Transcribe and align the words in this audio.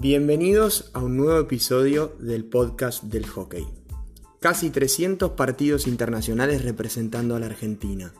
Bienvenidos 0.00 0.90
a 0.94 1.00
un 1.00 1.18
nuevo 1.18 1.38
episodio 1.38 2.16
del 2.20 2.46
podcast 2.46 3.02
del 3.02 3.26
hockey. 3.26 3.66
Casi 4.40 4.70
300 4.70 5.32
partidos 5.32 5.86
internacionales 5.86 6.64
representando 6.64 7.36
a 7.36 7.38
la 7.38 7.44
Argentina. 7.44 8.14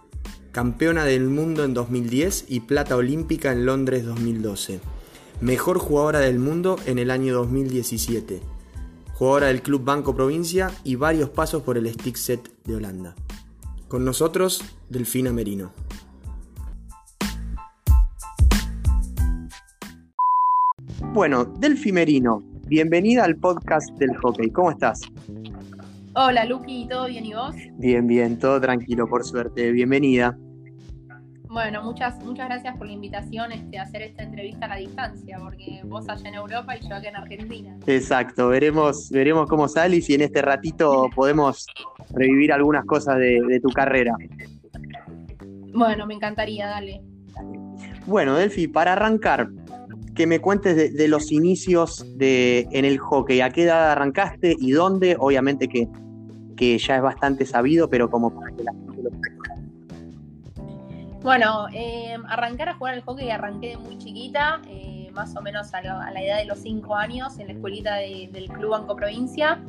Campeona 0.53 1.07
del 1.07 1.29
mundo 1.29 1.64
en 1.64 1.72
2010 1.72 2.45
y 2.48 2.61
plata 2.61 2.96
olímpica 2.96 3.50
en 3.53 3.64
Londres 3.64 4.04
2012. 4.04 4.80
Mejor 5.40 5.79
jugadora 5.79 6.18
del 6.18 6.39
mundo 6.39 6.77
en 6.85 6.98
el 6.98 7.11
año 7.11 7.32
2017. 7.32 8.43
Jugadora 9.14 9.46
del 9.46 9.62
Club 9.62 9.82
Banco 9.82 10.14
Provincia 10.14 10.71
y 10.85 10.96
varios 10.96 11.31
pasos 11.31 11.62
por 11.62 11.79
el 11.79 11.90
Stick 11.94 12.17
Set 12.17 12.46
de 12.64 12.75
Holanda. 12.75 13.14
Con 13.89 14.04
nosotros, 14.04 14.62
Delfina 14.90 15.32
Merino. 15.32 15.72
Bueno, 21.13 21.45
Delfi 21.45 21.91
Merino, 21.91 22.41
bienvenida 22.69 23.25
al 23.25 23.35
podcast 23.37 23.91
del 23.99 24.17
hockey. 24.19 24.49
¿Cómo 24.50 24.71
estás? 24.71 25.00
Hola, 26.14 26.45
Luqui, 26.45 26.86
¿todo 26.89 27.09
bien 27.09 27.27
y 27.27 27.35
vos? 27.35 27.57
Bien, 27.79 28.07
bien, 28.07 28.39
todo 28.39 28.61
tranquilo, 28.61 29.09
por 29.09 29.25
suerte. 29.25 29.73
Bienvenida. 29.73 30.39
Bueno, 31.49 31.83
muchas, 31.83 32.25
muchas 32.25 32.48
gracias 32.48 32.77
por 32.77 32.86
la 32.86 32.92
invitación 32.92 33.50
este, 33.50 33.77
a 33.81 33.83
hacer 33.83 34.03
esta 34.03 34.23
entrevista 34.23 34.67
a 34.67 34.69
la 34.69 34.77
distancia, 34.77 35.36
porque 35.42 35.81
vos 35.84 36.09
allá 36.09 36.28
en 36.28 36.36
Europa 36.36 36.77
y 36.77 36.89
yo 36.89 36.95
acá 36.95 37.09
en 37.09 37.17
Argentina. 37.17 37.77
Exacto, 37.89 38.48
veremos, 38.48 39.11
veremos 39.11 39.48
cómo 39.48 39.67
sale 39.67 39.97
y 39.97 40.03
si 40.03 40.14
en 40.14 40.20
este 40.20 40.42
ratito 40.42 41.08
podemos 41.12 41.67
revivir 42.11 42.53
algunas 42.53 42.84
cosas 42.84 43.19
de, 43.19 43.61
tu 43.61 43.70
carrera. 43.70 44.14
Bueno, 45.75 46.06
me 46.06 46.14
encantaría, 46.14 46.69
dale. 46.69 47.03
Bueno, 48.06 48.36
Delfi, 48.36 48.69
para 48.69 48.92
arrancar, 48.92 49.50
que 50.14 50.27
me 50.27 50.41
cuentes 50.41 50.94
de, 50.97 51.08
los 51.08 51.30
inicios 51.33 52.05
de, 52.16 52.66
en 52.72 52.84
el 52.84 52.98
hockey. 52.98 53.41
¿A 53.41 53.50
qué 53.50 53.64
edad 53.64 53.92
arrancaste 53.92 54.56
y 54.58 54.72
dónde? 54.72 55.17
Obviamente 55.19 55.69
que, 55.69 55.89
que 56.56 56.78
ya 56.78 56.97
es 56.97 57.02
bastante 57.02 57.47
sabido, 57.47 57.89
pero 57.89 58.11
como 58.11 58.34
para 58.34 58.55
que 58.55 58.64
la 58.64 58.72
gente 58.72 59.02
lo 59.02 59.11
Bueno, 61.22 61.67
eh, 61.72 62.17
arrancar 62.28 62.70
a 62.70 62.75
jugar 62.75 62.94
al 62.94 63.02
hockey 63.02 63.30
arranqué 63.30 63.70
de 63.70 63.77
muy 63.77 63.98
chiquita, 63.98 64.61
eh, 64.69 65.11
más 65.12 65.34
o 65.36 65.42
menos 65.42 65.72
a, 65.75 65.83
la 65.83 66.22
edad 66.22 66.39
de 66.39 66.47
los 66.47 66.58
5 66.58 66.95
años, 66.97 67.39
en 67.39 67.47
la 67.47 67.52
escuelita 67.55 67.97
del 67.97 68.48
Club 68.48 68.70
Banco 68.70 68.97
Provincia. 68.97 69.61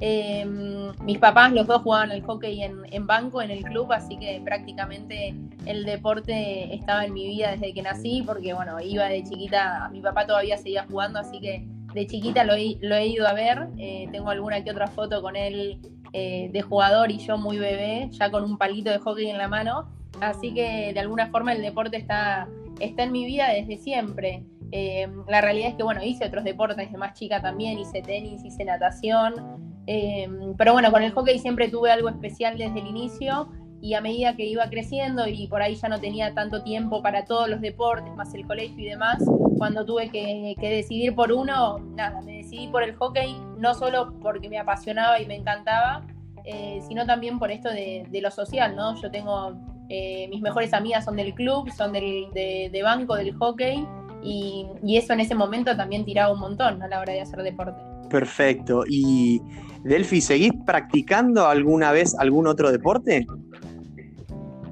Em, 0.00 0.92
mis 1.04 1.18
papás, 1.18 1.52
los 1.52 1.66
dos 1.66 1.82
jugaban 1.82 2.12
al 2.12 2.22
hockey 2.22 2.62
en, 2.62 3.06
banco, 3.06 3.42
en 3.42 3.50
el 3.50 3.64
club, 3.64 3.92
así 3.92 4.16
que 4.16 4.40
prácticamente 4.44 5.34
el 5.66 5.84
deporte 5.84 6.72
estaba 6.74 7.04
en 7.04 7.14
mi 7.14 7.26
vida 7.26 7.50
desde 7.50 7.74
que 7.74 7.82
nací, 7.82 8.22
porque 8.24 8.54
bueno, 8.54 8.80
iba 8.80 9.06
de 9.06 9.24
chiquita, 9.24 9.88
mi 9.92 10.00
papá 10.00 10.26
todavía 10.26 10.56
seguía 10.56 10.86
jugando, 10.88 11.18
así 11.18 11.40
que 11.40 11.66
de 11.94 12.06
chiquita 12.06 12.44
lo 12.44 12.54
he, 12.54 13.06
ido 13.06 13.26
a 13.26 13.32
ver. 13.32 13.68
Eh, 13.78 14.08
tengo 14.12 14.30
alguna 14.30 14.62
que 14.62 14.70
otra 14.70 14.86
foto 14.86 15.20
con 15.20 15.34
él 15.34 15.80
eh, 16.12 16.48
de 16.52 16.62
jugador 16.62 17.10
y 17.10 17.18
yo 17.18 17.36
muy 17.36 17.58
bebé, 17.58 18.08
ya 18.12 18.30
con 18.30 18.44
un 18.44 18.56
palito 18.56 18.90
de 18.90 18.98
hockey 18.98 19.28
en 19.28 19.38
la 19.38 19.48
mano. 19.48 19.88
Así 20.20 20.54
que 20.54 20.92
de 20.92 21.00
alguna 21.00 21.26
forma 21.28 21.52
el 21.52 21.62
deporte 21.62 21.96
está, 21.96 22.48
está 22.78 23.02
en 23.02 23.12
mi 23.12 23.24
vida 23.24 23.48
desde 23.48 23.76
siempre. 23.76 24.44
Em, 24.70 25.24
la 25.26 25.40
realidad 25.40 25.70
es 25.70 25.74
que, 25.76 25.82
bueno, 25.82 26.02
hice 26.04 26.26
otros 26.26 26.44
deportes 26.44 26.90
de 26.90 26.98
más 26.98 27.14
chica 27.14 27.40
también, 27.40 27.78
hice 27.78 28.02
tenis, 28.02 28.44
hice 28.44 28.64
natación, 28.64 29.67
Em, 29.90 30.54
pero 30.58 30.74
bueno, 30.74 30.92
con 30.92 31.02
el 31.02 31.12
hockey 31.12 31.38
siempre 31.38 31.70
tuve 31.70 31.90
algo 31.90 32.10
especial 32.10 32.58
desde 32.58 32.78
el 32.78 32.88
inicio 32.88 33.48
y 33.80 33.94
a 33.94 34.02
medida 34.02 34.36
que 34.36 34.44
iba 34.44 34.68
creciendo 34.68 35.26
y 35.26 35.46
por 35.46 35.62
ahí 35.62 35.76
ya 35.76 35.88
no 35.88 35.98
tenía 35.98 36.34
tanto 36.34 36.62
tiempo 36.62 37.00
para 37.00 37.24
todos 37.24 37.48
los 37.48 37.62
deportes, 37.62 38.14
más 38.14 38.34
el 38.34 38.46
colegio 38.46 38.84
y 38.84 38.90
demás, 38.90 39.16
cuando 39.56 39.86
tuve 39.86 40.10
que, 40.10 40.54
decidir 40.60 41.14
por 41.14 41.32
uno, 41.32 41.78
nada, 41.78 42.20
me 42.20 42.36
decidí 42.36 42.68
por 42.68 42.82
el 42.82 42.96
hockey, 42.96 43.34
no 43.56 43.72
solo 43.72 44.12
porque 44.20 44.50
me 44.50 44.58
apasionaba 44.58 45.22
y 45.22 45.26
me 45.26 45.36
encantaba, 45.36 46.06
eh, 46.44 46.80
sino 46.86 47.06
también 47.06 47.38
por 47.38 47.50
esto 47.50 47.70
de, 47.70 48.06
lo 48.20 48.30
social, 48.30 48.76
¿no? 48.76 48.94
Yo 49.00 49.10
tengo, 49.10 49.54
eh, 49.88 50.28
mis 50.28 50.42
mejores 50.42 50.74
amigas 50.74 51.06
son 51.06 51.16
del 51.16 51.32
club, 51.32 51.70
son 51.70 51.92
del, 51.92 52.30
de, 52.34 52.80
banco, 52.84 53.16
del 53.16 53.34
hockey, 53.36 53.86
y, 54.22 54.66
eso 54.96 55.12
en 55.12 55.20
ese 55.20 55.34
momento 55.34 55.76
también 55.76 56.04
tiraba 56.04 56.32
un 56.32 56.40
montón 56.40 56.82
a 56.82 56.88
la 56.88 57.00
hora 57.00 57.12
de 57.12 57.20
hacer 57.20 57.42
deporte. 57.42 57.80
Perfecto. 58.08 58.84
¿Y 58.88 59.40
Delphi, 59.84 60.20
seguís 60.20 60.52
practicando 60.66 61.46
alguna 61.46 61.92
vez 61.92 62.14
algún 62.18 62.46
otro 62.46 62.72
deporte? 62.72 63.26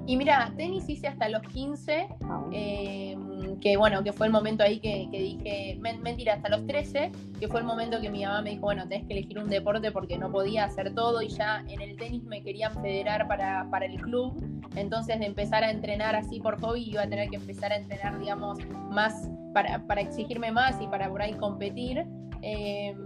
Y 0.07 0.17
mira, 0.17 0.53
tenis 0.57 0.89
hice 0.89 1.09
hasta 1.09 1.29
los 1.29 1.43
15, 1.43 2.07
em, 2.53 3.59
que 3.59 3.77
bueno, 3.77 4.05
que 4.05 4.13
fue 4.13 4.27
el 4.27 4.33
momento 4.33 4.63
ahí 4.63 4.79
que, 4.79 5.09
dije, 5.11 5.79
mentira, 6.01 6.35
hasta 6.35 6.49
los 6.49 6.65
13, 6.67 7.11
que 7.41 7.49
fue 7.49 7.59
el 7.61 7.67
momento 7.67 8.01
que 8.01 8.09
mi 8.09 8.25
mamá 8.25 8.41
me 8.41 8.51
dijo, 8.51 8.63
bueno, 8.63 8.87
tenés 8.87 9.07
que 9.09 9.15
elegir 9.15 9.39
un 9.39 9.49
deporte 9.49 9.91
porque 9.91 10.17
no 10.17 10.31
podía 10.31 10.65
hacer 10.65 10.95
todo 10.95 11.23
y 11.23 11.29
ya 11.29 11.65
en 11.69 11.81
el 11.81 11.97
tenis 11.97 12.23
me 12.23 12.41
querían 12.43 12.73
federar 12.81 13.27
para, 13.27 13.69
para 13.69 13.87
el 13.87 14.01
club, 14.01 14.41
entonces 14.77 15.19
de 15.19 15.27
empezar 15.27 15.65
a 15.65 15.71
entrenar 15.71 16.15
así 16.15 16.39
por 16.39 16.61
hobby 16.61 16.85
iba 16.89 17.03
a 17.03 17.09
tener 17.09 17.29
que 17.29 17.37
empezar 17.37 17.73
a 17.73 17.77
entrenar, 17.77 18.19
digamos, 18.21 18.59
más 18.91 19.29
para, 19.53 19.85
para 19.87 20.03
exigirme 20.03 20.53
más 20.53 20.81
y 20.81 20.87
para 20.87 21.11
por 21.11 21.21
ahí 21.21 21.35
competir. 21.35 22.07
Em, 22.43 22.97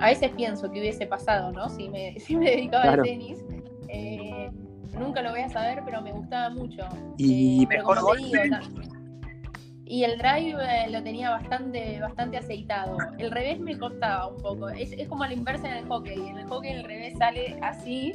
a 0.00 0.06
veces 0.06 0.30
pienso 0.32 0.70
que 0.72 0.80
hubiese 0.80 1.06
pasado, 1.06 1.52
¿no? 1.52 1.68
Si 1.68 1.88
me, 1.88 2.14
si 2.18 2.34
me 2.34 2.50
dedicaba 2.50 2.94
al 2.94 3.02
tenis. 3.02 3.38
Eh, 3.94 4.41
nunca 4.98 5.22
lo 5.22 5.30
voy 5.30 5.40
a 5.40 5.48
saber, 5.48 5.82
pero 5.84 6.00
me 6.02 6.12
gustaba 6.12 6.50
mucho. 6.50 6.82
Y 7.16 7.64
eh, 7.64 8.50
y 9.84 10.04
el 10.04 10.16
drive 10.16 10.56
eh, 10.62 10.90
lo 10.90 11.02
tenía 11.02 11.30
bastante, 11.30 12.00
bastante 12.00 12.38
aceitado. 12.38 12.96
El 13.18 13.30
revés 13.30 13.60
me 13.60 13.78
costaba 13.78 14.28
un 14.28 14.40
poco. 14.40 14.68
Es, 14.70 14.94
como 15.08 15.26
la 15.26 15.34
inversa 15.34 15.68
en 15.68 15.78
el 15.78 15.88
hockey. 15.88 16.28
En 16.28 16.38
el 16.38 16.46
hockey 16.46 16.70
el 16.70 16.84
revés 16.84 17.18
sale 17.18 17.58
así. 17.60 18.12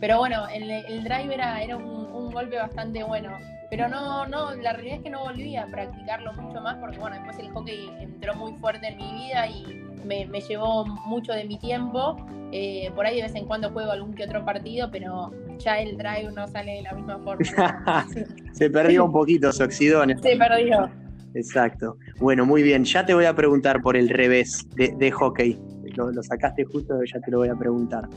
pero 0.00 0.18
bueno, 0.18 0.46
el, 0.48 0.70
el 0.70 1.04
drive 1.04 1.34
era, 1.34 1.62
era 1.62 1.76
un, 1.76 2.06
un 2.14 2.30
golpe 2.30 2.56
bastante 2.56 3.02
bueno. 3.02 3.36
Pero 3.70 3.88
no, 3.88 4.26
no, 4.26 4.54
la 4.54 4.72
realidad 4.72 4.98
es 4.98 5.02
que 5.02 5.10
no 5.10 5.24
volví 5.24 5.56
a 5.56 5.66
practicarlo 5.66 6.32
mucho 6.34 6.60
más 6.60 6.76
porque 6.76 6.98
bueno, 6.98 7.16
después 7.16 7.38
el 7.38 7.50
hockey 7.50 7.90
entró 7.98 8.34
muy 8.36 8.52
fuerte 8.54 8.88
en 8.88 8.96
mi 8.98 9.12
vida 9.14 9.46
y 9.48 9.64
me, 10.04 10.26
llevó 10.40 10.84
mucho 10.84 11.32
de 11.32 11.44
mi 11.44 11.58
tiempo. 11.58 12.16
Eh, 12.52 12.90
por 12.94 13.04
ahí 13.06 13.16
de 13.16 13.22
vez 13.22 13.34
en 13.34 13.46
cuando 13.46 13.70
juego 13.70 13.90
algún 13.90 14.14
que 14.14 14.24
otro 14.24 14.44
partido, 14.44 14.88
pero 14.92 15.32
ya 15.58 15.80
el 15.80 15.96
drive 15.96 16.30
no 16.32 16.46
sale 16.46 16.74
de 16.74 16.82
la 16.82 16.92
misma 16.92 17.18
forma. 17.18 18.06
Se 18.52 18.70
perdió 18.70 19.06
un 19.06 19.12
poquito, 19.12 19.50
se 19.50 19.64
oxidó. 19.64 20.04
Se 20.04 20.36
perdió. 20.36 20.88
Exacto. 21.34 21.96
Bueno, 22.20 22.46
muy 22.46 22.62
bien. 22.62 22.84
Ya 22.84 23.04
te 23.04 23.12
voy 23.12 23.24
a 23.24 23.34
preguntar 23.34 23.82
por 23.82 23.96
el 23.96 24.08
revés 24.08 24.68
de, 24.76 25.10
hockey. 25.10 25.58
Lo, 25.96 26.22
sacaste 26.22 26.64
justo, 26.64 26.94
ya 27.04 27.20
te 27.20 27.30
lo 27.30 27.38
voy 27.38 27.48
a 27.48 27.56
preguntar. 27.56 28.08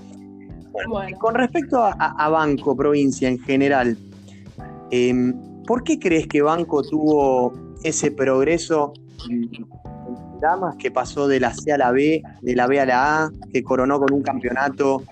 Bueno, 0.87 1.17
Con 1.17 1.33
respecto 1.33 1.83
a, 1.83 2.29
Banco, 2.29 2.75
provincia 2.75 3.27
en 3.27 3.39
general, 3.39 3.97
em, 4.91 5.33
¿por 5.65 5.83
qué 5.83 5.97
crees 5.97 6.27
que 6.27 6.43
Banco 6.43 6.83
tuvo 6.83 7.53
ese 7.83 8.11
progreso 8.11 8.93
damas, 10.39 10.75
que 10.75 10.91
pasó 10.91 11.27
de 11.27 11.39
la 11.39 11.53
C 11.53 11.71
a 11.71 11.77
la 11.77 11.91
B, 11.91 12.21
de 12.41 12.55
la 12.55 12.67
B 12.67 12.79
a 12.79 12.85
la 12.85 13.23
A, 13.23 13.31
que 13.51 13.63
coronó 13.63 13.99
con 13.99 14.13
un 14.13 14.21
campeonato. 14.21 15.03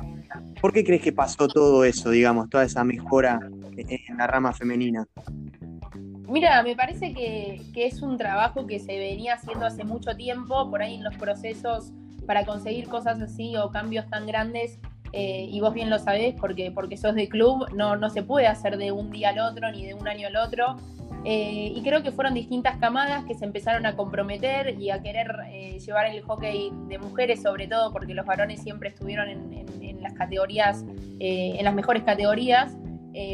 ¿Por 0.61 0.73
qué 0.73 0.83
crees 0.83 1.01
que 1.01 1.13
pasó 1.13 1.47
todo 1.47 1.83
eso, 1.83 2.09
digamos, 2.09 2.49
toda 2.49 2.63
esa 2.63 2.83
mejora 2.83 3.39
en 3.77 4.17
la 4.17 4.27
rama 4.27 4.53
femenina? 4.53 5.05
Mira, 6.27 6.63
me 6.63 6.75
parece 6.75 7.13
que, 7.13 7.61
es 7.75 8.01
un 8.01 8.17
trabajo 8.17 8.65
que 8.65 8.79
se 8.79 8.97
venía 8.97 9.35
haciendo 9.35 9.65
hace 9.65 9.83
mucho 9.83 10.15
tiempo, 10.15 10.69
por 10.69 10.81
ahí 10.81 10.95
en 10.95 11.03
los 11.03 11.15
procesos 11.15 11.91
para 12.25 12.45
conseguir 12.45 12.89
cosas 12.89 13.21
así 13.21 13.55
o 13.55 13.69
cambios 13.69 14.09
tan 14.09 14.25
grandes, 14.25 14.79
eh, 15.13 15.47
y 15.49 15.61
vos 15.61 15.73
bien 15.73 15.89
lo 15.89 15.99
sabés 15.99 16.35
porque, 16.39 16.71
porque 16.71 16.97
sos 16.97 17.13
de 17.13 17.29
club, 17.29 17.67
no, 17.75 17.95
no 17.95 18.09
se 18.09 18.23
puede 18.23 18.47
hacer 18.47 18.77
de 18.77 18.91
un 18.91 19.11
día 19.11 19.29
al 19.29 19.39
otro 19.39 19.71
ni 19.71 19.85
de 19.85 19.93
un 19.93 20.07
año 20.07 20.27
al 20.27 20.35
otro. 20.35 20.77
Eh, 21.27 21.73
y 21.75 21.81
creo 21.81 22.03
que 22.03 22.11
fueron 22.11 22.35
distintas 22.35 22.77
camadas 22.77 23.25
que 23.25 23.33
se 23.33 23.45
empezaron 23.45 23.87
a 23.87 23.95
comprometer 23.95 24.79
y 24.79 24.91
a 24.91 25.01
querer 25.01 25.35
eh, 25.51 25.79
llevar 25.79 26.05
el 26.05 26.21
hockey 26.21 26.71
de 26.87 26.99
mujeres, 26.99 27.41
sobre 27.41 27.67
todo 27.67 27.91
porque 27.91 28.13
los 28.13 28.27
varones 28.27 28.61
siempre 28.61 28.89
estuvieron 28.89 29.29
en, 29.29 29.65
las 30.01 30.13
categorías, 30.13 30.85
eh, 31.19 31.55
en 31.57 31.65
las 31.65 31.73
mejores 31.73 32.03
categorías. 32.03 32.77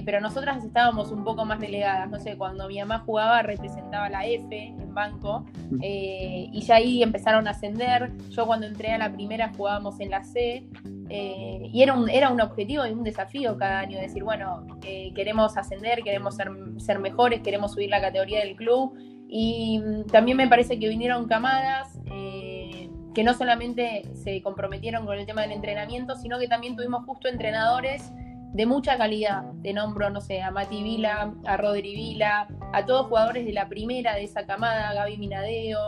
Pero 0.05 0.21
nosotras 0.21 0.63
estábamos 0.63 1.11
un 1.11 1.23
poco 1.23 1.43
más 1.45 1.59
delegadas, 1.59 2.09
no 2.09 2.19
sé, 2.19 2.37
cuando 2.37 2.67
mi 2.67 2.79
mamá 2.79 2.99
jugaba 2.99 3.41
representaba 3.41 4.09
la 4.09 4.25
F 4.27 4.55
en 4.55 4.93
banco 4.93 5.45
y 5.81 6.61
ya 6.61 6.75
ahí 6.75 7.01
empezaron 7.01 7.47
a 7.47 7.51
ascender, 7.51 8.11
yo 8.29 8.45
cuando 8.45 8.67
entré 8.67 8.91
a 8.91 8.97
la 8.97 9.11
primera 9.11 9.51
jugábamos 9.55 9.99
en 9.99 10.11
la 10.11 10.23
C 10.23 10.67
eh, 11.13 11.69
y 11.73 11.83
era 11.83 11.93
un, 11.93 12.09
era 12.09 12.29
un 12.29 12.39
objetivo 12.39 12.85
y 12.85 12.91
un 12.91 13.03
desafío 13.03 13.57
cada 13.57 13.79
año, 13.79 13.99
decir, 13.99 14.23
bueno, 14.23 14.65
eh, 14.81 15.11
queremos 15.13 15.57
ascender, 15.57 16.03
queremos 16.03 16.37
ser, 16.37 16.49
ser, 16.77 16.99
mejores, 16.99 17.41
queremos 17.41 17.73
subir 17.73 17.89
la 17.89 17.99
categoría 17.99 18.39
del 18.39 18.55
club. 18.55 18.97
Y 19.27 19.79
mm, 19.79 20.05
también 20.05 20.37
me 20.37 20.47
parece 20.47 20.79
que 20.79 20.87
vinieron 20.87 21.27
camadas 21.27 21.99
eh, 22.05 22.89
que 23.13 23.25
no 23.25 23.33
solamente 23.33 24.03
se 24.13 24.41
comprometieron 24.41 25.05
con 25.05 25.19
el 25.19 25.25
tema 25.25 25.41
del 25.41 25.51
entrenamiento, 25.51 26.15
sino 26.15 26.39
que 26.39 26.47
también 26.47 26.77
tuvimos 26.77 27.03
justo 27.03 27.27
entrenadores 27.27 28.13
de 28.53 28.65
mucha 28.65 28.97
calidad. 28.97 29.43
De 29.55 29.73
nombro, 29.73 30.09
no 30.09 30.21
sé, 30.21 30.41
a 30.41 30.51
Mati 30.51 30.83
Vila, 30.83 31.33
a 31.45 31.57
Rodri 31.57 31.95
Vila, 31.95 32.47
a 32.73 32.85
todos 32.85 33.07
jugadores 33.07 33.45
de 33.45 33.53
la 33.53 33.67
primera 33.67 34.15
de 34.15 34.23
esa 34.23 34.45
camada, 34.45 34.93
Gaby 34.93 35.17
Minadeo, 35.17 35.79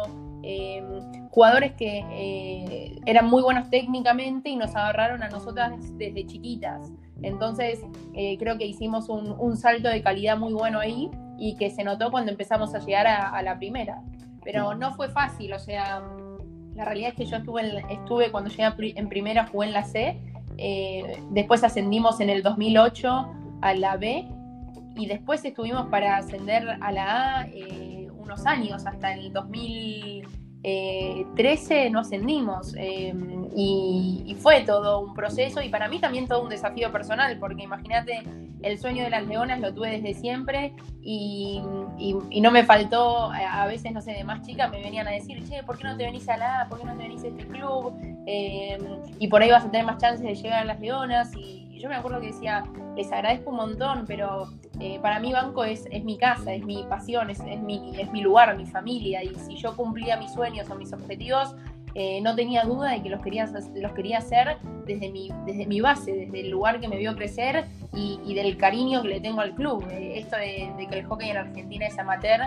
em, 0.43 1.29
jugadores 1.29 1.73
que 1.73 2.05
eh, 2.11 2.95
eran 3.05 3.25
muy 3.27 3.41
buenos 3.41 3.69
técnicamente 3.69 4.49
y 4.49 4.55
nos 4.55 4.75
agarraron 4.75 5.23
a 5.23 5.29
nosotras 5.29 5.73
desde 5.97 6.25
chiquitas. 6.25 6.91
Entonces 7.21 7.79
eh, 8.13 8.37
creo 8.37 8.57
que 8.57 8.65
hicimos 8.65 9.09
un, 9.09 9.57
salto 9.57 9.89
de 9.89 10.01
calidad 10.01 10.37
muy 10.37 10.53
bueno 10.53 10.79
ahí 10.79 11.09
y 11.37 11.55
que 11.55 11.69
se 11.69 11.83
notó 11.83 12.11
cuando 12.11 12.31
empezamos 12.31 12.75
a 12.75 12.79
llegar 12.79 13.07
a, 13.07 13.41
la 13.41 13.57
primera. 13.57 14.01
Pero 14.43 14.75
no 14.75 14.93
fue 14.93 15.09
fácil, 15.09 15.53
o 15.53 15.59
sea, 15.59 16.03
la 16.75 16.85
realidad 16.85 17.09
es 17.11 17.15
que 17.15 17.25
yo 17.25 17.37
estuve, 17.37 17.83
estuve 17.89 18.29
cuando 18.29 18.49
llegué 18.49 18.93
en 18.99 19.07
primera, 19.07 19.47
jugué 19.47 19.67
en 19.67 19.73
la 19.73 19.83
C, 19.85 20.19
eh, 20.57 21.21
después 21.31 21.63
ascendimos 21.63 22.19
en 22.19 22.29
el 22.29 22.43
2008 22.43 23.27
a 23.61 23.73
la 23.73 23.97
B 23.97 24.27
y 24.95 25.05
después 25.07 25.43
estuvimos 25.45 25.87
para 25.87 26.17
ascender 26.17 26.67
a 26.81 26.91
la 26.91 27.39
A 27.39 27.47
eh, 27.47 28.07
unos 28.17 28.45
años, 28.45 28.85
hasta 28.85 29.13
el 29.13 29.33
2013 30.63 31.89
no 31.89 31.99
ascendimos 31.99 32.73
em, 32.77 33.49
y, 33.55 34.35
fue 34.39 34.61
todo 34.61 34.99
un 34.99 35.13
proceso 35.13 35.61
y 35.61 35.69
para 35.69 35.87
mí 35.87 35.99
también 35.99 36.27
todo 36.27 36.41
un 36.41 36.49
desafío 36.49 36.91
personal, 36.91 37.37
porque 37.39 37.63
imagínate, 37.63 38.23
el 38.61 38.79
sueño 38.79 39.03
de 39.03 39.09
las 39.09 39.25
leonas 39.25 39.59
lo 39.59 39.73
tuve 39.73 39.99
desde 39.99 40.19
siempre 40.19 40.73
y, 41.01 41.61
no 42.41 42.51
me 42.51 42.63
faltó, 42.63 43.31
a 43.31 43.65
veces, 43.67 43.91
no 43.91 44.01
sé, 44.01 44.13
de 44.13 44.23
más 44.23 44.45
chica 44.45 44.67
me 44.67 44.81
venían 44.81 45.07
a 45.07 45.11
decir, 45.11 45.47
che, 45.47 45.63
¿por 45.63 45.77
qué 45.77 45.83
no 45.85 45.95
te 45.95 46.05
venís 46.05 46.27
a 46.27 46.37
la? 46.37 46.67
¿Por 46.69 46.79
qué 46.79 46.85
no 46.85 46.93
te 46.93 47.03
venís 47.03 47.23
a 47.23 47.27
este 47.27 47.45
club? 47.45 47.93
Em, 48.25 48.81
y 49.19 49.27
por 49.27 49.41
ahí 49.41 49.51
vas 49.51 49.65
a 49.65 49.71
tener 49.71 49.85
más 49.85 49.97
chances 49.97 50.25
de 50.25 50.35
llegar 50.35 50.59
a 50.59 50.65
las 50.65 50.79
leonas 50.79 51.31
y, 51.35 51.72
yo 51.79 51.89
me 51.89 51.95
acuerdo 51.95 52.19
que 52.19 52.27
decía, 52.27 52.63
les 52.95 53.11
agradezco 53.11 53.49
un 53.49 53.57
montón, 53.57 54.05
pero 54.07 54.47
eh, 54.79 54.99
para 55.01 55.19
mí 55.19 55.31
Banco 55.31 55.63
es, 55.63 55.85
es, 55.91 56.03
mi 56.03 56.17
casa, 56.17 56.53
es 56.53 56.63
mi 56.63 56.83
pasión, 56.83 57.29
es, 57.29 57.39
es, 57.39 57.61
mi, 57.61 57.93
es 57.99 58.11
mi 58.11 58.21
lugar, 58.21 58.55
mi 58.57 58.65
familia, 58.65 59.23
y 59.23 59.33
si 59.35 59.55
yo 59.55 59.75
cumplía 59.75 60.17
mis 60.17 60.31
sueños 60.33 60.69
o 60.69 60.75
mis 60.75 60.93
objetivos, 60.93 61.55
eh, 61.95 62.21
no 62.21 62.35
tenía 62.35 62.63
duda 62.63 62.91
de 62.91 63.03
que 63.03 63.09
los 63.09 63.21
quería, 63.21 63.47
los 63.75 63.91
quería 63.91 64.17
hacer 64.17 64.57
desde 64.85 65.11
mi, 65.11 65.29
desde 65.45 65.67
mi 65.67 65.79
base, 65.79 66.11
desde 66.11 66.41
el 66.41 66.49
lugar 66.49 66.79
que 66.79 66.87
me 66.87 66.97
vio 66.97 67.15
crecer 67.15 67.65
y, 67.93 68.33
del 68.33 68.57
cariño 68.57 69.03
que 69.03 69.09
le 69.09 69.21
tengo 69.21 69.41
al 69.41 69.53
club. 69.53 69.85
Eh, 69.91 70.17
esto 70.17 70.35
de, 70.37 70.87
que 70.89 70.99
el 70.99 71.05
hockey 71.05 71.29
en 71.29 71.37
Argentina 71.37 71.85
es 71.85 71.99
amateur, 71.99 72.41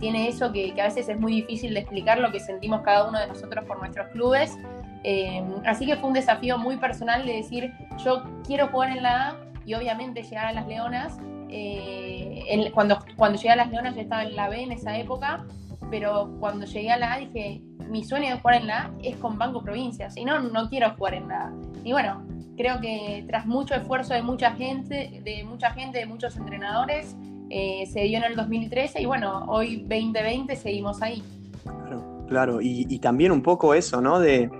tiene 0.00 0.28
eso 0.28 0.52
que, 0.52 0.72
que, 0.72 0.80
a 0.80 0.84
veces 0.84 1.08
es 1.08 1.20
muy 1.20 1.32
difícil 1.32 1.74
de 1.74 1.80
explicar 1.80 2.18
lo 2.18 2.32
que 2.32 2.40
sentimos 2.40 2.80
cada 2.80 3.06
uno 3.08 3.18
de 3.18 3.26
nosotros 3.26 3.64
por 3.66 3.78
nuestros 3.78 4.08
clubes. 4.08 4.56
Em, 5.04 5.54
así 5.66 5.86
que 5.86 5.96
fue 5.96 6.08
un 6.08 6.14
desafío 6.14 6.58
muy 6.58 6.76
personal 6.76 7.26
de 7.26 7.34
decir, 7.34 7.72
yo 8.04 8.22
quiero 8.46 8.68
jugar 8.68 8.96
en 8.96 9.02
la 9.02 9.28
A 9.28 9.36
y 9.64 9.74
obviamente 9.74 10.22
llegar 10.22 10.46
a 10.46 10.52
las 10.52 10.66
Leonas. 10.66 11.18
Eh, 11.48 12.70
cuando, 12.72 12.98
cuando 13.16 13.36
llegué 13.36 13.50
a 13.50 13.56
las 13.56 13.70
Leonas 13.70 13.94
yo 13.94 14.00
estaba 14.00 14.22
en 14.22 14.34
la 14.36 14.48
B 14.48 14.62
en 14.62 14.72
esa 14.72 14.96
época, 14.96 15.44
pero 15.90 16.34
cuando 16.40 16.64
llegué 16.64 16.90
a 16.90 16.96
la 16.96 17.14
A 17.14 17.18
dije, 17.18 17.62
mi 17.90 18.04
sueño 18.04 18.30
de 18.30 18.40
jugar 18.40 18.62
en 18.62 18.66
la 18.68 18.78
A 18.84 18.90
es 19.02 19.16
con 19.16 19.38
Banco 19.38 19.62
Provincia, 19.62 20.08
si 20.08 20.24
no, 20.24 20.40
no 20.40 20.68
quiero 20.68 20.90
jugar 20.96 21.14
en 21.14 21.28
la 21.28 21.46
A. 21.46 21.52
Y 21.84 21.92
bueno, 21.92 22.22
creo 22.56 22.80
que 22.80 23.24
tras 23.26 23.46
mucho 23.46 23.74
esfuerzo 23.74 24.14
de 24.14 24.22
mucha 24.22 24.52
gente, 24.52 25.20
de 25.24 25.44
mucha 25.44 25.70
gente, 25.72 25.98
de 25.98 26.06
muchos 26.06 26.36
entrenadores, 26.36 27.16
eh, 27.50 27.84
se 27.86 28.00
dio 28.04 28.18
en 28.18 28.24
el 28.24 28.36
2013 28.36 29.02
y 29.02 29.06
bueno, 29.06 29.44
hoy 29.48 29.78
2020 29.82 30.56
seguimos 30.56 31.02
ahí. 31.02 31.22
Claro, 31.64 32.24
claro, 32.28 32.60
y, 32.62 32.86
y 32.88 32.98
también 32.98 33.30
un 33.30 33.42
poco 33.42 33.74
eso, 33.74 34.00
¿no? 34.00 34.18
De, 34.20 34.50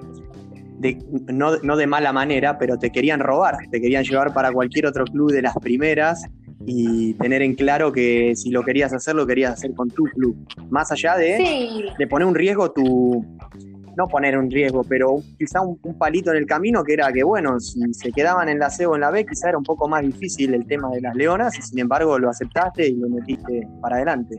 no, 1.33 1.77
de 1.77 1.87
mala 1.87 2.13
manera, 2.13 2.59
pero 2.59 2.79
te 2.79 2.91
querían 2.91 3.21
robar, 3.21 3.57
te 3.71 3.81
querían 3.81 4.05
llevar 4.05 4.33
para 4.33 4.53
cualquier 4.53 4.87
otro 4.87 5.05
club 5.05 5.33
de 5.33 5.43
las 5.43 5.55
primeras 5.57 6.25
y 6.67 7.15
tener 7.15 7.43
en 7.43 7.55
claro 7.55 7.93
que 7.93 8.35
si 8.37 8.51
lo 8.51 8.63
querías 8.63 8.93
hacer, 8.93 9.15
lo 9.15 9.27
querías 9.27 9.53
hacer 9.53 9.75
con 9.75 9.89
tu 9.91 10.05
club. 10.05 10.37
Más 10.71 10.91
allá 10.93 11.17
de, 11.17 11.91
de 11.99 12.07
poner 12.07 12.27
un 12.27 12.35
riesgo 12.35 12.71
tu... 12.71 13.25
No 13.95 14.09
poner 14.09 14.39
un 14.39 14.51
riesgo, 14.51 14.85
pero 14.85 15.23
quizá 15.39 15.61
un, 15.61 15.77
palito 15.99 16.31
en 16.31 16.39
el 16.39 16.47
camino 16.47 16.83
que 16.83 16.95
era 16.95 17.13
que, 17.13 17.23
bueno, 17.23 17.61
si 17.61 17.79
se 17.93 18.11
quedaban 18.11 18.49
en 18.49 18.59
la 18.59 18.71
C 18.71 18.87
o 18.87 18.95
en 18.95 19.03
la 19.03 19.11
B, 19.11 19.27
quizá 19.27 19.51
era 19.51 19.59
un 19.59 19.65
poco 19.65 19.87
más 19.87 20.01
difícil 20.01 20.55
el 20.55 20.67
tema 20.67 20.89
de 20.89 21.03
las 21.03 21.15
leonas 21.15 21.59
y 21.59 21.61
sin 21.61 21.79
embargo 21.79 22.19
lo 22.19 22.31
aceptaste 22.31 22.89
y 22.89 22.95
lo 22.95 23.11
metiste 23.11 23.69
para 23.83 23.97
adelante. 23.97 24.39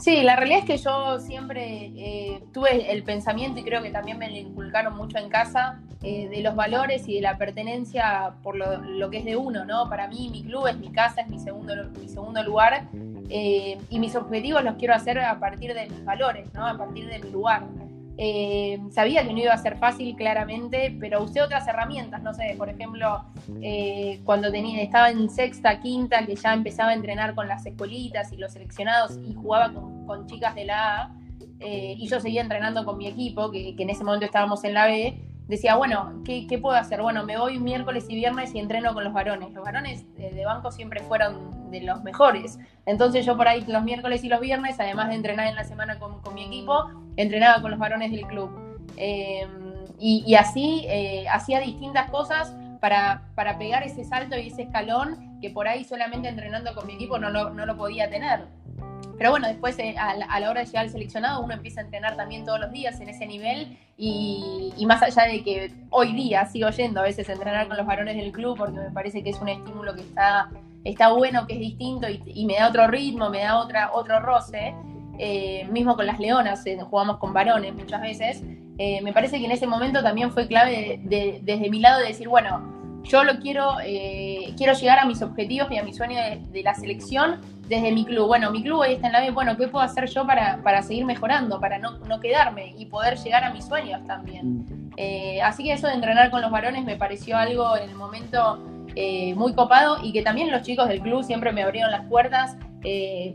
Sí, 0.00 0.22
la 0.22 0.34
realidad 0.34 0.60
es 0.60 0.64
que 0.64 0.78
yo 0.78 1.20
siempre 1.20 1.92
eh, 1.94 2.42
tuve 2.54 2.90
el 2.90 3.02
pensamiento 3.02 3.60
y 3.60 3.64
creo 3.64 3.82
que 3.82 3.90
también 3.90 4.16
me 4.16 4.30
lo 4.30 4.36
inculcaron 4.36 4.96
mucho 4.96 5.18
en 5.18 5.28
casa 5.28 5.78
eh, 6.02 6.26
de 6.28 6.40
los 6.40 6.56
valores 6.56 7.06
y 7.06 7.16
de 7.16 7.20
la 7.20 7.36
pertenencia 7.36 8.32
por 8.42 8.56
lo, 8.56 9.10
que 9.10 9.18
es 9.18 9.26
de 9.26 9.36
uno, 9.36 9.66
¿no? 9.66 9.90
Para 9.90 10.08
mí 10.08 10.30
mi 10.32 10.42
club 10.42 10.68
es 10.68 10.78
mi 10.78 10.90
casa, 10.90 11.20
es 11.20 11.28
mi 11.28 11.38
segundo, 11.38 11.74
mi 12.00 12.08
segundo 12.08 12.42
lugar 12.42 12.88
eh, 13.28 13.76
y 13.90 13.98
mis 13.98 14.16
objetivos 14.16 14.64
los 14.64 14.76
quiero 14.76 14.94
hacer 14.94 15.18
a 15.18 15.38
partir 15.38 15.74
de 15.74 15.86
mis 15.90 16.02
valores, 16.02 16.48
¿no? 16.54 16.66
A 16.66 16.78
partir 16.78 17.06
de 17.06 17.18
mi 17.18 17.30
lugar. 17.30 17.64
Eh, 18.22 18.78
sabía 18.90 19.26
que 19.26 19.32
no 19.32 19.38
iba 19.38 19.54
a 19.54 19.56
ser 19.56 19.78
fácil, 19.78 20.14
claramente, 20.14 20.94
pero 21.00 21.22
usé 21.22 21.40
otras 21.40 21.66
herramientas, 21.66 22.22
no 22.22 22.34
sé, 22.34 22.54
por 22.58 22.68
ejemplo, 22.68 23.24
eh, 23.62 24.20
cuando 24.24 24.52
tenía, 24.52 24.82
estaba 24.82 25.08
en 25.08 25.30
sexta, 25.30 25.80
quinta, 25.80 26.26
que 26.26 26.36
ya 26.36 26.52
empezaba 26.52 26.90
a 26.90 26.92
entrenar 26.92 27.34
con 27.34 27.48
las 27.48 27.64
escuelitas 27.64 28.30
y 28.30 28.36
los 28.36 28.52
seleccionados 28.52 29.18
y 29.26 29.32
jugaba 29.32 29.72
con, 29.72 30.26
chicas 30.26 30.54
de 30.54 30.66
la 30.66 31.00
A, 31.00 31.16
eh, 31.60 31.94
y 31.96 32.08
yo 32.08 32.20
seguía 32.20 32.42
entrenando 32.42 32.84
con 32.84 32.98
mi 32.98 33.06
equipo, 33.06 33.50
que, 33.50 33.74
que, 33.74 33.84
en 33.84 33.88
ese 33.88 34.04
momento 34.04 34.26
estábamos 34.26 34.64
en 34.64 34.74
la 34.74 34.84
B, 34.84 35.18
decía, 35.50 35.74
bueno, 35.74 36.22
¿qué, 36.24 36.58
puedo 36.62 36.76
hacer? 36.76 37.02
Bueno, 37.02 37.24
me 37.24 37.36
voy 37.36 37.58
miércoles 37.58 38.06
y 38.08 38.14
viernes 38.14 38.54
y 38.54 38.60
entreno 38.60 38.94
con 38.94 39.02
los 39.02 39.12
varones. 39.12 39.52
Los 39.52 39.64
varones 39.64 40.06
de 40.16 40.44
banco 40.44 40.70
siempre 40.70 41.00
fueron 41.00 41.70
de 41.72 41.82
los 41.82 42.02
mejores. 42.04 42.58
Entonces 42.86 43.26
yo 43.26 43.36
por 43.36 43.48
ahí 43.48 43.64
los 43.66 43.82
miércoles 43.82 44.22
y 44.22 44.28
los 44.28 44.40
viernes, 44.40 44.78
además 44.78 45.08
de 45.08 45.16
entrenar 45.16 45.48
en 45.48 45.56
la 45.56 45.64
semana 45.64 45.98
con, 45.98 46.34
mi 46.34 46.44
equipo, 46.44 46.88
entrenaba 47.16 47.60
con 47.60 47.72
los 47.72 47.80
varones 47.80 48.12
del 48.12 48.26
club. 48.26 48.50
Eh, 48.96 49.46
y, 49.98 50.34
así 50.36 50.86
eh, 50.88 51.26
hacía 51.28 51.60
distintas 51.60 52.08
cosas 52.10 52.54
para, 52.80 53.24
para, 53.34 53.58
pegar 53.58 53.82
ese 53.82 54.04
salto 54.04 54.38
y 54.38 54.48
ese 54.48 54.62
escalón 54.62 55.38
que 55.40 55.50
por 55.50 55.68
ahí 55.68 55.84
solamente 55.84 56.28
entrenando 56.28 56.74
con 56.74 56.86
mi 56.86 56.94
equipo 56.94 57.18
no 57.18 57.30
no 57.30 57.66
lo 57.66 57.76
podía 57.76 58.08
tener. 58.08 58.46
Pero 59.20 59.32
bueno, 59.32 59.48
después 59.48 59.78
eh, 59.78 59.94
a, 59.98 60.16
la, 60.40 60.50
hora 60.50 60.60
de 60.60 60.66
llegar 60.66 60.84
al 60.84 60.90
seleccionado 60.90 61.42
uno 61.42 61.52
empieza 61.52 61.82
a 61.82 61.84
entrenar 61.84 62.16
también 62.16 62.46
todos 62.46 62.58
los 62.58 62.72
días 62.72 62.98
en 63.02 63.10
ese 63.10 63.26
nivel 63.26 63.76
y, 63.98 64.72
más 64.86 65.02
allá 65.02 65.30
de 65.30 65.44
que 65.44 65.70
hoy 65.90 66.14
día 66.14 66.46
sigo 66.46 66.70
yendo 66.70 67.00
a 67.00 67.02
veces 67.02 67.28
a 67.28 67.34
entrenar 67.34 67.68
con 67.68 67.76
los 67.76 67.84
varones 67.84 68.16
del 68.16 68.32
club 68.32 68.56
porque 68.56 68.78
me 68.78 68.90
parece 68.90 69.22
que 69.22 69.28
es 69.28 69.38
un 69.38 69.50
estímulo 69.50 69.94
que 69.94 70.00
está, 70.00 70.48
está 70.84 71.12
bueno, 71.12 71.46
que 71.46 71.52
es 71.52 71.60
distinto 71.60 72.06
y, 72.08 72.46
me 72.46 72.54
da 72.54 72.68
otro 72.68 72.86
ritmo, 72.86 73.28
me 73.28 73.42
da 73.42 73.58
otra, 73.58 73.90
otro 73.92 74.20
roce. 74.20 74.74
Eh, 75.18 75.68
mismo 75.70 75.96
con 75.96 76.06
las 76.06 76.18
leonas, 76.18 76.64
eh, 76.64 76.78
jugamos 76.80 77.18
con 77.18 77.34
varones 77.34 77.74
muchas 77.74 78.00
veces. 78.00 78.42
me 78.42 79.12
parece 79.12 79.38
que 79.38 79.44
en 79.44 79.52
ese 79.52 79.66
momento 79.66 80.02
también 80.02 80.30
fue 80.30 80.46
clave 80.46 80.98
desde 81.02 81.68
mi 81.68 81.80
lado 81.80 82.00
de 82.00 82.06
decir, 82.06 82.26
bueno, 82.26 82.79
yo 83.04 83.24
lo 83.24 83.38
quiero, 83.38 83.76
eh, 83.84 84.52
quiero 84.56 84.72
llegar 84.74 84.98
a 84.98 85.06
mis 85.06 85.22
objetivos 85.22 85.70
y 85.70 85.78
a 85.78 85.82
mi 85.82 85.92
sueño 85.92 86.18
de, 86.18 86.62
la 86.62 86.74
selección 86.74 87.40
desde 87.68 87.92
mi 87.92 88.04
club. 88.04 88.26
Bueno, 88.26 88.50
mi 88.50 88.62
club 88.62 88.82
ahí 88.82 88.94
está 88.94 89.06
en 89.06 89.12
la 89.12 89.20
B, 89.20 89.30
bueno, 89.30 89.56
¿qué 89.56 89.68
puedo 89.68 89.84
hacer 89.84 90.08
yo 90.08 90.26
para, 90.26 90.62
para 90.62 90.82
seguir 90.82 91.04
mejorando, 91.04 91.60
para 91.60 91.78
no, 91.78 91.98
no, 91.98 92.20
quedarme 92.20 92.74
y 92.76 92.86
poder 92.86 93.16
llegar 93.18 93.44
a 93.44 93.52
mis 93.52 93.64
sueños 93.64 94.04
también? 94.06 94.58
Mm. 94.58 94.90
Eh, 94.96 95.42
así 95.42 95.64
que 95.64 95.72
eso 95.72 95.86
de 95.86 95.94
entrenar 95.94 96.30
con 96.30 96.42
los 96.42 96.50
varones 96.50 96.84
me 96.84 96.96
pareció 96.96 97.36
algo 97.36 97.76
en 97.76 97.90
el 97.90 97.96
momento 97.96 98.58
eh, 98.94 99.34
muy 99.34 99.54
copado 99.54 99.98
y 100.02 100.12
que 100.12 100.22
también 100.22 100.50
los 100.50 100.62
chicos 100.62 100.88
del 100.88 101.00
club 101.00 101.22
siempre 101.22 101.52
me 101.52 101.62
abrieron 101.62 101.90
las 101.90 102.06
puertas 102.06 102.56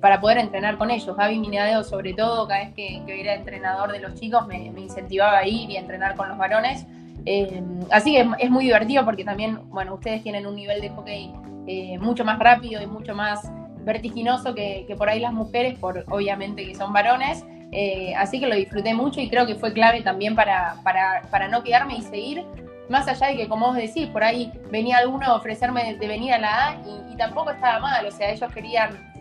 para 0.01 0.19
poder 0.19 0.39
entrenar 0.39 0.75
con 0.79 0.89
ellos. 0.89 1.15
Gaby 1.15 1.37
Minadeo, 1.37 1.83
sobre 1.83 2.13
todo, 2.13 2.47
cada 2.47 2.61
vez 2.61 2.73
que, 2.73 3.03
era 3.07 3.35
entrenador 3.35 3.91
de 3.91 3.99
los 3.99 4.15
chicos, 4.15 4.47
me, 4.47 4.71
me 4.71 4.81
incentivaba 4.81 5.37
a 5.37 5.47
ir 5.47 5.69
y 5.69 5.77
a 5.77 5.81
entrenar 5.81 6.15
con 6.15 6.29
los 6.29 6.37
varones. 6.37 6.87
Eh, 7.25 7.63
así 7.89 8.13
que 8.13 8.27
es, 8.39 8.49
muy 8.51 8.65
divertido 8.65 9.03
porque 9.03 9.23
también, 9.23 9.59
bueno, 9.69 9.95
ustedes 9.95 10.21
tienen 10.21 10.45
un 10.45 10.55
nivel 10.55 10.79
de 10.79 10.89
hockey 10.89 11.33
eh, 11.67 11.97
mucho 11.97 12.23
más 12.23 12.37
rápido 12.37 12.81
y 12.81 12.87
mucho 12.87 13.15
más 13.15 13.51
vertiginoso 13.79 14.53
que, 14.53 14.93
por 14.97 15.09
ahí 15.09 15.19
las 15.19 15.33
mujeres, 15.33 15.77
por 15.79 16.05
obviamente 16.09 16.65
que 16.65 16.75
son 16.75 16.93
varones. 16.93 17.43
Eh, 17.71 18.13
así 18.15 18.39
que 18.39 18.47
lo 18.47 18.55
disfruté 18.55 18.93
mucho 18.93 19.19
y 19.19 19.29
creo 19.29 19.45
que 19.47 19.55
fue 19.55 19.73
clave 19.73 20.01
también 20.01 20.35
para, 20.35 20.75
para, 20.83 21.47
no 21.47 21.63
quedarme 21.63 21.97
y 21.97 22.01
seguir. 22.03 22.45
Más 22.89 23.07
allá 23.07 23.27
de 23.27 23.37
que, 23.37 23.47
como 23.47 23.67
vos 23.67 23.75
decís, 23.75 24.07
por 24.07 24.23
ahí 24.23 24.51
venía 24.71 24.97
alguno 24.97 25.25
a 25.25 25.35
ofrecerme 25.35 25.95
de 25.95 26.07
venir 26.07 26.33
a 26.33 26.37
la 26.37 26.67
A 26.67 26.75
y, 27.11 27.15
tampoco 27.17 27.49
estaba 27.49 27.79
mal. 27.79 28.05
O 28.05 28.11
sea, 28.11 28.29
ellos 28.29 28.51
querían 28.53 29.13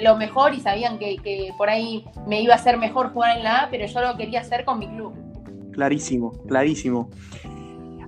lo 0.00 0.16
mejor 0.16 0.54
y 0.54 0.60
sabían 0.60 0.98
que, 0.98 1.16
que 1.16 1.50
por 1.58 1.68
ahí 1.68 2.04
me 2.26 2.40
iba 2.40 2.54
a 2.54 2.58
ser 2.58 2.78
mejor 2.78 3.12
jugar 3.12 3.36
en 3.36 3.44
la 3.44 3.62
A, 3.62 3.68
pero 3.70 3.86
yo 3.86 4.00
lo 4.00 4.16
quería 4.16 4.40
hacer 4.40 4.64
con 4.64 4.78
mi 4.78 4.88
club. 4.88 5.21
Clarísimo, 5.72 6.32
clarísimo. 6.46 7.10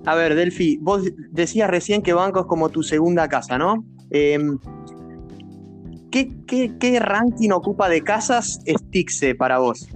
A 0.05 0.15
ver, 0.15 0.35
Delphi, 0.35 0.77
vos 0.81 1.03
decías 1.31 1.69
recién 1.69 2.01
que 2.01 2.13
Banco 2.13 2.41
es 2.41 2.45
como 2.45 2.69
tu 2.69 2.83
segunda 2.83 3.27
casa, 3.27 3.57
¿no? 3.57 3.83
Em, 4.11 4.57
¿qué, 6.11 6.99
ranking 6.99 7.51
ocupa 7.51 7.89
de 7.89 8.01
casas 8.01 8.59
Stixe 8.67 9.33
para 9.35 9.57
vos? 9.57 9.87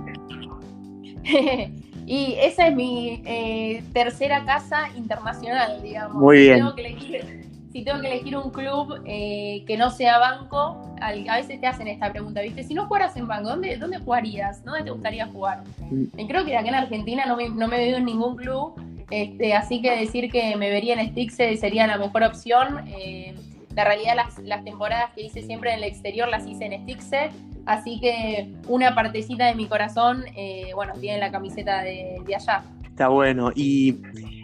y 2.06 2.36
esa 2.42 2.68
es 2.68 2.76
mi 2.76 3.22
eh, 3.26 3.84
tercera 3.94 4.44
casa 4.46 4.90
internacional, 4.98 5.82
digamos. 5.84 6.16
Muy 6.16 6.40
bien. 6.40 6.66
si 6.76 7.49
si 7.80 7.86
tengo 7.86 8.02
que 8.02 8.08
elegir 8.08 8.36
un 8.36 8.52
club 8.52 9.02
eh, 9.06 9.64
que 9.66 9.78
no 9.78 9.90
sea 9.90 10.20
banco, 10.20 10.82
a 11.00 11.36
veces 11.38 11.62
te 11.62 11.68
hacen 11.68 11.88
esta 11.88 12.12
pregunta, 12.12 12.42
¿viste? 12.42 12.64
Si 12.64 12.74
no 12.74 12.88
jugaras 12.88 13.16
en 13.16 13.26
banco, 13.26 13.48
¿dónde, 13.48 13.78
dónde 13.78 14.00
jugarías? 14.00 14.66
¿Dónde 14.66 14.84
te 14.84 14.92
gustaría 14.92 15.28
jugar? 15.28 15.64
Mm. 15.90 16.20
Y 16.20 16.28
creo 16.28 16.44
que 16.44 16.58
acá 16.58 16.68
en 16.68 16.76
Argentina 16.76 17.26
no 17.26 17.38
me, 17.38 17.48
no 17.48 17.70
me 17.70 17.78
veo 17.78 17.96
en 17.96 18.04
ningún 18.04 18.36
club, 18.36 18.74
este, 19.10 19.54
así 19.54 19.82
que 19.82 19.96
decir 19.96 20.30
que 20.30 20.58
me 20.58 20.70
vería 20.70 20.96
en 20.96 21.10
Stixe 21.10 21.56
sería 21.56 21.88
la 21.88 21.98
mejor 21.98 22.24
opción. 22.24 22.86
Eh, 22.88 23.34
la 23.76 23.86
realidad, 23.86 24.18
las, 24.18 24.38
las, 24.40 24.66
temporadas 24.66 25.12
que 25.16 25.22
hice 25.22 25.42
siempre 25.42 25.72
en 25.72 25.78
el 25.78 25.86
exterior 25.86 26.28
las 26.28 26.46
hice 26.46 26.66
en 26.66 26.84
Stixe, 26.84 27.30
así 27.66 28.02
que 28.02 28.52
una 28.68 28.94
partecita 28.94 29.46
de 29.46 29.56
mi 29.56 29.68
corazón, 29.68 30.26
eh, 30.36 30.72
bueno, 30.76 30.96
tiene 31.00 31.18
la 31.20 31.32
camiseta 31.32 31.82
de, 31.82 32.22
de 32.28 32.36
allá. 32.36 32.62
Está 32.84 33.08
bueno. 33.08 33.54
Y 33.56 33.96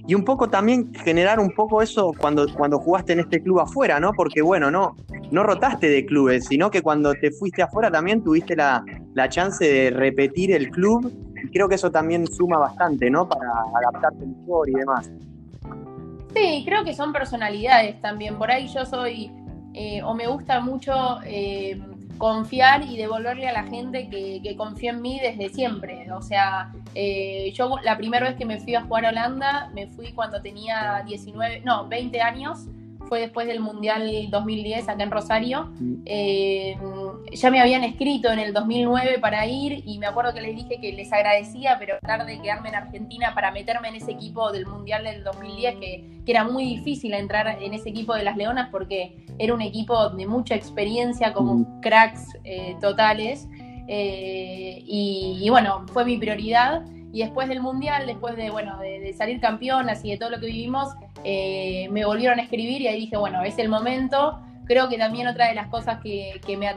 y 0.07 0.13
un 0.13 0.23
poco 0.23 0.49
también 0.49 0.93
generar 0.93 1.39
un 1.39 1.51
poco 1.51 1.81
eso 1.81 2.11
cuando, 2.17 2.45
cuando 2.53 2.79
jugaste 2.79 3.13
en 3.13 3.21
este 3.21 3.41
club 3.41 3.59
afuera, 3.59 3.99
¿no? 3.99 4.11
Porque 4.13 4.41
bueno, 4.41 4.69
no, 4.69 4.95
no 5.31 5.43
rotaste 5.43 5.89
de 5.89 6.05
clubes, 6.05 6.45
sino 6.45 6.69
que 6.69 6.81
cuando 6.81 7.13
te 7.13 7.31
fuiste 7.31 7.63
afuera 7.63 7.89
también 7.89 8.23
tuviste 8.23 8.55
la, 8.55 8.83
chance 9.29 9.65
de 9.65 9.89
repetir 9.89 10.51
el 10.51 10.69
club 10.69 11.11
y 11.43 11.49
creo 11.49 11.67
que 11.67 11.75
eso 11.75 11.89
también 11.89 12.27
suma 12.27 12.57
bastante, 12.57 13.09
¿no? 13.09 13.27
Para 13.27 13.49
adaptarte 13.75 14.25
mejor 14.25 14.69
y 14.69 14.73
demás. 14.73 15.09
Sí, 16.35 16.63
creo 16.65 16.83
que 16.83 16.93
son 16.93 17.11
personalidades 17.13 17.99
también. 18.01 18.37
Por 18.37 18.51
ahí 18.51 18.67
yo 18.67 18.85
soy, 18.85 19.31
eh, 19.73 20.03
o 20.03 20.13
me 20.13 20.27
gusta 20.27 20.59
mucho 20.59 20.93
eh, 21.23 21.81
confiar 22.17 22.83
y 22.83 22.97
devolverle 22.97 23.47
a 23.47 23.53
la 23.53 23.63
gente 23.63 24.09
que, 24.09 24.41
que 24.43 24.55
confía 24.55 24.91
en 24.91 25.01
mí 25.01 25.19
desde 25.19 25.49
siempre. 25.49 26.11
O 26.11 26.21
sea, 26.21 26.71
eh, 26.95 27.51
yo 27.53 27.75
la 27.83 27.97
primera 27.97 28.27
vez 28.27 28.37
que 28.37 28.45
me 28.45 28.59
fui 28.59 28.73
a 28.75 28.81
jugar 28.81 29.05
a 29.05 29.09
Holanda, 29.09 29.69
me 29.73 29.87
fui 29.87 30.13
cuando 30.13 30.41
tenía 30.41 31.03
19, 31.05 31.61
no, 31.63 31.87
20 31.87 32.21
años 32.21 32.67
fue 33.07 33.19
después 33.19 33.47
del 33.47 33.59
Mundial 33.59 34.27
2010 34.29 34.89
acá 34.89 35.03
en 35.03 35.11
Rosario. 35.11 35.71
Mm. 35.79 35.93
Eh, 36.05 36.77
ya 37.31 37.51
me 37.51 37.59
habían 37.59 37.83
escrito 37.83 38.31
en 38.31 38.39
el 38.39 38.53
2009 38.53 39.19
para 39.19 39.45
ir 39.45 39.83
y 39.85 39.99
me 39.99 40.07
acuerdo 40.07 40.33
que 40.33 40.41
les 40.41 40.55
dije 40.55 40.79
que 40.79 40.91
les 40.93 41.11
agradecía, 41.11 41.77
pero 41.79 41.97
tratar 42.01 42.25
de 42.25 42.41
quedarme 42.41 42.69
en 42.69 42.75
Argentina 42.75 43.33
para 43.33 43.51
meterme 43.51 43.89
en 43.89 43.95
ese 43.95 44.11
equipo 44.11 44.51
del 44.51 44.65
Mundial 44.65 45.03
del 45.03 45.23
2010, 45.23 45.75
que, 45.75 46.03
que, 46.25 46.31
era 46.31 46.43
muy 46.43 46.65
difícil 46.65 47.13
entrar 47.13 47.61
en 47.61 47.73
ese 47.73 47.89
equipo 47.89 48.13
de 48.15 48.23
las 48.23 48.37
Leonas 48.37 48.69
porque 48.71 49.25
era 49.37 49.53
un 49.53 49.61
equipo 49.61 50.09
de 50.09 50.25
mucha 50.25 50.55
experiencia, 50.55 51.33
como 51.33 51.55
mm. 51.55 51.81
cracks 51.81 52.37
eh, 52.43 52.75
totales. 52.81 53.47
Eh, 53.87 54.83
y, 54.85 55.47
bueno, 55.49 55.85
fue 55.91 56.05
mi 56.05 56.17
prioridad. 56.17 56.83
Y 57.13 57.19
después 57.19 57.47
del 57.47 57.61
Mundial, 57.61 58.05
después 58.05 58.35
de, 58.35 58.49
bueno, 58.49 58.77
de, 58.79 59.13
salir 59.13 59.39
campeonas 59.39 60.03
y 60.03 60.11
de 60.11 60.17
todo 60.17 60.31
lo 60.31 60.39
que 60.39 60.47
vivimos, 60.47 60.89
eh, 61.23 61.87
me 61.91 62.05
volvieron 62.05 62.39
a 62.39 62.43
escribir 62.43 62.81
y 62.81 62.87
ahí 62.87 63.01
dije, 63.01 63.17
bueno, 63.17 63.41
es 63.43 63.57
el 63.57 63.69
momento. 63.69 64.41
Creo 64.65 64.89
que 64.89 64.97
también 64.97 65.27
otra 65.27 65.47
de 65.47 65.53
las 65.53 65.67
cosas 65.67 65.99
que, 66.01 66.41
que 66.45 66.57
me, 66.57 66.67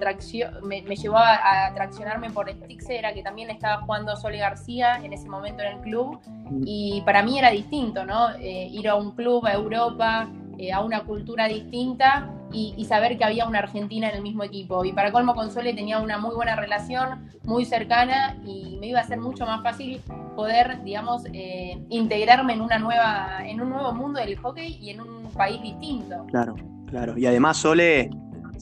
me, 0.63 0.83
me, 0.83 0.97
llevó 0.97 1.17
a, 1.17 1.67
atraccionarme 1.67 2.31
por 2.31 2.51
Stixe 2.51 2.99
era 2.99 3.15
que 3.15 3.23
también 3.23 3.51
estaba 3.51 3.83
jugando 3.83 4.15
Sole 4.15 4.39
García 4.39 5.01
en 5.03 5.15
ese 5.15 5.27
momento 5.29 5.63
en 5.63 5.79
el 5.79 5.81
club 5.81 6.21
y 6.67 7.03
para 7.07 7.23
mí 7.23 7.39
era 7.39 7.51
distinto, 7.51 8.05
¿no? 8.05 8.31
Eh, 8.41 8.69
ir 8.71 8.89
a 8.89 8.95
un 8.95 9.13
club, 9.13 9.47
a 9.47 9.55
Europa, 9.55 10.29
eh, 10.59 10.73
a 10.73 10.81
una 10.81 11.05
cultura 11.05 11.47
distinta 11.47 12.35
y, 12.53 12.85
saber 12.87 13.19
que 13.19 13.25
había 13.25 13.47
una 13.47 13.59
Argentina 13.59 14.09
en 14.09 14.17
el 14.17 14.23
mismo 14.23 14.43
equipo. 14.43 14.85
Y 14.85 14.93
para 14.93 15.13
colmo 15.13 15.35
con 15.35 15.51
Sole 15.51 15.75
tenía 15.75 16.01
una 16.01 16.19
muy 16.19 16.35
buena 16.35 16.57
relación, 16.57 17.29
muy 17.45 17.65
cercana 17.65 18.37
y 18.45 18.77
me 18.81 18.89
iba 18.89 19.01
a 19.01 19.05
ser 19.05 19.19
mucho 19.19 19.45
más 19.45 19.63
fácil 19.63 20.01
poder, 20.35 20.83
digamos, 20.83 21.25
eh, 21.33 21.79
integrarme 21.91 22.55
en 22.55 22.63
una 22.63 22.79
nueva, 22.79 23.47
en 23.47 23.61
un 23.61 23.71
nuevo 23.71 23.93
mundo 23.93 24.21
del 24.21 24.37
hockey 24.39 24.79
y 24.81 24.91
en 24.91 25.01
un 25.01 25.31
país 25.33 25.61
distinto. 25.63 26.25
Claro, 26.29 26.55
claro. 26.87 27.19
Y 27.19 27.27
además 27.27 27.59
Sole 27.59 28.11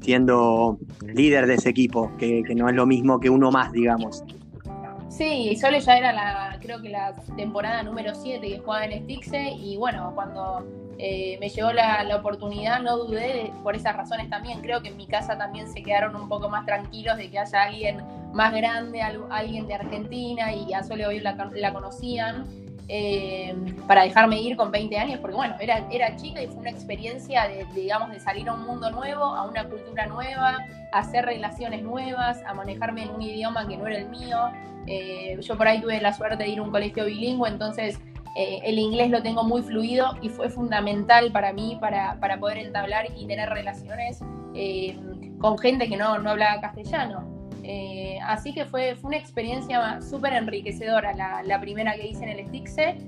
siendo 0.02 0.78
líder 1.02 1.46
de 1.46 1.54
ese 1.54 1.70
equipo, 1.70 2.12
que, 2.18 2.42
que 2.42 2.54
no 2.54 2.68
es 2.68 2.74
lo 2.74 2.86
mismo 2.86 3.18
que 3.20 3.30
uno 3.30 3.50
más, 3.50 3.72
digamos. 3.72 4.24
Sí, 5.08 5.56
Sole 5.56 5.80
ya 5.80 5.96
era 5.96 6.12
la, 6.12 6.58
creo 6.60 6.82
que 6.82 6.90
la 6.90 7.14
temporada 7.36 7.82
número 7.82 8.14
7 8.14 8.46
que 8.46 8.58
jugaba 8.58 8.84
en 8.84 9.02
Stixe 9.04 9.50
y 9.52 9.76
bueno, 9.76 10.12
cuando 10.14 10.66
eh, 10.98 11.36
me 11.40 11.48
llegó 11.50 11.72
la, 11.72 12.16
oportunidad, 12.16 12.80
no 12.80 12.96
dudé 12.96 13.52
por 13.62 13.76
esas 13.76 13.96
razones 13.96 14.30
también. 14.30 14.60
Creo 14.60 14.80
que 14.82 14.88
en 14.88 14.96
mi 14.96 15.06
casa 15.06 15.36
también 15.36 15.70
se 15.70 15.82
quedaron 15.82 16.16
un 16.16 16.28
poco 16.28 16.48
más 16.48 16.64
tranquilos 16.64 17.16
de 17.16 17.30
que 17.30 17.38
haya 17.38 17.64
alguien 17.64 18.02
más 18.32 18.52
grande, 18.52 19.02
alguien 19.02 19.66
de 19.66 19.74
Argentina 19.74 20.52
y 20.52 20.72
a 20.72 20.82
Sole 20.82 21.06
hoy 21.06 21.20
la, 21.20 21.72
conocían. 21.72 22.46
Eh, 22.88 23.52
para 23.88 24.04
dejarme 24.04 24.40
ir 24.40 24.56
con 24.56 24.70
20 24.70 24.96
años, 24.96 25.18
porque 25.18 25.34
bueno, 25.34 25.56
era, 25.58 25.84
era 25.90 26.14
chica 26.14 26.40
y 26.40 26.46
fue 26.46 26.58
una 26.58 26.70
experiencia 26.70 27.48
de, 27.48 27.66
digamos, 27.74 28.12
de 28.12 28.20
salir 28.20 28.48
a 28.48 28.54
un 28.54 28.64
mundo 28.64 28.92
nuevo, 28.92 29.24
a 29.24 29.42
una 29.42 29.64
cultura 29.64 30.06
nueva, 30.06 30.58
a 30.92 30.98
hacer 31.00 31.24
relaciones 31.24 31.82
nuevas, 31.82 32.40
a 32.46 32.54
manejarme 32.54 33.02
en 33.02 33.10
un 33.10 33.22
idioma 33.22 33.66
que 33.66 33.76
no 33.76 33.88
era 33.88 33.98
el 33.98 34.08
mío. 34.08 34.38
Eh, 34.86 35.36
yo 35.40 35.56
por 35.56 35.66
ahí 35.66 35.80
tuve 35.80 36.00
la 36.00 36.12
suerte 36.12 36.44
de 36.44 36.48
ir 36.48 36.60
a 36.60 36.62
un 36.62 36.70
colegio 36.70 37.06
bilingüe, 37.06 37.48
entonces 37.48 37.98
eh, 38.38 38.60
el 38.64 38.78
inglés 38.78 39.08
lo 39.08 39.22
tengo 39.22 39.44
muy 39.44 39.62
fluido 39.62 40.14
y 40.20 40.28
fue 40.28 40.50
fundamental 40.50 41.32
para 41.32 41.54
mí 41.54 41.78
para, 41.80 42.18
poder 42.38 42.58
entablar 42.58 43.06
y 43.16 43.26
tener 43.26 43.48
relaciones 43.48 44.20
eh, 44.54 44.94
con 45.38 45.56
gente 45.56 45.88
que 45.88 45.96
no, 45.96 46.18
no 46.18 46.30
hablaba 46.30 46.60
castellano. 46.60 47.50
Eh, 47.62 48.18
así 48.22 48.52
que 48.52 48.66
fue, 48.66 48.94
fue 48.96 49.08
una 49.08 49.16
experiencia 49.16 50.02
súper 50.02 50.34
enriquecedora 50.34 51.14
la, 51.14 51.60
primera 51.62 51.94
que 51.94 52.08
hice 52.08 52.24
en 52.24 52.38
el 52.38 52.46
Stixe. 52.46 52.98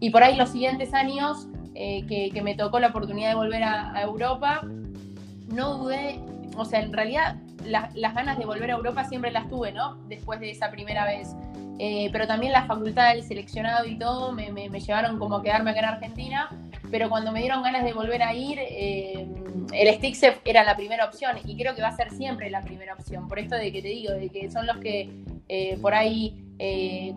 y 0.00 0.10
por 0.10 0.24
ahí 0.24 0.36
los 0.36 0.50
siguientes 0.50 0.92
años 0.92 1.46
que, 1.72 2.40
me 2.42 2.56
tocó 2.56 2.80
la 2.80 2.88
oportunidad 2.88 3.28
de 3.28 3.36
volver 3.36 3.62
a, 3.62 4.02
Europa, 4.02 4.62
no 5.52 5.78
dudé, 5.78 6.18
o 6.56 6.64
sea, 6.64 6.80
en 6.80 6.92
realidad 6.92 7.36
las 7.64 8.14
ganas 8.14 8.38
de 8.38 8.44
volver 8.44 8.70
a 8.70 8.74
Europa 8.74 9.04
siempre 9.04 9.30
las 9.30 9.48
tuve, 9.48 9.72
¿no? 9.72 9.96
Después 10.08 10.40
de 10.40 10.50
esa 10.50 10.70
primera 10.70 11.04
vez. 11.04 11.34
Eh, 11.78 12.08
pero 12.12 12.26
también 12.26 12.52
la 12.52 12.66
facultad, 12.66 13.12
el 13.12 13.24
seleccionado 13.24 13.86
y 13.86 13.98
todo 13.98 14.32
me, 14.32 14.50
llevaron 14.68 15.18
como 15.18 15.36
a 15.36 15.42
quedarme 15.42 15.72
acá 15.72 15.80
en 15.80 15.86
Argentina, 15.86 16.48
pero 16.90 17.08
cuando 17.08 17.32
me 17.32 17.40
dieron 17.40 17.62
ganas 17.62 17.84
de 17.84 17.92
volver 17.92 18.22
a 18.22 18.32
ir, 18.32 18.58
eh, 18.60 19.26
el 19.72 19.94
Stixef 19.96 20.38
era 20.44 20.62
la 20.62 20.76
primera 20.76 21.04
opción 21.04 21.36
y 21.44 21.56
creo 21.56 21.74
que 21.74 21.82
va 21.82 21.88
a 21.88 21.96
ser 21.96 22.12
siempre 22.12 22.48
la 22.48 22.60
primera 22.60 22.94
opción, 22.94 23.26
por 23.26 23.40
esto 23.40 23.56
de 23.56 23.72
que 23.72 23.82
te 23.82 23.88
digo, 23.88 24.12
de 24.12 24.28
que 24.28 24.50
son 24.52 24.66
los 24.66 24.76
que 24.76 25.10
eh, 25.48 25.76
por 25.82 25.94
ahí 25.94 26.40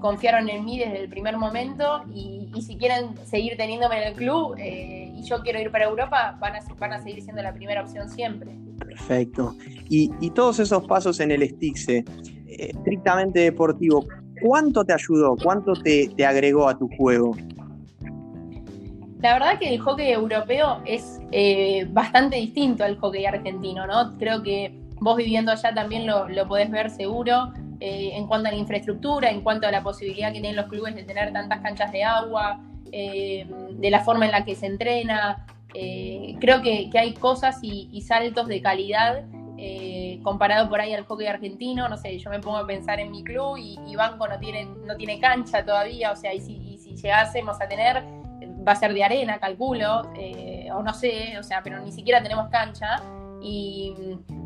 confiaron 0.01 0.49
en 0.49 0.65
mí 0.65 0.79
desde 0.79 0.99
el 0.99 1.09
primer 1.09 1.37
momento 1.37 2.03
y, 2.11 2.49
si 2.59 2.75
quieren 2.75 3.15
seguir 3.27 3.55
teniéndome 3.55 4.01
en 4.01 4.07
el 4.07 4.13
club 4.15 4.57
y 4.57 5.21
yo 5.23 5.43
quiero 5.43 5.61
ir 5.61 5.69
para 5.69 5.85
Europa, 5.85 6.35
van 6.39 6.93
a 6.93 6.99
seguir 7.03 7.21
siendo 7.21 7.43
la 7.43 7.53
primera 7.53 7.83
opción 7.83 8.09
siempre. 8.09 8.66
Perfecto. 8.79 9.55
Y, 9.89 10.09
todos 10.31 10.59
esos 10.59 10.85
pasos 10.87 11.19
en 11.19 11.31
el 11.31 11.47
Stixe, 11.47 12.03
estrictamente 12.47 13.39
deportivo, 13.39 14.05
¿Cuánto 14.41 14.85
te 14.85 14.93
ayudó? 14.93 15.35
¿Cuánto 15.41 15.73
te, 15.73 16.13
agregó 16.25 16.67
a 16.67 16.77
tu 16.77 16.87
juego? 16.95 17.35
La 19.21 19.33
verdad 19.33 19.59
que 19.59 19.73
el 19.73 19.79
hockey 19.79 20.11
europeo 20.11 20.81
es 20.85 21.19
eh, 21.31 21.87
bastante 21.89 22.37
distinto 22.37 22.83
al 22.83 22.97
hockey 22.97 23.25
argentino, 23.25 23.87
¿no? 23.87 24.15
Creo 24.17 24.43
que 24.43 24.79
vos 24.99 25.17
viviendo 25.17 25.51
allá 25.51 25.73
también 25.73 26.05
lo, 26.05 26.47
podés 26.47 26.69
ver 26.69 26.91
seguro 26.91 27.51
eh, 27.79 28.11
en 28.13 28.27
cuanto 28.27 28.49
a 28.49 28.51
la 28.51 28.57
infraestructura, 28.57 29.31
en 29.31 29.41
cuanto 29.41 29.67
a 29.67 29.71
la 29.71 29.81
posibilidad 29.81 30.27
que 30.27 30.39
tienen 30.39 30.55
los 30.55 30.67
clubes 30.67 30.95
de 30.95 31.03
tener 31.03 31.33
tantas 31.33 31.61
canchas 31.61 31.91
de 31.91 32.03
agua, 32.03 32.61
eh, 32.91 33.47
de 33.71 33.89
la 33.89 34.01
forma 34.01 34.25
en 34.25 34.31
la 34.31 34.45
que 34.45 34.55
se 34.55 34.67
entrena. 34.67 35.47
Creo 35.69 36.61
que, 36.61 36.89
hay 36.97 37.13
cosas 37.13 37.59
y 37.61 38.01
saltos 38.01 38.47
de 38.47 38.61
calidad 38.61 39.25
eh, 39.59 40.19
comparado 40.21 40.69
por 40.69 40.79
ahí 40.79 40.93
al 40.93 41.03
hockey 41.05 41.25
argentino, 41.25 41.89
no 41.89 41.97
sé, 41.97 42.19
yo 42.19 42.29
me 42.29 42.39
pongo 42.39 42.57
a 42.57 42.67
pensar 42.67 42.99
en 42.99 43.09
mi 43.09 43.23
club 43.23 43.57
y, 43.57 43.95
Banco 43.95 44.27
no 44.27 44.37
tiene, 44.37 44.65
no 44.65 44.95
tiene 44.95 45.19
cancha 45.19 45.65
todavía, 45.65 46.11
o 46.11 46.15
sea, 46.15 46.31
y 46.31 46.39
si, 46.39 46.95
llegásemos 46.95 47.59
a 47.59 47.67
tener, 47.67 48.03
va 48.67 48.73
a 48.73 48.75
ser 48.75 48.93
de 48.93 49.03
arena, 49.03 49.39
calculo, 49.39 50.11
eh, 50.15 50.69
o 50.71 50.83
no 50.83 50.93
sé, 50.93 51.39
o 51.39 51.43
sea, 51.43 51.63
pero 51.63 51.79
ni 51.79 51.91
siquiera 51.91 52.21
tenemos 52.21 52.49
cancha. 52.49 53.01
Y, 53.41 53.95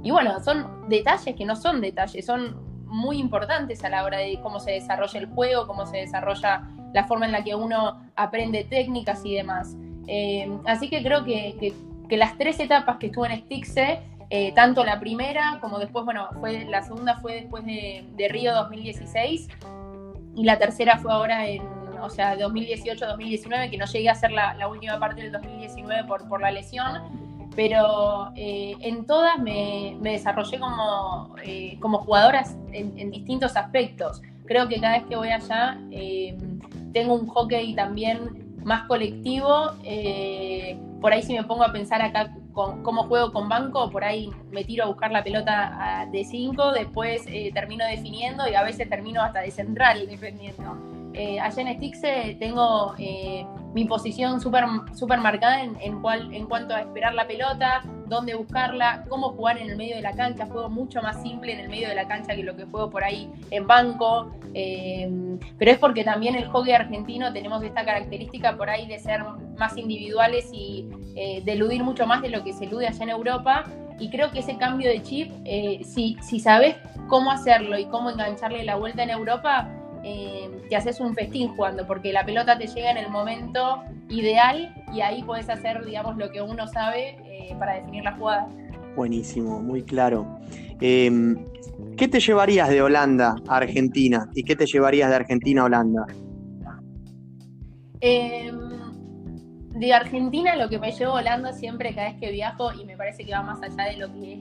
bueno, 0.04 0.42
son 0.44 0.88
detalles 0.88 1.36
que 1.36 1.46
no 1.46 1.56
son 1.56 1.82
detalles, 1.82 2.26
son 2.26 2.86
muy 2.86 3.20
importantes 3.20 3.84
a 3.84 3.90
la 3.90 4.04
hora 4.04 4.20
de 4.20 4.40
cómo 4.42 4.60
se 4.60 4.72
desarrolla 4.72 5.20
el 5.20 5.28
juego, 5.28 5.68
cómo 5.68 5.86
se 5.86 5.98
desarrolla 5.98 6.70
la 6.94 7.06
forma 7.06 7.26
en 7.26 7.32
la 7.34 7.44
que 7.44 7.56
uno 7.56 8.02
aprende 8.16 8.64
técnicas 8.64 9.26
y 9.26 9.36
demás. 9.36 9.76
Eh, 10.08 10.50
así 10.66 10.90
que 10.90 11.04
creo 11.04 11.24
que, 11.24 11.74
que, 12.10 12.18
las 12.18 12.38
tres 12.38 12.60
etapas 12.60 12.98
que 12.98 13.06
estuve 13.08 13.32
en 13.32 13.40
Stixe 13.40 14.00
eh, 14.30 14.52
tanto 14.54 14.84
la 14.84 15.00
primera 15.00 15.60
como 15.62 15.80
después, 15.80 16.06
bueno, 16.06 16.28
fue 16.40 16.66
la 16.66 16.82
segunda 16.82 17.18
fue 17.18 17.36
después 17.36 17.66
de, 17.66 18.28
Río 18.30 18.54
2016 18.54 19.48
y 20.36 20.44
la 20.44 20.58
tercera 20.58 20.98
fue 20.98 21.12
ahora 21.12 21.48
en, 21.48 21.62
o 22.02 22.10
sea, 22.10 22.38
2018-2019, 22.38 23.70
que 23.70 23.78
no 23.78 23.86
llegué 23.86 24.10
a 24.10 24.14
hacer 24.14 24.32
la, 24.32 24.68
última 24.68 25.00
parte 25.00 25.22
del 25.22 25.32
2019 25.34 26.06
por, 26.06 26.28
por 26.28 26.42
la 26.42 26.52
lesión, 26.52 27.02
pero 27.56 28.32
eh, 28.36 28.76
en 28.80 29.06
todas 29.06 29.38
me, 29.38 29.98
desarrollé 30.02 30.60
como, 30.60 31.36
como 31.80 32.00
jugadora 32.00 32.46
en, 32.72 33.12
distintos 33.12 33.58
aspectos. 33.58 34.22
Creo 34.46 34.68
que 34.68 34.80
cada 34.80 34.98
vez 34.98 35.08
que 35.08 35.16
voy 35.16 35.30
allá 35.30 35.78
tengo 36.94 37.16
un 37.16 37.28
hockey 37.28 37.76
también 37.76 38.51
más 38.64 38.88
colectivo. 38.88 39.72
Eh, 39.84 40.80
por 41.00 41.14
ahí 41.14 41.24
si 41.24 41.34
me 41.34 41.44
pongo 41.44 41.64
a 41.64 41.72
pensar 41.72 42.02
acá 42.02 42.36
con, 42.54 42.84
cómo 42.84 43.04
juego 43.04 43.32
con 43.32 43.50
banco, 43.50 43.90
por 43.90 44.04
ahí 44.04 44.30
me 44.52 44.64
tiro 44.64 44.84
a 44.84 44.88
buscar 44.88 45.12
la 45.12 45.24
pelota 45.24 46.08
de 46.12 46.24
5, 46.24 46.74
después 46.74 47.24
eh, 47.28 47.52
termino 47.54 47.86
definiendo 47.86 48.48
y 48.48 48.56
a 48.56 48.64
veces 48.64 48.88
termino 48.90 49.22
hasta 49.22 49.42
de 49.42 49.52
central 49.52 50.08
defendiendo. 50.08 51.01
Eh, 51.14 51.40
allá 51.40 51.62
en 51.62 51.76
Stixe 51.76 52.38
tengo 52.40 52.96
eh, 52.98 53.46
mi 53.74 53.86
posición 53.86 54.40
súper 54.40 54.64
super 54.94 55.20
marcada 55.20 55.62
en, 55.62 55.76
en, 55.82 56.46
cuanto 56.48 56.74
a 56.74 56.82
esperar 56.82 57.14
la 57.14 57.28
pelota, 57.28 57.82
dónde 58.08 58.34
buscarla, 58.36 59.04
cómo 59.10 59.30
jugar 59.30 59.58
en 59.58 59.70
el 59.70 59.78
medio 59.78 59.96
de 59.96 60.02
la 60.02 60.14
cancha. 60.14 60.46
Juego 60.46 60.70
mucho 60.70 61.02
más 61.02 61.22
simple 61.22 61.54
en 61.54 61.60
el 61.60 61.70
medio 61.70 61.90
de 61.90 61.96
la 61.96 62.08
cancha 62.08 62.36
que 62.36 62.44
lo 62.44 62.56
que 62.56 62.66
juego 62.66 62.90
por 62.90 63.04
ahí 63.04 63.30
en 63.50 63.68
banco. 63.68 64.32
Eh, 64.54 65.10
pero 65.58 65.72
es 65.72 65.78
porque 65.80 66.04
también 66.04 66.36
el 66.36 66.48
hockey 66.48 66.74
argentino 66.74 67.34
tenemos 67.34 67.62
esta 67.64 67.84
característica 67.84 68.56
por 68.56 68.70
ahí 68.70 68.88
de 68.88 69.00
ser 69.00 69.24
más 69.58 69.78
individuales 69.78 70.50
y 70.54 70.88
de 71.14 71.52
eludir 71.52 71.84
mucho 71.84 72.08
más 72.08 72.22
de 72.22 72.30
lo 72.30 72.42
que 72.44 72.54
se 72.54 72.66
elude 72.66 72.88
allá 72.88 73.04
en 73.04 73.10
Europa. 73.10 73.66
Y 74.00 74.10
creo 74.10 74.32
que 74.32 74.40
ese 74.40 74.58
cambio 74.58 74.90
de 74.90 75.02
chip, 75.04 75.32
si, 75.84 76.18
si 76.22 76.40
sabes 76.40 76.76
cómo 77.08 77.32
hacerlo 77.32 77.78
y 77.78 77.86
cómo 77.86 78.10
engancharle 78.10 78.64
la 78.64 78.76
vuelta 78.76 79.04
en 79.04 79.12
Europa, 79.12 79.70
eh, 80.04 80.50
te 80.70 80.76
haces 80.76 81.00
un 81.00 81.14
festín 81.14 81.50
jugando, 81.50 81.86
porque 81.86 82.12
la 82.12 82.26
pelota 82.26 82.58
te 82.58 82.68
llega 82.68 82.92
en 82.92 82.98
el 82.98 83.10
momento 83.10 83.84
ideal 84.10 84.74
y 84.94 85.02
ahí 85.02 85.24
puedes 85.24 85.50
hacer, 85.50 85.86
digamos, 85.86 86.18
lo 86.18 86.32
que 86.32 86.42
uno 86.42 86.68
sabe 86.68 87.18
eh, 87.26 87.56
para 87.60 87.76
definir 87.76 88.04
la 88.04 88.14
jugada. 88.14 88.48
Buenísimo, 88.96 89.62
muy 89.62 89.84
claro. 89.84 90.40
Em, 90.82 91.46
¿Qué 91.98 92.08
te 92.08 92.20
llevarías 92.20 92.70
de 92.70 92.82
Holanda 92.82 93.36
a 93.48 93.58
Argentina 93.58 94.28
y 94.34 94.44
qué 94.44 94.56
te 94.56 94.66
llevarías 94.66 95.10
de 95.10 95.16
Argentina 95.16 95.62
a 95.62 95.66
Holanda? 95.66 96.06
Em, 98.02 98.61
de 99.82 99.94
Argentina 99.94 100.56
lo 100.56 100.70
que 100.70 100.78
me 100.78 100.92
llevo 100.92 101.14
a 101.14 101.22
Holanda 101.22 101.54
siempre 101.54 101.96
cada 101.96 102.10
vez 102.10 102.20
que 102.20 102.30
viajo 102.30 102.72
y 102.72 102.86
me 102.86 102.96
parece 102.96 103.26
que 103.26 103.32
va 103.32 103.42
más 103.42 103.64
allá 103.64 103.86
de 103.86 103.98
lo 103.98 104.14
que 104.14 104.34
es 104.34 104.40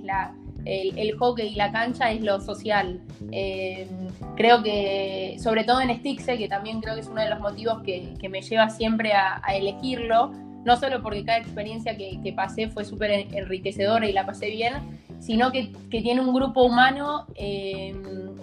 el, 0.67 1.17
hockey 1.17 1.49
y 1.49 1.55
la 1.55 1.73
cancha 1.73 2.13
es 2.13 2.21
lo 2.21 2.43
social. 2.43 3.01
Eh, 3.33 3.89
creo 4.37 4.63
que, 4.63 5.39
sobre 5.43 5.65
todo 5.65 5.81
en 5.81 5.97
Stixe, 5.97 6.37
que 6.37 6.47
también 6.47 6.83
creo 6.83 6.95
que 6.95 7.01
es 7.01 7.07
uno 7.07 7.23
de 7.23 7.31
los 7.31 7.41
motivos 7.41 7.83
que, 7.83 8.29
me 8.29 8.43
lleva 8.43 8.69
siempre 8.69 9.15
a, 9.15 9.41
elegirlo, 9.55 10.31
no 10.67 10.77
solo 10.77 11.03
porque 11.03 11.25
cada 11.25 11.39
experiencia 11.39 11.97
que, 11.97 12.35
pasé 12.37 12.69
fue 12.69 12.85
súper 12.85 13.11
enriquecedora 13.11 14.07
y 14.07 14.13
la 14.13 14.27
pasé 14.27 14.51
bien, 14.51 14.75
sino 15.21 15.53
que, 15.53 15.73
tiene 15.89 16.21
un 16.21 16.35
grupo 16.35 16.65
humano 16.65 17.25
eh, 17.35 17.95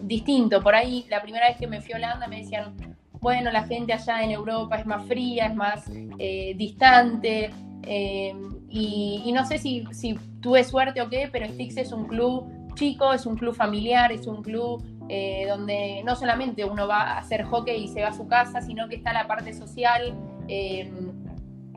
distinto. 0.01 0.63
Por 0.63 0.73
ahí, 0.73 1.05
la 1.09 1.21
primera 1.21 1.47
vez 1.47 1.57
que 1.57 1.67
me 1.67 1.79
fui 1.79 1.93
a 1.93 1.97
Holanda 1.97 2.25
me 2.25 2.37
decían, 2.37 2.73
bueno, 3.21 3.51
la 3.51 3.63
gente 3.63 3.93
allá 3.93 4.23
en 4.23 4.31
Europa 4.31 4.77
es 4.77 4.85
más 4.85 5.05
fría, 5.05 5.47
es 5.47 5.55
más 5.55 5.89
eh, 6.19 6.53
distante. 6.55 7.51
Y, 8.69 9.31
no 9.33 9.45
sé 9.45 9.57
si, 9.57 9.85
tuve 10.41 10.63
suerte 10.63 11.01
o 11.01 11.09
qué, 11.09 11.29
pero 11.31 11.47
Stix 11.47 11.77
es 11.77 11.91
un 11.91 12.05
club 12.05 12.45
chico, 12.75 13.13
es 13.13 13.25
un 13.25 13.35
club 13.35 13.55
familiar, 13.55 14.11
es 14.11 14.27
un 14.27 14.43
club 14.43 14.83
eh, 15.09 15.45
donde 15.47 16.03
no 16.05 16.15
solamente 16.15 16.63
uno 16.63 16.87
va 16.87 17.01
a 17.01 17.17
hacer 17.19 17.43
hockey 17.43 17.85
y 17.85 17.87
se 17.87 18.01
va 18.01 18.09
a 18.09 18.13
su 18.13 18.27
casa, 18.27 18.61
sino 18.61 18.87
que 18.87 18.95
está 18.95 19.13
la 19.13 19.25
parte 19.25 19.53
social, 19.53 20.13
eh, 20.47 20.91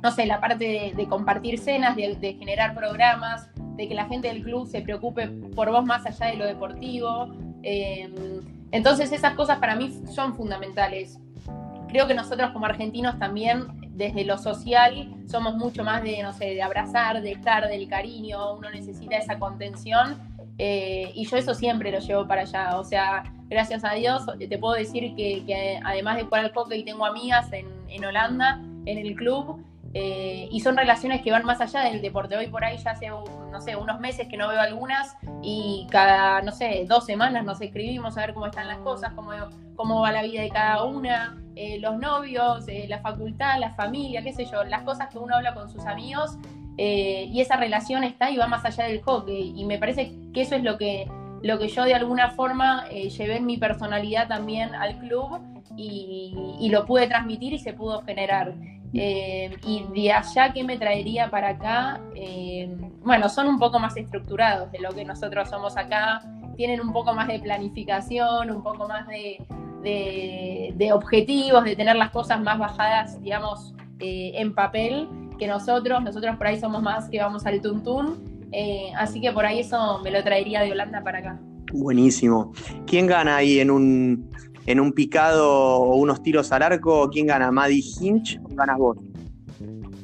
no 0.02 0.11
sé, 0.11 0.26
la 0.26 0.40
parte 0.40 0.92
de, 0.94 1.06
compartir 1.09 1.59
cenas, 1.59 1.97
de, 1.97 2.37
generar 2.38 2.75
programas, 2.75 3.49
de 3.76 3.88
que 3.88 3.94
la 3.94 4.06
gente 4.06 4.28
del 4.28 4.42
club 4.42 4.66
se 4.66 4.82
preocupe 4.82 5.28
por 5.54 5.70
vos 5.70 5.85
más 5.85 6.04
allá 6.06 6.26
de 6.26 6.37
lo 6.37 6.44
deportivo. 6.44 7.28
Eh, 7.62 8.11
entonces 8.73 9.12
esas 9.12 9.35
cosas 9.35 9.59
para 9.59 9.76
mí 9.76 9.92
son 10.12 10.35
fundamentales. 10.35 11.18
Creo 11.90 12.06
que 12.06 12.14
nosotros 12.14 12.50
como 12.50 12.66
argentinos 12.66 13.18
también 13.18 13.66
desde 13.90 14.25
lo 14.25 14.38
social 14.38 15.14
somos 15.26 15.56
mucho 15.56 15.85
más 15.85 16.02
de, 16.02 16.23
no 16.23 16.32
sé, 16.32 16.47
de 16.47 16.62
abrazar, 16.62 17.20
de 17.20 17.32
estar, 17.32 17.68
del 17.68 17.88
cariño, 17.88 18.54
uno 18.54 18.70
necesita 18.70 19.16
esa 19.16 19.38
contención 19.38 20.16
eh, 20.59 21.11
y 21.14 21.26
yo 21.26 21.37
eso 21.37 21.54
siempre 21.54 21.90
lo 21.90 21.99
llevo 21.99 22.26
para 22.26 22.42
allá, 22.42 22.78
o 22.78 22.84
sea, 22.84 23.25
gracias 23.49 23.82
a 23.84 23.95
Dios 23.95 24.26
te 24.38 24.58
puedo 24.58 24.75
decir 24.75 25.15
que, 25.17 25.80
además 25.84 26.17
de 26.17 26.25
jugar 26.25 26.45
al 26.45 26.52
hockey 26.52 26.84
tengo 26.84 27.04
amigas 27.04 27.52
en, 27.52 27.67
en 27.88 28.04
Holanda, 28.04 28.60
en 28.86 28.99
el 28.99 29.15
club, 29.15 29.65
eh, 29.93 30.49
y 30.53 30.61
son 30.61 30.76
relaciones 30.76 31.21
que 31.23 31.33
van 31.33 31.45
más 31.45 31.61
allá 31.61 31.81
del 31.81 32.00
deporte. 32.00 32.37
Hoy 32.37 32.47
por 32.47 32.65
ahí 32.65 32.79
ya 32.79 32.93
hace, 32.93 33.09
no 33.09 33.61
sé, 33.61 33.75
unos 33.75 33.99
meses 33.99 34.29
que 34.29 34.37
no 34.37 34.49
veo 34.49 34.61
algunas 34.61 35.17
y 35.43 35.87
cada, 35.91 36.43
no 36.43 36.53
sé, 36.53 36.85
dos 36.89 37.05
semanas 37.05 37.45
nos 37.45 37.61
escribimos 37.61 38.17
a 38.17 38.21
ver 38.21 38.35
cómo 38.35 38.47
están 38.47 38.69
las 38.69 38.79
cosas, 38.79 39.13
cómo, 39.15 39.33
cómo 39.75 40.00
va 40.00 40.13
la 40.13 40.23
vida 40.23 40.43
de 40.43 40.49
cada 40.50 40.85
una, 40.85 41.43
eh, 41.57 41.81
los 41.81 41.99
novios, 41.99 42.69
eh, 42.69 42.87
la 42.89 43.00
facultad, 43.00 43.59
la 43.59 43.71
familia, 43.71 44.23
qué 44.23 44.33
sé 44.33 44.45
yo, 44.45 44.63
las 44.63 44.83
cosas 44.83 45.09
que 45.09 45.19
uno 45.19 45.35
habla 45.35 45.55
con 45.55 45.69
sus 45.69 45.85
amigos 45.87 46.39
y 46.83 47.39
esa 47.43 47.57
relación 47.57 48.05
está 48.05 48.31
y 48.31 48.39
va 48.39 48.47
más 48.47 48.65
allá 48.65 48.85
del 48.85 49.03
hockey. 49.03 49.53
Y 49.55 49.67
me 49.67 49.76
parece 49.76 50.15
que 50.33 50.41
eso 50.41 50.55
es 50.55 50.63
lo 50.63 50.79
que, 50.79 51.07
lo 51.43 51.59
que 51.59 51.69
yo 51.69 51.85
de 51.85 51.95
alguna 51.95 52.31
forma 52.31 52.89
llevé 52.89 53.37
en 53.37 53.45
mi 53.45 53.59
personalidad 53.59 54.29
también 54.29 54.75
al 54.75 54.99
club 54.99 55.41
y, 55.76 56.57
y 56.59 56.71
lo 56.71 56.87
pude 56.87 57.07
transmitir 57.07 57.53
y 57.53 57.59
se 57.59 57.75
pudo 57.75 58.00
generar. 58.00 58.55
Eh, 58.93 59.57
y 59.65 59.85
de 59.95 60.13
allá, 60.13 60.53
¿qué 60.53 60.65
me 60.65 60.76
traería 60.76 61.31
para 61.31 61.50
acá? 61.50 62.00
Eh, 62.15 62.69
bueno, 63.05 63.29
son 63.29 63.47
un 63.47 63.59
poco 63.59 63.79
más 63.79 63.97
estructurados 63.97 64.73
de 64.73 64.81
lo 64.81 64.91
que 64.91 65.05
nosotros 65.05 65.49
somos 65.49 65.76
acá, 65.76 66.23
tienen 66.57 66.81
un 66.81 66.93
poco 66.93 67.15
más 67.15 67.29
de 67.29 67.39
planificación, 67.39 68.50
un 68.50 68.63
poco 68.63 68.89
más 68.89 69.07
de, 69.07 70.91
objetivos, 70.93 71.65
de 71.65 71.76
tener 71.76 71.97
las 71.97 72.11
cosas 72.11 72.41
más 72.41 72.59
bajadas, 72.59 73.21
digamos, 73.23 73.75
eh, 74.00 74.33
en 74.35 74.55
papel 74.55 75.09
que 75.39 75.47
nosotros. 75.47 76.03
Nosotros 76.03 76.37
por 76.37 76.49
ahí 76.49 76.59
somos 76.59 76.83
más 76.83 77.09
que 77.09 77.21
vamos 77.21 77.47
al 77.47 77.61
tuntún. 77.61 78.49
así 78.97 79.21
que 79.21 79.31
por 79.33 79.47
ahí 79.47 79.61
eso 79.61 80.00
me 80.03 80.11
lo 80.11 80.23
traería 80.23 80.61
de 80.63 80.73
Holanda 80.73 81.03
para 81.03 81.19
acá. 81.19 81.41
Buenísimo. 81.73 82.53
¿Quién 82.87 83.07
gana 83.07 83.37
ahí 83.37 83.61
en 83.61 83.71
un 83.71 84.31
en 84.66 84.80
un 84.80 84.92
picado 84.92 85.49
o 85.50 85.96
unos 85.96 86.23
tiros 86.23 86.52
al 86.52 86.62
arco, 86.62 87.08
¿quién 87.10 87.26
gana? 87.26 87.50
¿Maddie 87.50 87.82
Hinch 88.00 88.40
o 88.44 88.54
ganas 88.54 88.78
vos? 88.78 88.99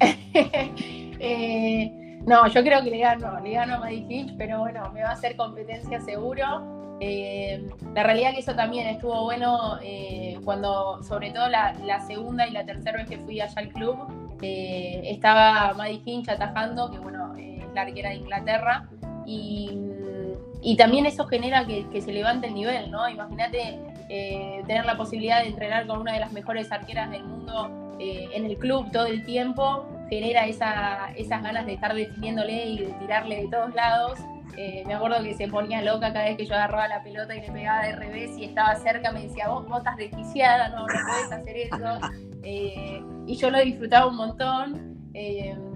Eh, 1.18 2.20
no, 2.26 2.46
yo 2.46 2.62
creo 2.62 2.84
que 2.84 2.90
le 2.90 2.98
gano, 2.98 3.40
le 3.40 3.52
gano 3.52 3.76
a 3.76 3.78
Maddie 3.78 4.04
Hinch, 4.06 4.36
pero 4.36 4.58
bueno, 4.58 4.92
me 4.92 5.02
va 5.02 5.08
a 5.08 5.12
hacer 5.12 5.34
competencia 5.34 5.98
seguro. 6.02 6.98
Eh, 7.00 7.70
la 7.94 8.02
realidad 8.02 8.32
que 8.32 8.40
eso 8.40 8.54
también 8.54 8.86
estuvo 8.86 9.24
bueno 9.24 9.78
eh, 9.82 10.38
cuando, 10.44 11.02
sobre 11.02 11.30
todo 11.30 11.48
la, 11.48 11.74
segunda 12.06 12.46
y 12.46 12.50
la 12.50 12.66
tercera 12.66 12.98
vez 12.98 13.08
que 13.08 13.18
fui 13.18 13.40
allá 13.40 13.54
al 13.56 13.70
club, 13.70 13.96
estaba 14.42 15.72
Maddie 15.72 16.02
Hinch 16.04 16.28
atajando, 16.28 16.90
que 16.90 16.98
bueno, 16.98 17.34
es 17.36 17.64
la 17.74 17.80
arquera 17.80 18.10
de 18.10 18.16
Inglaterra, 18.16 18.86
y, 19.26 20.76
también 20.76 21.06
eso 21.06 21.26
genera 21.26 21.66
que, 21.66 22.00
se 22.00 22.12
levante 22.12 22.48
el 22.48 22.54
nivel, 22.54 22.90
¿no? 22.90 23.08
Imagínate 23.08 23.78
eh, 24.08 24.62
tener 24.66 24.84
la 24.84 24.96
posibilidad 24.96 25.42
de 25.42 25.48
entrenar 25.48 25.86
con 25.86 26.00
una 26.00 26.12
de 26.12 26.20
las 26.20 26.32
mejores 26.32 26.70
arqueras 26.70 27.10
del 27.10 27.24
mundo 27.24 27.96
eh, 27.98 28.28
en 28.34 28.44
el 28.44 28.56
club 28.56 28.90
todo 28.92 29.06
el 29.06 29.24
tiempo, 29.24 29.84
genera 30.08 30.46
esa, 30.46 31.10
esas 31.16 31.42
ganas 31.42 31.66
de 31.66 31.74
estar 31.74 31.92
definiéndole 31.92 32.66
y 32.66 32.78
de 32.78 32.92
tirarle 33.00 33.42
de 33.42 33.48
todos 33.48 33.74
lados. 33.74 34.18
Eh, 34.56 34.84
me 34.86 34.94
acuerdo 34.94 35.22
que 35.22 35.34
se 35.34 35.48
ponía 35.48 35.82
loca 35.82 36.12
cada 36.12 36.26
vez 36.26 36.36
que 36.36 36.46
yo 36.46 36.54
agarraba 36.54 36.86
la 36.86 37.02
pelota 37.02 37.34
y 37.34 37.40
le 37.40 37.50
pegaba 37.50 37.84
de 37.84 37.96
revés 37.96 38.38
y 38.38 38.44
estaba 38.44 38.76
cerca, 38.76 39.10
me 39.10 39.22
decía, 39.22 39.48
vos, 39.48 39.66
vos 39.66 39.78
estás 39.78 39.96
desquiciada, 39.96 40.68
no, 40.68 40.86
no 40.86 40.86
puedes 40.86 41.32
hacer 41.32 41.56
eso. 41.56 41.98
y 43.26 43.36
yo 43.36 43.50
lo 43.50 43.58
disfrutaba 43.60 44.06
un 44.06 44.16
montón. 44.16 45.10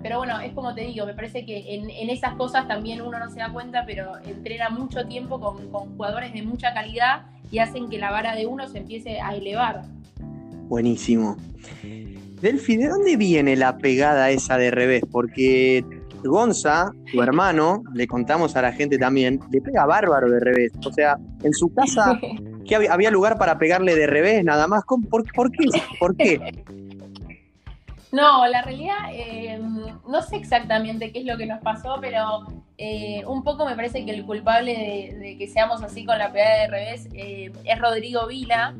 pero 0.02 0.18
bueno, 0.18 0.38
es 0.38 0.52
como 0.52 0.72
te 0.72 0.82
digo, 0.82 1.04
me 1.04 1.14
parece 1.14 1.44
que 1.44 1.74
en, 1.74 2.10
esas 2.10 2.34
cosas 2.34 2.68
también 2.68 3.02
uno 3.02 3.18
no 3.18 3.28
se 3.28 3.40
da 3.40 3.52
cuenta, 3.52 3.84
pero 3.84 4.18
entrena 4.24 4.70
mucho 4.70 5.04
tiempo 5.06 5.40
con, 5.40 5.68
con 5.72 5.96
jugadores 5.96 6.32
de 6.32 6.42
mucha 6.42 6.72
calidad 6.72 7.26
y 7.50 7.58
hacen 7.58 7.88
que 7.88 7.98
la 7.98 8.10
vara 8.10 8.34
de 8.34 8.46
uno 8.46 8.68
se 8.68 8.78
empiece 8.78 9.20
a 9.20 9.34
elevar. 9.34 9.82
Buenísimo. 10.68 11.36
Delphi, 12.40 12.76
¿de 12.76 12.88
dónde 12.88 13.16
viene 13.16 13.56
la 13.56 13.76
pegada 13.76 14.30
esa 14.30 14.56
de 14.56 14.70
revés? 14.70 15.02
Porque 15.10 15.84
Gonza, 16.24 16.92
tu 17.12 17.22
hermano, 17.22 17.82
le 17.94 18.06
contamos 18.06 18.56
a 18.56 18.62
la 18.62 18.72
gente 18.72 18.98
también, 18.98 19.40
le 19.50 19.60
pega 19.60 19.86
bárbaro 19.86 20.30
de 20.30 20.40
revés. 20.40 20.72
O 20.86 20.92
sea, 20.92 21.18
en 21.42 21.52
su 21.52 21.72
casa, 21.74 22.18
¿qué 22.66 22.76
había, 22.76 23.10
lugar 23.10 23.38
para 23.38 23.58
pegarle 23.58 23.94
de 23.94 24.06
revés 24.06 24.44
nada 24.44 24.66
más? 24.66 24.84
¿Por, 24.84 25.24
por 25.32 25.50
qué? 25.50 25.68
¿Por 25.98 26.16
qué? 26.16 26.64
No, 28.12 28.44
la 28.48 28.62
realidad, 28.62 28.96
eh, 29.12 29.58
no 29.60 30.22
sé 30.22 30.36
exactamente 30.36 31.12
qué 31.12 31.20
es 31.20 31.24
lo 31.24 31.36
que 31.36 31.46
nos 31.46 31.60
pasó, 31.60 31.98
pero 32.00 32.44
eh, 32.76 33.24
un 33.26 33.44
poco 33.44 33.64
me 33.64 33.76
parece 33.76 34.04
que 34.04 34.10
el 34.10 34.24
culpable 34.24 35.16
de, 35.20 35.38
que 35.38 35.46
seamos 35.46 35.82
así 35.82 36.04
con 36.04 36.18
la 36.18 36.32
pegada 36.32 36.62
de 36.62 36.66
revés 36.66 37.08
eh, 37.14 37.52
es 37.64 37.78
Rodrigo 37.78 38.26
Vila. 38.26 38.74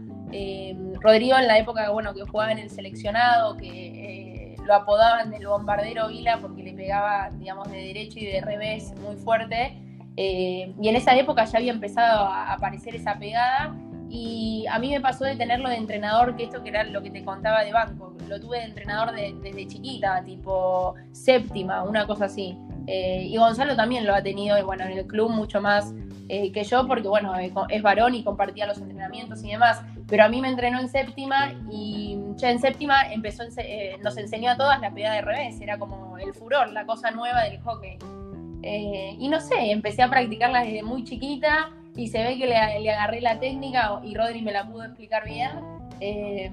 Rodrigo 1.01 1.37
en 1.39 1.47
la 1.47 1.59
época 1.59 1.91
bueno, 1.91 2.15
que 2.15 2.23
jugaba 2.23 2.53
en 2.53 2.59
el 2.59 2.71
seleccionado, 2.71 3.57
que 3.57 4.57
lo 4.65 4.75
apodaban 4.75 5.31
del 5.31 5.47
bombardero 5.47 6.09
Vila 6.09 6.39
porque 6.41 6.63
le 6.63 6.73
pegaba, 6.73 7.31
digamos, 7.31 7.71
de 7.71 7.79
derecho 7.79 8.19
y 8.19 8.27
de 8.27 8.41
revés 8.41 8.93
muy 9.01 9.17
fuerte. 9.17 9.77
y 10.17 10.89
en 10.89 10.97
esa 10.97 11.17
época 11.17 11.45
ya 11.45 11.59
había 11.59 11.73
empezado 11.73 12.27
a 12.27 12.53
aparecer 12.53 12.95
esa 12.97 13.19
pegada 13.19 13.75
Y 14.13 14.67
a 14.69 14.81
mí 14.81 14.91
me 14.91 15.01
pasó 15.01 15.25
de 15.25 15.37
tenerlo 15.37 15.69
de 15.69 15.77
entrenador, 15.77 16.35
que 16.35 16.43
esto 16.43 16.65
que 16.65 16.71
era 16.71 16.83
lo 16.83 17.01
que 17.01 17.11
te 17.11 17.25
contaba 17.25 17.63
de 17.63 17.73
banco, 17.73 18.13
lo 18.29 18.41
tuve 18.41 18.59
de 18.59 18.65
entrenador 18.65 19.15
desde 19.15 19.69
chiquita, 19.69 20.25
tipo 20.25 20.97
séptima, 21.13 21.85
una 21.85 22.09
cosa 22.09 22.25
así. 22.25 22.59
Eh, 22.89 23.27
y 23.29 23.37
Gonzalo 23.37 23.77
también 23.77 24.05
lo 24.05 24.13
ha 24.13 24.21
tenido, 24.21 24.65
bueno, 24.67 24.85
en 24.85 24.99
el 24.99 25.07
club 25.07 25.31
mucho 25.31 25.61
más 25.61 25.95
eh, 26.29 26.51
que 26.51 26.65
yo, 26.65 26.89
porque 26.89 27.07
bueno, 27.07 27.39
eh, 27.39 27.53
es 27.69 27.83
varón 27.83 28.17
y 28.17 28.25
compartía 28.25 28.67
los 28.67 28.79
entrenamientos 28.79 29.45
y 29.45 29.51
demás. 29.51 29.81
Pero 30.09 30.25
a 30.25 30.29
mí 30.29 30.41
me 30.41 30.49
entrenó 30.49 30.81
en 30.81 30.89
séptima 30.89 31.53
y 31.71 32.19
ya 32.35 32.51
en 32.51 32.59
séptima 32.59 33.13
empezó, 33.13 33.45
nos 34.03 34.17
enseñó 34.17 34.51
a 34.51 34.57
todas 34.57 34.81
la 34.81 34.93
pegada 34.93 35.15
de 35.15 35.23
revés, 35.23 35.61
era 35.61 35.79
como 35.79 36.19
el 36.19 36.35
furor, 36.35 36.73
la 36.73 36.85
cosa 36.85 37.13
nueva 37.13 37.45
del 37.45 37.61
hockey. 37.61 37.97
y 38.63 39.29
no 39.29 39.41
sé, 39.41 39.71
empecé 39.71 40.03
a 40.03 40.11
practicarla 40.11 40.65
desde 40.65 40.83
muy 40.83 41.05
chiquita 41.05 41.71
y 41.97 42.09
se 42.09 42.23
ve 42.23 42.39
que 42.39 42.47
le, 42.47 42.57
agarré 42.57 43.21
la 43.21 43.39
técnica 43.41 44.01
y 44.05 44.15
Rodri 44.15 44.43
me 44.43 44.53
la 44.53 44.67
pudo 44.67 44.85
explicar 44.85 45.25
bien. 45.25 45.51
Eh, 46.01 46.51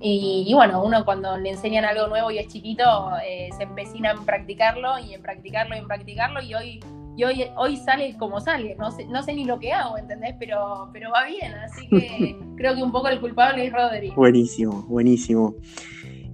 y, 0.00 0.52
bueno, 0.54 0.82
uno 0.82 1.04
cuando 1.04 1.36
le 1.38 1.50
enseñan 1.50 1.84
algo 1.84 2.08
nuevo 2.08 2.30
y 2.30 2.38
es 2.38 2.48
chiquito, 2.48 3.12
eh, 3.24 3.48
se 3.56 3.62
empecina 3.62 4.10
en 4.10 4.24
practicarlo 4.24 4.98
y 4.98 5.14
en 5.14 5.22
practicarlo 5.22 5.76
y 5.76 5.78
en 5.78 5.86
practicarlo 5.86 6.42
y 6.42 6.54
hoy, 6.54 6.80
y 7.16 7.24
hoy, 7.24 7.44
hoy 7.56 7.76
sale 7.76 8.16
como 8.16 8.40
sale, 8.40 8.74
no 8.76 8.90
sé, 8.90 9.06
no 9.06 9.22
sé 9.22 9.34
ni 9.34 9.44
lo 9.44 9.60
que 9.60 9.72
hago, 9.72 9.98
¿entendés? 9.98 10.34
Pero, 10.40 10.90
pero 10.92 11.12
va 11.12 11.26
bien, 11.26 11.54
así 11.54 11.88
que 11.88 12.36
creo 12.56 12.74
que 12.74 12.82
un 12.82 12.90
poco 12.90 13.08
el 13.08 13.20
culpable 13.20 13.66
es 13.66 13.72
Rodri. 13.72 14.10
Buenísimo, 14.10 14.82
buenísimo. 14.88 15.54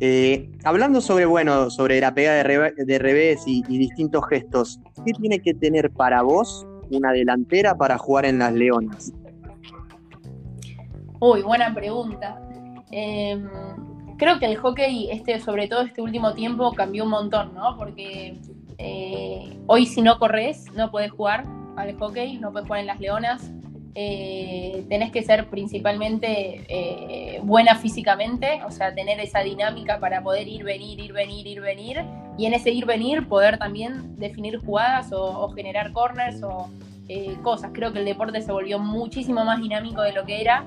Eh, 0.01 0.51
hablando 0.65 1.01
sobre, 1.01 1.27
bueno, 1.27 1.71
sobre 1.71 2.01
la 2.01 2.15
pegada 2.15 2.37
de, 2.37 2.99
revés 2.99 3.45
y 3.47 3.63
distintos 3.63 4.27
gestos, 4.29 4.81
¿qué 5.05 5.13
tiene 5.13 5.39
que 5.41 5.55
tener 5.55 5.91
para 5.91 6.23
vos 6.23 6.67
una 6.91 7.13
delantera 7.13 7.77
para 7.77 7.99
jugar 7.99 8.27
en 8.27 8.39
las 8.39 8.53
Leonas? 8.53 9.13
Uy, 11.21 11.43
buena 11.43 11.73
pregunta. 11.75 12.41
Em, 12.91 13.49
creo 14.19 14.39
que 14.39 14.47
el 14.47 14.57
hockey, 14.57 15.11
este, 15.11 15.41
sobre 15.41 15.69
todo 15.69 15.83
este 15.83 16.03
último 16.03 16.35
tiempo, 16.35 16.73
cambió 16.73 17.05
un 17.05 17.11
montón, 17.11 17.55
¿no? 17.55 17.77
Porque 17.77 18.41
eh, 18.79 19.59
hoy 19.67 19.87
si 19.87 20.03
no 20.03 20.19
corres, 20.19 20.67
no 20.75 20.91
puedes 20.91 21.11
jugar 21.11 21.45
al 21.77 21.97
hockey, 21.99 22.39
no 22.39 22.53
puedes 22.53 22.67
jugar 22.67 22.81
en 22.81 22.87
las 22.87 23.01
Leonas. 23.01 23.51
Eh, 23.97 24.85
tenés 24.89 25.13
que 25.13 25.23
ser 25.23 25.49
principalmente 25.49 26.65
eh, 26.67 27.41
buena 27.45 27.77
físicamente, 27.77 28.61
o 28.67 28.73
sea, 28.73 28.93
tener 28.93 29.21
esa 29.21 29.41
dinámica 29.41 30.01
para 30.01 30.21
poder 30.21 30.49
ir, 30.49 30.65
venir, 30.65 30.99
ir, 30.99 31.13
venir, 31.13 31.47
ir, 31.47 31.61
venir, 31.61 32.05
y 32.37 32.47
en 32.47 32.55
ese 32.55 32.73
ir, 32.73 32.87
venir 32.87 33.29
poder 33.29 33.57
también 33.57 34.19
definir 34.19 34.59
jugadas 34.59 35.13
o, 35.13 35.49
generar 35.51 35.93
corners 35.93 36.43
o 36.43 36.69
eh, 37.09 37.37
cosas. 37.43 37.71
Creo 37.73 37.93
que 37.93 38.01
el 38.01 38.05
deporte 38.05 38.43
se 38.43 38.51
volvió 38.51 38.81
muchísimo 38.81 39.45
más 39.45 39.61
dinámico 39.61 40.03
de 40.03 40.13
lo 40.13 40.25
que 40.25 40.41
era, 40.41 40.65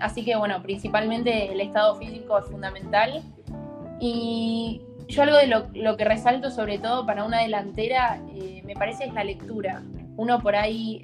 así 0.00 0.24
que 0.24 0.36
bueno, 0.36 0.62
principalmente 0.62 1.52
el 1.52 1.60
estado 1.60 1.96
físico 1.96 2.38
es 2.38 2.46
fundamental. 2.46 3.20
Y 4.00 4.80
yo 5.08 5.22
algo 5.24 5.36
de 5.36 5.46
lo, 5.46 5.66
lo 5.74 5.98
que 5.98 6.04
resalto 6.06 6.50
sobre 6.50 6.78
todo 6.78 7.04
para 7.04 7.24
una 7.24 7.40
delantera, 7.40 8.18
me 8.64 8.72
parece 8.74 9.04
es 9.04 9.12
la 9.12 9.24
lectura. 9.24 9.82
Uno 10.16 10.40
por 10.40 10.56
ahí 10.56 11.02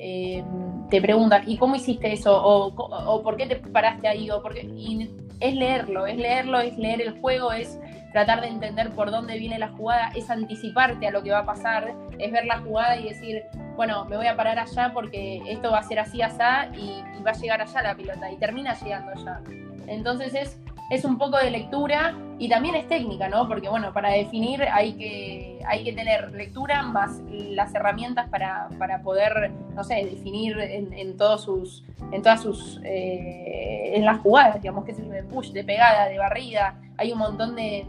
te 0.91 1.01
preguntan, 1.01 1.49
¿y 1.49 1.57
cómo 1.57 1.77
hiciste 1.77 2.13
eso? 2.13 2.41
O, 2.43 3.23
por 3.23 3.37
qué 3.37 3.47
te 3.47 3.57
paraste 3.57 4.09
ahí? 4.09 4.31
O 4.31 4.43
por 4.43 4.57
Y 4.59 5.09
es 5.41 5.55
leerlo, 5.55 6.07
es 6.07 6.17
leerlo, 6.17 6.61
es 6.61 6.77
leer 6.77 7.01
el 7.01 7.19
juego, 7.21 7.53
es 7.53 7.79
tratar 8.13 8.41
de 8.41 8.49
entender 8.49 8.91
por 8.91 9.11
dónde 9.11 9.39
viene 9.39 9.59
la 9.59 9.69
jugada, 9.69 10.11
es 10.15 10.29
anticiparte 10.29 11.07
a 11.07 11.11
lo 11.11 11.23
que 11.23 11.31
va 11.31 11.39
a 11.39 11.47
pasar, 11.47 11.95
es 12.19 12.33
ver 12.33 12.45
la 12.45 12.59
jugada 12.59 12.97
y 12.97 13.09
decir, 13.09 13.43
bueno, 13.77 14.05
me 14.07 14.17
voy 14.17 14.27
a 14.27 14.37
parar 14.37 14.59
allá 14.59 14.91
porque 14.93 15.41
esto 15.47 15.71
va 15.71 15.79
a 15.79 15.83
ser 15.85 16.01
así, 16.01 16.21
así, 16.21 16.43
y, 16.75 17.03
y 17.19 17.23
va 17.23 17.31
a 17.31 17.35
llegar 17.35 17.63
allá 17.63 17.83
la 17.83 17.95
pelota, 17.95 18.31
y 18.31 18.37
termina 18.37 18.75
llegando 18.75 19.13
allá. 19.13 19.41
Entonces 19.87 20.35
es 20.35 20.61
es 20.91 21.05
un 21.05 21.19
poco 21.19 21.39
de 21.39 21.51
lectura 21.53 22.15
y 22.39 22.49
también 22.49 22.75
es 22.75 22.89
técnica, 22.89 23.29
¿no? 23.29 23.47
Porque 23.47 23.69
bueno, 23.69 23.93
para 23.93 24.11
definir 24.11 24.63
hay 24.63 24.95
que, 24.95 25.61
hay 25.67 25.85
que 25.85 25.93
tener 25.93 26.33
lectura 26.33 26.83
más 26.83 27.21
las 27.29 27.73
herramientas 27.75 28.29
para, 28.29 28.69
poder, 29.05 29.53
no 29.75 29.85
sé, 29.85 30.05
definir 30.05 30.59
en, 30.59 31.17
todos 31.17 31.45
sus, 31.45 31.85
en 32.11 32.23
todas 32.23 32.43
sus, 32.43 32.81
eh, 32.83 33.93
en 33.95 34.05
las 34.05 34.19
jugadas, 34.19 34.61
digamos, 34.61 34.85
que 34.85 34.91
es 34.91 35.09
de 35.09 35.23
push, 35.23 35.53
de 35.53 35.63
pegada, 35.63 36.09
de 36.09 36.19
barrida, 36.19 36.81
hay 36.97 37.13
un 37.13 37.19
montón 37.19 37.55
de, 37.55 37.87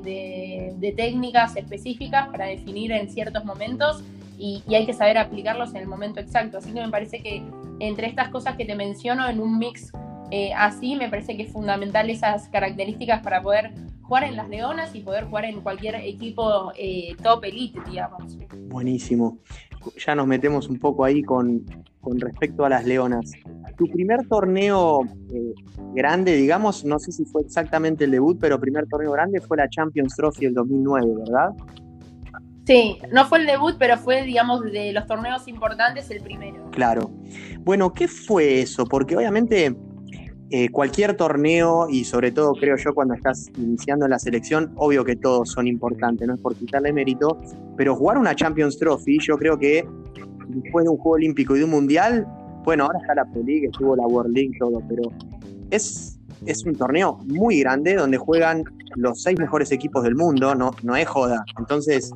de, 0.78 0.92
técnicas 0.92 1.56
específicas 1.56 2.28
para 2.28 2.46
definir 2.46 2.92
en 2.92 3.10
ciertos 3.10 3.44
momentos 3.46 4.04
y, 4.38 4.64
y 4.68 4.76
hay 4.76 4.86
que 4.86 4.94
saber 4.94 5.18
aplicarlos 5.18 5.72
en 5.72 5.78
el 5.78 5.88
momento 5.88 6.20
exacto. 6.20 6.60
Así 6.60 6.72
que 6.72 6.82
me 6.82 6.90
parece 6.90 7.22
que 7.22 7.42
entre 7.80 8.08
estas 8.08 8.30
cosas 8.30 8.56
que 8.58 8.66
te 8.66 8.76
menciono 8.76 9.28
en 9.28 9.40
un 9.40 9.58
mix 9.58 9.92
eh, 10.32 10.54
así 10.56 10.96
me 10.96 11.10
parece 11.10 11.36
que 11.36 11.44
es 11.44 11.52
fundamental 11.52 12.10
esas 12.10 12.48
características 12.48 13.22
para 13.22 13.42
poder 13.42 13.74
jugar 14.02 14.24
en 14.24 14.38
las 14.38 14.48
Leonas 14.48 14.96
y 14.96 15.02
poder 15.02 15.26
jugar 15.26 15.46
en 15.46 15.60
cualquier 15.62 15.96
equipo 15.96 16.72
eh, 16.78 17.16
top 17.22 17.44
elite, 17.44 17.80
digamos. 17.90 18.38
Buenísimo. 18.70 19.40
Ya 20.06 20.16
nos 20.16 20.28
metemos 20.28 20.70
un 20.70 20.80
poco 20.80 21.04
ahí 21.04 21.22
con, 21.22 21.66
respecto 22.18 22.64
a 22.64 22.70
las 22.70 22.86
Leonas. 22.86 23.32
Tu 23.78 23.88
primer 23.88 24.26
torneo 24.28 25.02
eh, 25.34 25.54
grande, 25.96 26.36
digamos, 26.36 26.86
no 26.86 26.98
sé 26.98 27.12
si 27.12 27.26
fue 27.26 27.42
exactamente 27.42 28.06
el 28.06 28.12
debut, 28.12 28.38
pero 28.40 28.60
primer 28.60 28.88
torneo 28.88 29.12
grande 29.12 29.42
fue 29.42 29.58
la 29.58 29.68
Champions 29.70 30.16
Trophy 30.16 30.46
del 30.46 30.54
2009, 30.54 31.14
¿verdad? 31.26 31.50
Sí, 32.66 33.00
no 33.12 33.26
fue 33.26 33.40
el 33.40 33.48
debut, 33.48 33.76
pero 33.78 33.98
fue, 33.98 34.24
digamos, 34.24 34.62
de 34.62 34.94
los 34.94 35.08
torneos 35.08 35.48
importantes 35.48 36.10
el 36.12 36.22
primero. 36.22 36.70
Claro. 36.72 37.12
Bueno, 37.62 37.92
¿qué 37.92 38.08
fue 38.08 38.62
eso? 38.62 38.86
Porque 38.86 39.18
obviamente 39.18 39.76
eh, 40.54 40.70
cualquier 40.70 41.16
torneo, 41.16 41.88
y 41.90 42.04
sobre 42.04 42.32
todo 42.32 42.54
creo 42.54 42.76
yo 42.76 42.94
cuando 42.94 43.14
estás 43.14 43.50
iniciando 43.58 44.08
la 44.08 44.20
selección, 44.20 44.74
obvio 44.76 45.06
que 45.06 45.16
todos 45.16 45.50
son 45.50 45.66
importantes, 45.66 46.28
no 46.28 46.36
es 46.36 46.42
por 46.42 46.56
quitarle 46.56 46.92
mérito, 46.92 47.40
pero 47.78 47.96
jugar 47.96 48.18
una 48.18 48.36
Champions 48.36 48.78
Trophy, 48.78 49.18
yo 49.22 49.38
creo 49.38 49.58
que 49.58 49.88
después 50.50 50.84
de 50.84 50.90
un 50.90 50.98
Juego 50.98 51.16
Olímpico 51.16 51.56
y 51.56 51.60
de 51.60 51.66
un 51.66 51.72
Mundial, 51.72 52.28
bueno, 52.66 52.84
ahora 52.84 53.00
está 53.00 53.16
la 53.16 53.26
Pro 53.26 53.42
League, 53.44 53.66
estuvo 53.66 53.96
la 53.96 54.06
World 54.06 54.36
League, 54.36 54.52
todo, 54.60 54.82
pero 54.90 55.04
es, 55.70 56.20
es 56.46 56.66
un 56.66 56.76
torneo 56.76 57.20
muy 57.28 57.62
grande 57.62 57.96
donde 57.96 58.18
juegan 58.18 58.64
los 58.98 59.24
seis 59.24 59.40
mejores 59.40 59.72
equipos 59.72 60.04
del 60.04 60.16
mundo, 60.16 60.54
no, 60.54 60.72
no 60.84 60.96
es 60.98 61.08
joda. 61.08 61.46
Entonces, 61.58 62.12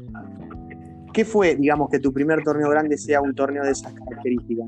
¿qué 1.14 1.24
fue, 1.24 1.56
digamos, 1.56 1.90
que 1.90 2.00
tu 2.00 2.12
primer 2.12 2.44
torneo 2.44 2.70
grande 2.70 2.98
sea 2.98 3.22
un 3.22 3.34
torneo 3.34 3.64
de 3.64 3.72
esas 3.72 3.94
características? 3.94 4.68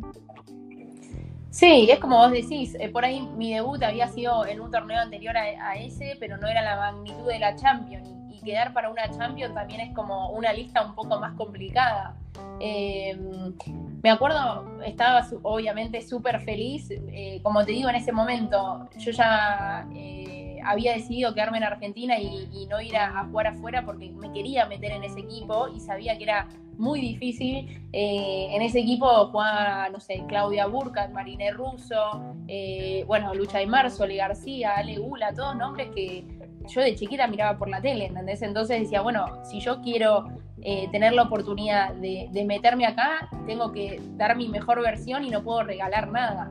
Sí, 1.57 1.89
es 1.89 1.97
como 1.97 2.17
vos 2.19 2.29
decís, 2.29 2.77
eh, 2.79 2.87
por 2.87 3.03
ahí 3.03 3.19
mi 3.19 3.51
debut 3.51 3.81
había 3.81 4.07
sido 4.09 4.45
en 4.45 4.61
un 4.61 4.69
torneo 4.69 4.99
anterior 4.99 5.35
a, 5.35 5.75
ese, 5.75 6.15
pero 6.19 6.37
no 6.37 6.47
era 6.47 6.61
la 6.61 6.75
magnitud 6.75 7.27
de 7.27 7.39
la 7.39 7.55
Champions. 7.55 8.07
Y, 8.29 8.39
quedar 8.45 8.73
para 8.73 8.91
una 8.91 9.09
Champions 9.09 9.55
también 9.55 9.81
es 9.81 9.95
como 9.95 10.29
una 10.29 10.53
lista 10.53 10.85
un 10.85 10.93
poco 10.93 11.19
más 11.19 11.33
complicada. 11.33 12.15
Em, 12.59 13.55
me 14.03 14.11
acuerdo, 14.11 14.79
estaba 14.85 15.25
obviamente 15.41 15.99
súper 16.03 16.39
feliz, 16.41 16.91
eh, 16.91 17.39
como 17.41 17.65
te 17.65 17.71
digo, 17.71 17.89
en 17.89 17.95
ese 17.95 18.11
momento 18.11 18.87
yo 18.99 19.09
ya 19.11 19.87
eh, 19.95 20.46
había 20.67 20.93
decidido 20.93 21.33
quedarme 21.33 21.57
en 21.57 21.63
Argentina 21.63 22.19
y, 22.19 22.67
no 22.69 22.81
ir 22.81 22.97
a, 22.97 23.25
jugar 23.25 23.47
afuera 23.47 23.83
porque 23.85 24.09
me 24.11 24.31
quería 24.31 24.65
meter 24.65 24.91
en 24.91 25.03
ese 25.03 25.21
equipo 25.21 25.67
y 25.69 25.79
sabía 25.79 26.17
que 26.17 26.23
era 26.23 26.47
muy 26.77 27.01
difícil. 27.01 27.67
Eh, 27.93 28.49
en 28.51 28.61
ese 28.61 28.79
equipo 28.79 29.07
jugaba, 29.27 29.89
no 29.89 29.99
sé, 29.99 30.23
Claudia 30.27 30.67
Burka, 30.67 31.07
Marine 31.07 31.51
Russo, 31.51 32.35
eh, 32.47 33.03
bueno, 33.07 33.33
Lucha 33.33 33.59
de 33.59 33.67
Marzo, 33.67 34.03
Oli 34.03 34.17
García, 34.17 34.73
Ale 34.75 34.97
Gula, 34.97 35.33
todos 35.33 35.55
nombres 35.55 35.89
que 35.95 36.23
yo 36.67 36.81
de 36.81 36.95
chiquita 36.95 37.27
miraba 37.27 37.57
por 37.57 37.69
la 37.69 37.81
tele, 37.81 38.07
¿entendés? 38.07 38.41
Entonces 38.41 38.81
decía, 38.81 39.01
bueno, 39.01 39.43
si 39.43 39.59
yo 39.59 39.81
quiero 39.81 40.27
eh, 40.61 40.87
tener 40.91 41.13
la 41.13 41.23
oportunidad 41.23 41.93
de, 41.93 42.43
meterme 42.45 42.85
acá, 42.85 43.29
tengo 43.45 43.71
que 43.71 44.01
dar 44.15 44.35
mi 44.35 44.49
mejor 44.49 44.81
versión 44.81 45.23
y 45.23 45.29
no 45.29 45.43
puedo 45.43 45.63
regalar 45.63 46.11
nada. 46.11 46.49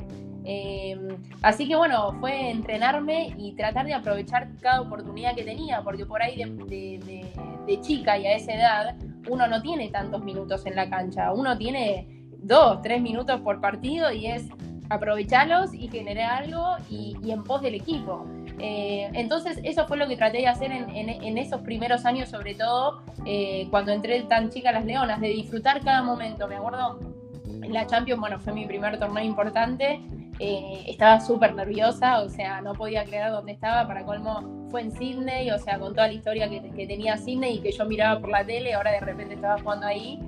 Así 1.43 1.67
que 1.67 1.77
bueno, 1.77 2.13
fue 2.21 2.51
entrenarme 2.51 3.35
y 3.37 3.55
tratar 3.55 3.87
de 3.87 3.95
aprovechar 3.95 4.49
cada 4.61 4.81
oportunidad 4.81 5.35
que 5.35 5.43
tenía, 5.43 5.83
porque 5.83 6.07
por 6.07 6.23
ahí 6.23 6.37
de 6.37 7.81
chica 7.81 8.19
y 8.19 8.27
a 8.27 8.35
esa 8.35 8.55
edad 8.55 8.97
uno 9.29 9.47
no 9.49 9.61
tiene 9.61 9.89
tantos 9.89 10.23
minutos 10.23 10.65
en 10.67 10.77
la 10.77 10.89
cancha, 10.89 11.33
uno 11.33 11.57
tiene 11.59 12.07
dos, 12.39 12.81
tres 12.83 13.01
minutos 13.03 13.41
por 13.41 13.61
partido 13.61 14.13
y 14.13 14.27
es 14.27 14.49
aprovecharlos 14.89 15.75
y 15.75 15.89
generar 15.89 16.45
algo 16.45 16.77
y, 16.89 17.17
en 17.29 17.43
pos 17.45 17.63
del 17.63 17.75
equipo. 17.75 18.27
Eh, 18.59 19.11
entonces 19.13 19.61
eso 19.65 19.87
fue 19.87 19.97
lo 19.97 20.07
que 20.07 20.17
traté 20.17 20.39
de 20.39 20.47
hacer 20.47 20.71
en, 20.73 21.39
esos 21.39 21.61
primeros 21.63 22.05
años, 22.05 22.29
sobre 22.29 22.55
todo 22.55 23.03
eh, 23.25 23.67
cuando 23.71 23.93
entré 23.93 24.23
tan 24.23 24.51
chica 24.51 24.71
a 24.71 24.73
las 24.73 24.85
Leonas, 24.85 25.21
de 25.21 25.29
disfrutar 25.29 25.81
cada 25.81 26.03
momento. 26.03 26.47
Me 26.49 26.57
acuerdo, 26.57 27.01
en 27.47 27.73
la 27.73 27.87
Champions, 27.87 28.21
bueno, 28.21 28.39
fue 28.39 28.53
mi 28.53 28.67
primer 28.67 28.99
torneo 28.99 29.25
importante, 29.25 30.01
eh, 30.39 30.85
estaba 30.87 31.21
súper 31.21 31.55
nerviosa, 31.55 32.21
o 32.21 32.29
sea, 32.29 32.61
no 32.61 32.75
podía 32.75 33.05
creer 33.05 33.31
dónde 33.31 33.53
estaba, 33.53 33.87
para 33.87 34.05
colmo 34.05 34.67
fue 34.71 34.83
en 34.83 34.93
Sydney, 34.93 35.51
o 35.51 35.59
sea, 35.59 35.79
con 35.79 35.95
toda 35.95 36.09
la 36.09 36.15
historia 36.15 36.49
que, 36.49 36.87
tenía 36.87 37.17
Sydney 37.17 37.57
y 37.57 37.61
que 37.61 37.73
yo 37.73 37.85
miraba 37.85 38.21
por 38.21 38.31
la 38.31 38.45
tele, 38.45 38.75
ahora 38.75 38.93
de 38.93 39.01
repente 39.01 39.35
estaba 39.35 39.59
jugando 39.61 39.87
ahí. 39.87 40.21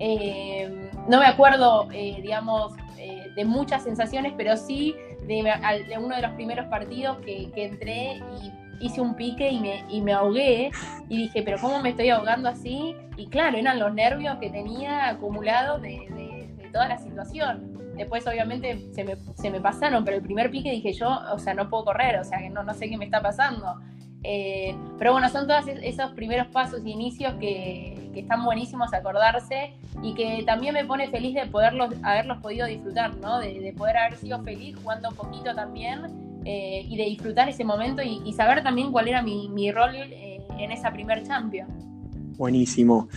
Eh, 0.00 0.90
no 1.08 1.20
me 1.20 1.26
acuerdo, 1.26 1.88
eh, 1.92 2.18
digamos, 2.20 2.72
de 3.36 3.44
muchas 3.44 3.82
sensaciones, 3.82 4.32
pero 4.36 4.56
sí 4.56 4.94
de, 5.26 5.98
uno 5.98 6.16
de 6.16 6.22
los 6.22 6.32
primeros 6.32 6.66
partidos 6.66 7.18
que, 7.18 7.50
entré 7.54 8.20
y 8.42 8.52
hice 8.80 9.00
un 9.00 9.14
pique 9.14 9.50
y 9.50 9.60
me, 9.60 9.84
y 9.88 10.00
me 10.00 10.12
ahogué 10.12 10.70
y 11.08 11.16
dije, 11.16 11.42
pero 11.42 11.58
¿cómo 11.60 11.80
me 11.80 11.90
estoy 11.90 12.10
ahogando 12.10 12.48
así? 12.48 12.94
Y 13.16 13.26
claro, 13.28 13.56
eran 13.58 13.78
los 13.78 13.94
nervios 13.94 14.36
que 14.38 14.50
tenía 14.50 15.08
acumulados 15.08 15.80
de, 15.82 16.68
toda 16.72 16.88
la 16.88 16.98
situación. 16.98 17.73
Después 17.96 18.26
obviamente 18.26 18.86
se 18.92 19.04
me, 19.04 19.16
se 19.36 19.50
me, 19.50 19.60
pasaron, 19.60 20.04
pero 20.04 20.16
el 20.16 20.22
primer 20.22 20.50
pique 20.50 20.70
dije 20.70 20.92
yo, 20.92 21.08
o 21.32 21.38
sea, 21.38 21.54
no 21.54 21.68
puedo 21.70 21.86
correr, 21.86 22.18
o 22.18 22.24
sea, 22.24 22.38
que 22.38 22.50
no, 22.50 22.62
no 22.62 22.74
sé 22.74 22.88
qué 22.88 22.96
me 22.96 23.04
está 23.04 23.22
pasando. 23.22 23.80
Eh, 24.26 24.74
pero 24.98 25.12
bueno, 25.12 25.28
son 25.28 25.46
todos 25.46 25.66
esos 25.82 26.10
primeros 26.12 26.46
pasos 26.46 26.80
y 26.84 26.90
inicios 26.90 27.34
que, 27.34 28.02
están 28.14 28.44
buenísimos 28.44 28.94
acordarse 28.94 29.74
y 30.00 30.14
que 30.14 30.44
también 30.46 30.72
me 30.72 30.84
pone 30.84 31.10
feliz 31.10 31.34
de 31.34 31.46
poderlos, 31.46 31.92
haberlos 32.04 32.38
podido 32.38 32.64
disfrutar, 32.64 33.16
¿no? 33.16 33.40
De, 33.40 33.74
poder 33.76 33.96
haber 33.96 34.16
sido 34.16 34.40
feliz 34.44 34.76
jugando 34.80 35.08
un 35.08 35.16
poquito 35.16 35.52
también 35.52 36.40
eh, 36.44 36.86
y 36.88 36.96
de 36.96 37.06
disfrutar 37.06 37.48
ese 37.48 37.64
momento 37.64 38.02
y, 38.02 38.32
saber 38.32 38.62
también 38.62 38.92
cuál 38.92 39.08
era 39.08 39.20
mi, 39.20 39.72
rol 39.72 39.96
eh, 39.96 40.40
en 40.56 40.70
esa 40.70 40.92
primer 40.92 41.24
Champions. 41.24 41.72
Buenísimo. 42.36 43.08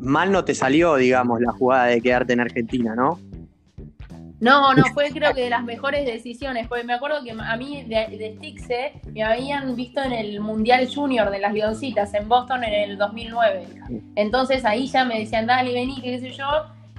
Mal 0.00 0.32
no 0.32 0.44
te 0.44 0.52
salió, 0.54 0.96
digamos, 0.96 1.40
la 1.40 1.52
jugada 1.52 1.86
de 1.86 2.00
quedarte 2.00 2.32
en 2.32 2.40
Argentina, 2.40 2.96
¿no? 2.96 3.20
No, 4.40 4.72
no, 4.74 4.84
fue 4.94 5.10
creo 5.10 5.34
que 5.34 5.42
de 5.42 5.50
las 5.50 5.62
mejores 5.64 6.06
decisiones, 6.06 6.66
porque 6.66 6.82
me 6.82 6.94
acuerdo 6.94 7.22
que 7.22 7.30
a 7.30 7.56
mí 7.58 7.84
de, 7.84 8.16
de 8.16 8.34
Stixe 8.36 8.92
me 9.12 9.22
habían 9.22 9.76
visto 9.76 10.02
en 10.02 10.12
el 10.12 10.40
Mundial 10.40 10.88
Junior 10.92 11.30
de 11.30 11.38
las 11.38 11.52
Leoncitas 11.52 12.14
en 12.14 12.26
Boston 12.26 12.64
en 12.64 12.90
el 12.90 12.96
2009. 12.96 13.66
Entonces 14.16 14.64
ahí 14.64 14.86
ya 14.86 15.04
me 15.04 15.18
decían, 15.18 15.46
dale, 15.46 15.74
vení, 15.74 16.00
qué 16.00 16.18
sé 16.18 16.32
yo. 16.32 16.46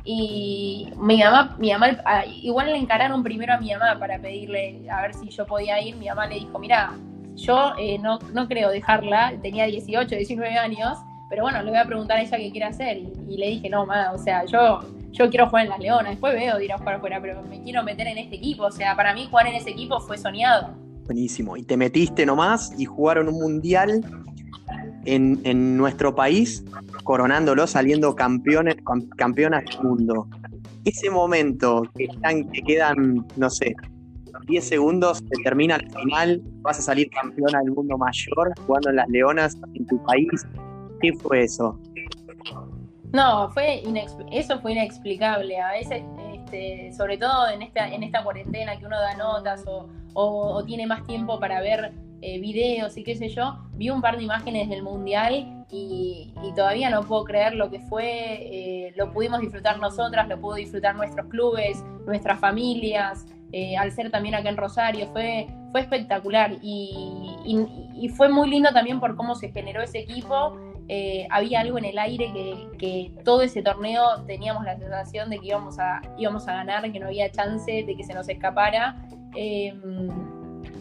Y 0.04 0.91
mi 0.97 1.17
mamá, 1.17 1.56
mi 1.60 1.71
mamá, 1.71 1.97
ah, 2.06 2.25
igual 2.25 2.67
le 2.67 2.77
encararon 2.77 3.23
primero 3.23 3.54
a 3.54 3.58
mi 3.58 3.71
mamá 3.71 3.97
para 3.99 4.19
pedirle 4.19 4.88
a 4.89 5.01
ver 5.01 5.15
si 5.15 5.30
yo 5.30 5.45
podía 5.47 5.82
ir. 5.82 5.95
Mi 5.95 6.08
mamá 6.10 6.27
le 6.27 6.36
dijo, 6.36 6.60
mira, 6.60 6.93
yo 7.36 7.73
eh, 7.80 7.97
no, 7.97 8.19
no 8.34 8.47
creo 8.47 8.69
dejarla, 8.69 9.34
tenía 9.41 9.65
18, 9.65 10.15
19 10.15 10.58
años, 10.58 10.97
pero 11.30 11.43
bueno, 11.43 11.63
le 11.63 11.71
voy 11.71 11.80
a 11.80 11.86
preguntar 11.86 12.17
a 12.17 12.21
ella 12.21 12.38
qué 12.38 12.51
quiere 12.51 12.67
hacer. 12.67 12.97
Y, 12.97 13.13
y 13.30 13.38
le 13.38 13.47
dije, 13.47 13.69
no, 13.69 13.86
mamá, 13.86 14.12
o 14.12 14.19
sea, 14.19 14.45
yo 14.45 14.82
yo 15.12 15.30
quiero 15.30 15.50
jugar 15.50 15.65
en 15.65 15.69
las 15.69 15.80
Leonas, 15.80 16.12
después 16.12 16.34
veo 16.34 16.58
de 16.58 16.65
ir 16.65 16.71
jugar 16.74 16.95
afuera, 16.95 17.19
pero 17.21 17.43
me 17.43 17.62
quiero 17.62 17.84
meter 17.84 18.08
en 18.08 18.17
este 18.17 18.38
equipo. 18.38 18.63
O 18.63 18.71
sea, 18.71 18.95
para 18.95 19.13
mí 19.13 19.28
jugar 19.30 19.47
en 19.47 19.56
ese 19.56 19.71
equipo 19.71 20.00
fue 20.00 20.17
soñado. 20.17 20.76
Buenísimo. 21.06 21.58
Y 21.58 21.63
te 21.63 21.78
metiste 21.78 22.26
nomás 22.26 22.74
y 22.78 22.86
jugaron 22.86 23.28
un 23.28 23.36
mundial 23.36 24.02
en, 25.06 25.78
nuestro 25.78 26.15
país, 26.15 26.63
coronándolo, 27.04 27.67
saliendo 27.67 28.15
campeones, 28.15 28.78
campeonas 29.17 29.65
del 29.65 29.84
mundo. 29.84 30.28
Ese 30.86 31.10
momento 31.10 31.84
que, 31.95 32.06
están, 32.06 32.50
que 32.50 32.62
quedan, 32.62 33.26
no 33.36 33.50
sé, 33.50 33.76
10 34.47 34.63
segundos, 34.63 35.17
se 35.19 35.43
termina 35.43 35.76
el 35.76 35.89
final, 35.91 36.41
vas 36.62 36.80
a 36.80 36.82
salir 36.82 37.10
campeona 37.10 37.60
del 37.60 37.71
mundo 37.71 37.97
mayor 37.97 38.54
jugando 38.65 38.89
en 38.89 38.95
las 38.95 39.10
Leonas 39.10 39.58
en 39.74 39.86
tu 39.86 40.02
país. 40.04 40.45
¿Qué 41.02 41.13
fue 41.13 41.43
eso? 41.43 41.80
No, 43.13 43.50
fue 43.50 43.84
eso 44.32 44.60
fue 44.62 44.71
inexplicable. 44.71 45.60
A 45.60 45.71
veces, 45.71 46.04
este, 46.34 46.91
sobre 46.93 47.17
todo 47.17 47.50
en 47.50 47.62
esta, 47.62 47.88
en 47.89 48.04
esta 48.04 48.24
cuarentena 48.24 48.78
que 48.78 48.86
uno 48.86 49.00
da 49.00 49.15
notas 49.15 49.63
o, 50.13 50.63
tiene 50.65 50.88
más 50.88 51.06
tiempo 51.06 51.39
para 51.39 51.62
ver 51.62 51.93
eh, 52.21 52.39
videos 52.39 52.95
y 52.97 53.04
qué 53.04 53.15
sé 53.15 53.30
yo, 53.30 53.58
vi 53.74 53.89
un 53.89 54.02
par 54.02 54.17
de 54.17 54.24
imágenes 54.24 54.69
del 54.69 54.84
Mundial 54.84 55.65
y, 55.69 56.34
todavía 56.56 56.89
no 56.89 57.02
puedo 57.04 57.24
creer 57.24 57.56
lo 57.56 57.69
que 57.69 57.80
fue. 57.80 58.06
Eh, 58.06 58.93
lo 58.95 59.12
pudimos 59.12 59.39
disfrutar 59.39 59.80
nosotras, 59.80 60.28
lo 60.28 60.39
pudo 60.39 60.56
disfrutar 60.56 60.95
nuestros 60.95 61.28
clubes, 61.28 61.84
nuestras 62.06 62.39
familias. 62.39 63.26
Eh, 63.54 63.76
al 63.76 63.91
ser 63.91 64.10
también 64.12 64.36
acá 64.36 64.50
en 64.50 64.58
Rosario, 64.58 65.08
fue, 65.12 65.47
fue 65.71 65.82
espectacular 65.82 66.58
y, 66.62 67.36
y, 67.95 68.10
fue 68.10 68.30
muy 68.30 68.50
lindo 68.50 68.71
también 68.71 69.00
por 69.02 69.15
cómo 69.17 69.36
se 69.36 69.52
generó 69.52 69.82
ese 69.82 70.00
equipo 70.00 70.58
eh, 70.93 71.25
había 71.30 71.62
algo 71.62 71.77
en 71.77 71.86
el 71.86 71.97
aire 71.97 72.34
que, 72.77 73.13
todo 73.23 73.43
ese 73.43 73.62
torneo 73.62 74.25
teníamos 74.27 74.65
la 74.65 74.77
sensación 74.77 75.30
de 75.30 75.39
que 75.39 75.47
íbamos 75.47 75.80
a, 75.80 76.01
íbamos 76.17 76.49
a 76.49 76.54
ganar, 76.54 76.91
que 76.91 76.99
no 76.99 77.06
había 77.06 77.32
chance 77.32 77.71
de 77.71 77.95
que 77.95 78.04
se 78.04 78.13
nos 78.13 78.27
escapara. 78.27 78.97
Em, 79.34 80.10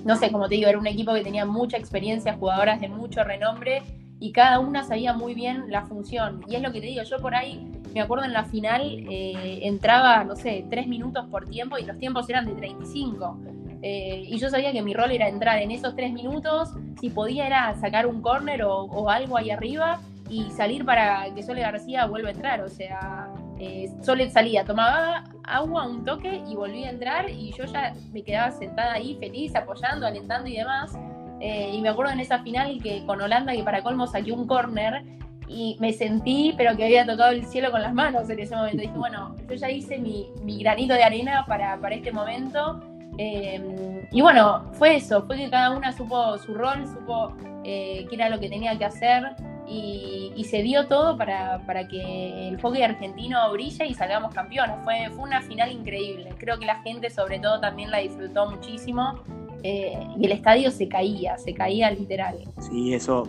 no 0.05 0.17
sé, 0.17 0.33
como 0.33 0.49
te 0.49 0.57
digo, 0.57 0.69
era 0.69 0.81
un 0.81 0.89
equipo 0.89 1.15
que 1.15 1.23
tenía 1.23 1.47
mucha 1.47 1.77
experiencia, 1.77 2.35
jugadoras 2.35 2.81
de 2.81 2.89
mucho 2.89 3.23
renombre 3.23 3.83
y 4.19 4.33
cada 4.33 4.59
una 4.59 4.83
sabía 4.83 5.13
muy 5.13 5.33
bien 5.33 5.67
la 5.69 5.83
función. 5.83 6.43
Y 6.49 6.57
es 6.57 6.63
lo 6.63 6.73
que 6.73 6.81
te 6.81 6.89
digo, 6.89 7.05
yo 7.05 7.19
por 7.19 7.37
ahí 7.37 7.71
me 7.95 8.01
acuerdo 8.01 8.25
en 8.25 8.33
la 8.33 8.45
final 8.45 8.83
eh, 9.09 9.61
entraba, 9.63 10.25
no 10.25 10.35
sé, 10.35 10.67
tres 10.69 10.89
minutos 10.89 11.25
por 11.31 11.49
tiempo 11.49 11.79
y 11.79 11.85
los 11.85 11.97
tiempos 11.99 12.29
eran 12.29 12.47
de 12.47 12.55
35. 12.55 13.39
Eh, 13.83 14.25
y 14.27 14.39
yo 14.39 14.51
sabía 14.51 14.73
que 14.73 14.83
mi 14.83 14.93
rol 14.93 15.11
era 15.11 15.29
entrar 15.29 15.59
en 15.59 15.71
esos 15.71 15.97
tres 15.97 16.13
minutos, 16.13 16.71
si 17.01 17.09
podía 17.11 17.47
era 17.47 17.75
sacar 17.81 18.07
un 18.07 18.21
corner 18.21 18.63
o, 18.63 19.09
algo 19.09 19.39
ahí 19.39 19.51
arriba 19.51 20.01
y 20.29 20.51
salir 20.51 20.85
para 20.85 21.33
que 21.35 21.43
Sole 21.43 21.63
García 21.63 22.07
vuelva 22.07 22.29
a 22.29 22.33
entrar. 22.33 22.61
O 22.61 22.69
sea, 22.69 23.29
eh, 23.59 23.91
Sole 24.03 24.31
salía, 24.31 24.65
tomaba 24.65 25.25
agua, 25.45 25.89
un 25.89 26.05
toque 26.05 26.43
y 26.49 26.55
volvía 26.55 26.89
a 26.89 26.91
entrar 26.91 27.31
y 27.31 27.53
yo 27.53 27.65
ya 27.65 27.95
me 28.13 28.23
quedaba 28.23 28.51
sentada 28.51 28.93
ahí 28.93 29.17
feliz, 29.19 29.55
apoyando, 29.57 30.07
alentando 30.07 30.49
y 30.49 30.57
demás. 30.57 30.93
Eh, 31.41 31.71
y 31.73 31.81
me 31.81 31.89
acuerdo 31.89 32.13
en 32.13 32.21
esa 32.21 32.41
final 32.41 32.79
que 32.83 33.05
con 33.07 33.21
Holanda, 33.21 33.55
que 33.55 33.63
para 33.63 33.83
colmo 33.83 34.07
saqué 34.07 34.31
un 34.31 34.47
corner 34.47 35.03
y 35.49 35.77
me 35.81 35.93
sentí, 35.93 36.55
pero 36.57 36.77
que 36.77 36.85
había 36.85 37.07
tocado 37.07 37.31
el 37.31 37.45
cielo 37.47 37.71
con 37.71 37.81
las 37.81 37.95
manos 37.95 38.29
en 38.29 38.39
ese 38.39 38.55
momento. 38.55 38.83
Dije, 38.83 38.97
bueno, 38.97 39.35
yo 39.49 39.55
ya 39.55 39.71
hice 39.71 39.99
mi, 39.99 40.29
mi 40.45 40.59
granito 40.59 40.93
de 40.93 41.03
arena 41.03 41.45
para, 41.49 41.81
para 41.81 41.95
este 41.95 42.13
momento 42.13 42.90
Em, 43.19 44.07
y 44.11 44.21
bueno, 44.21 44.71
fue 44.73 44.97
eso, 44.97 45.25
fue 45.27 45.37
que 45.37 45.51
cada 45.51 45.77
una 45.77 45.93
supo 45.93 46.39
su 46.39 46.55
rol, 46.55 46.87
supo 46.87 47.35
eh, 47.65 48.07
qué 48.09 48.15
era 48.15 48.29
lo 48.29 48.41
que 48.41 48.49
tenía 48.49 48.77
que 48.79 48.85
hacer 48.85 49.35
y, 49.69 50.45
se 50.49 50.63
dio 50.63 50.89
todo 50.89 51.17
para, 51.17 51.61
que 51.89 52.49
el 52.49 52.61
hockey 52.61 52.83
argentino 52.83 53.53
brille 53.53 53.87
y 53.87 53.95
salgamos 53.95 54.35
campeones. 54.35 54.77
Fue, 54.83 55.11
fue 55.15 55.23
una 55.23 55.43
final 55.43 55.71
increíble. 55.71 56.35
Creo 56.39 56.59
que 56.59 56.67
la 56.67 56.83
gente 56.83 57.09
sobre 57.09 57.39
todo 57.39 57.61
también 57.61 57.91
la 57.91 57.99
disfrutó 57.99 58.51
muchísimo 58.51 59.23
eh, 59.63 59.97
y 60.19 60.27
el 60.27 60.33
estadio 60.33 60.73
se 60.73 60.89
caía, 60.89 61.39
se 61.39 61.55
caía 61.55 61.89
literal. 61.93 62.39
Sí, 62.59 62.95
eso. 62.95 63.29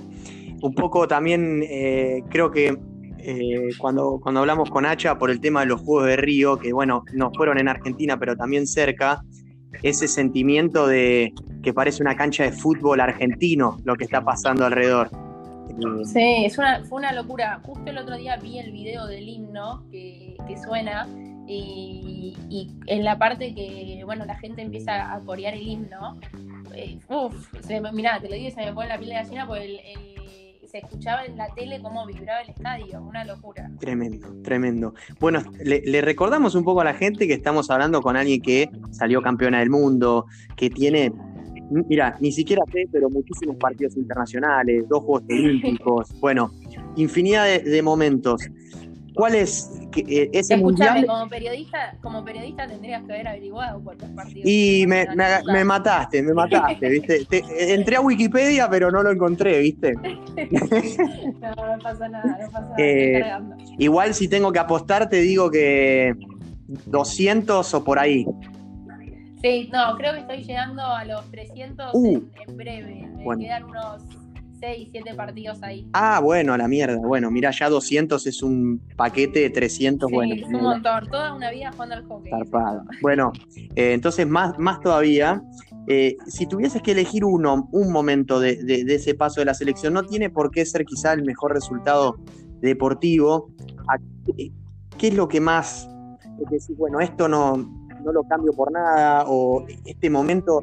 Un 0.64 0.74
poco 0.74 1.08
también 1.08 1.64
eh, 1.64 2.24
creo 2.30 2.50
que 2.50 2.76
cuando, 3.78 4.20
cuando 4.20 4.40
hablamos 4.40 4.72
con 4.72 4.84
Hacha 4.84 5.20
por 5.20 5.30
el 5.30 5.40
tema 5.40 5.60
de 5.60 5.68
los 5.68 5.82
Juegos 5.82 6.08
de 6.08 6.16
Río, 6.16 6.58
que 6.58 6.74
bueno, 6.74 7.04
no 7.14 7.32
fueron 7.36 7.60
en 7.60 7.68
Argentina, 7.68 8.18
pero 8.18 8.36
también 8.36 8.66
cerca, 8.66 9.22
ese 9.84 10.08
sentimiento 10.08 10.88
de 10.88 11.34
que 11.64 11.74
parece 11.74 12.02
una 12.02 12.16
cancha 12.16 12.44
de 12.44 12.52
fútbol 12.52 13.00
argentino 13.00 13.78
lo 13.84 13.96
que 13.96 14.06
está 14.06 14.24
pasando 14.24 14.66
alrededor. 14.66 15.10
Sí, 16.06 16.46
es 16.46 16.58
una, 16.58 16.84
fue 16.84 17.00
una 17.00 17.14
locura. 17.14 17.62
Justo 17.64 17.90
el 17.90 17.98
otro 17.98 18.18
día 18.18 18.38
vi 18.38 18.60
el 18.60 18.72
video 18.72 19.08
del 19.08 19.28
himno 19.28 19.84
que, 19.90 20.36
suena 20.64 21.08
y, 21.48 22.36
en 22.88 23.04
la 23.04 23.18
parte 23.18 23.54
que, 23.56 24.02
bueno, 24.06 24.26
la 24.26 24.38
gente 24.38 24.62
empieza 24.62 25.14
a 25.14 25.20
corear 25.22 25.54
el 25.54 25.68
himno, 25.68 26.20
eh, 26.74 27.00
uff, 27.08 27.48
mirá, 27.94 28.20
te 28.20 28.30
lo 28.30 28.36
digo, 28.36 28.52
se 28.52 28.66
me 28.66 28.74
pone 28.74 28.90
la 28.90 28.98
piel 28.98 29.10
de 29.10 29.16
gallina 29.16 29.48
porque 29.48 29.66
el 29.66 29.80
se 30.72 30.78
escuchaba 30.78 31.26
en 31.26 31.36
la 31.36 31.54
tele 31.54 31.82
cómo 31.82 32.06
vibraba 32.06 32.42
el 32.42 32.50
estadio, 32.50 33.02
una 33.02 33.26
locura. 33.26 33.70
Tremendo, 33.78 34.28
tremendo. 34.42 34.94
Bueno, 35.20 35.44
le, 35.64 36.02
recordamos 36.02 36.56
un 36.56 36.64
poco 36.64 36.80
a 36.80 36.86
la 36.86 36.94
gente 36.94 37.28
que 37.28 37.34
estamos 37.34 37.70
hablando 37.70 38.02
con 38.02 38.16
alguien 38.16 38.42
que 38.42 38.70
salió 38.92 39.22
campeona 39.22 39.60
del 39.60 39.70
mundo, 39.70 40.28
que 40.56 40.70
tiene, 40.70 41.12
mira, 41.70 42.16
ni 42.22 42.32
siquiera 42.32 42.64
sé, 42.72 42.86
pero 42.90 43.10
muchísimos 43.10 43.58
partidos 43.58 43.98
internacionales, 43.98 44.88
dos 44.88 45.04
Juegos 45.04 45.24
Olímpicos, 45.30 46.20
bueno, 46.22 46.52
infinidad 46.96 47.62
de 47.62 47.82
momentos. 47.82 48.42
¿Cuál 49.14 49.36
es 49.36 49.70
eh, 49.96 50.30
ese 50.32 50.58
mundial? 50.58 51.06
Como 51.06 51.28
periodista, 51.28 51.96
como 52.02 52.24
periodista 52.24 52.68
tendrías 52.68 53.04
que 53.04 53.14
haber 53.14 53.28
averiguado 53.28 53.82
cuántos 53.84 54.10
partidos. 54.12 54.50
Y 54.50 54.86
me, 54.88 55.06
me, 55.46 55.64
mataste, 55.66 56.24
me 56.24 56.34
mataste, 56.34 56.90
¿viste? 56.90 57.28
entré 57.74 57.98
a 57.98 58.02
Wikipedia, 58.02 58.70
pero 58.70 58.90
no 58.90 59.04
lo 59.04 59.12
encontré, 59.12 59.60
¿viste? 59.60 59.94
no, 59.96 60.04
no 61.56 61.80
pasa 61.84 62.08
nada, 62.08 62.38
no 62.42 62.52
pasa 62.52 62.62
nada. 62.62 62.76
Eh, 62.78 63.24
igual 63.80 64.14
si 64.14 64.28
tengo 64.28 64.52
que 64.52 64.60
apostar, 64.60 65.10
te 65.10 65.18
digo 65.18 65.52
que 65.52 66.16
200 66.86 67.74
o 67.74 67.84
por 67.84 68.00
ahí. 68.00 68.26
Sí, 69.42 69.70
no, 69.74 69.98
creo 69.98 70.14
que 70.14 70.20
estoy 70.20 70.44
llegando 70.44 70.84
a 70.84 71.04
los 71.04 71.30
300 71.32 71.90
uh. 71.94 72.24
en, 72.48 72.58
breve. 72.58 73.10
Me 73.26 73.38
quedan 73.40 73.64
unos 73.66 74.04
6, 74.62 74.90
7 74.92 75.16
partidos 75.16 75.62
ahí. 75.64 75.90
Ah, 75.94 76.20
bueno, 76.24 76.54
a 76.54 76.58
la 76.58 76.68
mierda. 76.68 77.00
Bueno, 77.00 77.32
mira, 77.32 77.50
ya 77.50 77.68
200 77.68 78.28
es 78.28 78.44
un 78.44 78.80
paquete 78.96 79.40
de 79.40 79.50
300. 79.50 80.08
Sí, 80.08 80.14
bueno, 80.14 80.36
es 80.36 80.44
un 80.44 80.62
montón. 80.62 81.08
Toda 81.10 81.34
una 81.34 81.50
vida 81.50 81.72
jugando 81.72 81.96
al 81.96 82.06
hockey. 82.06 82.32
Bueno, 83.02 83.32
eh, 83.76 83.94
entonces 83.94 84.28
más, 84.28 84.58
más 84.60 84.80
todavía. 84.80 85.42
Eh, 85.88 86.16
si 86.28 86.46
tuvieses 86.46 86.84
que 86.84 86.92
elegir 86.92 87.26
uno, 87.26 87.68
un 87.72 87.92
momento 87.92 88.40
de, 88.40 88.86
ese 88.88 89.16
paso 89.16 89.42
de 89.42 89.46
la 89.46 89.56
selección, 89.56 89.94
no 89.94 90.04
tiene 90.04 90.30
por 90.30 90.52
qué 90.52 90.64
ser 90.64 90.86
quizá 90.86 91.14
el 91.14 91.24
mejor 91.24 91.54
resultado 91.54 92.20
deportivo. 92.60 93.50
¿Qué 95.00 95.08
es 95.08 95.16
lo 95.16 95.28
que 95.28 95.42
más, 95.42 95.90
bueno, 96.78 97.00
esto 97.00 97.28
no, 97.28 97.58
no 97.58 98.12
lo 98.12 98.24
cambio 98.26 98.54
por 98.54 98.72
nada, 98.72 99.26
o 99.28 99.66
este 99.86 100.12
momento 100.12 100.62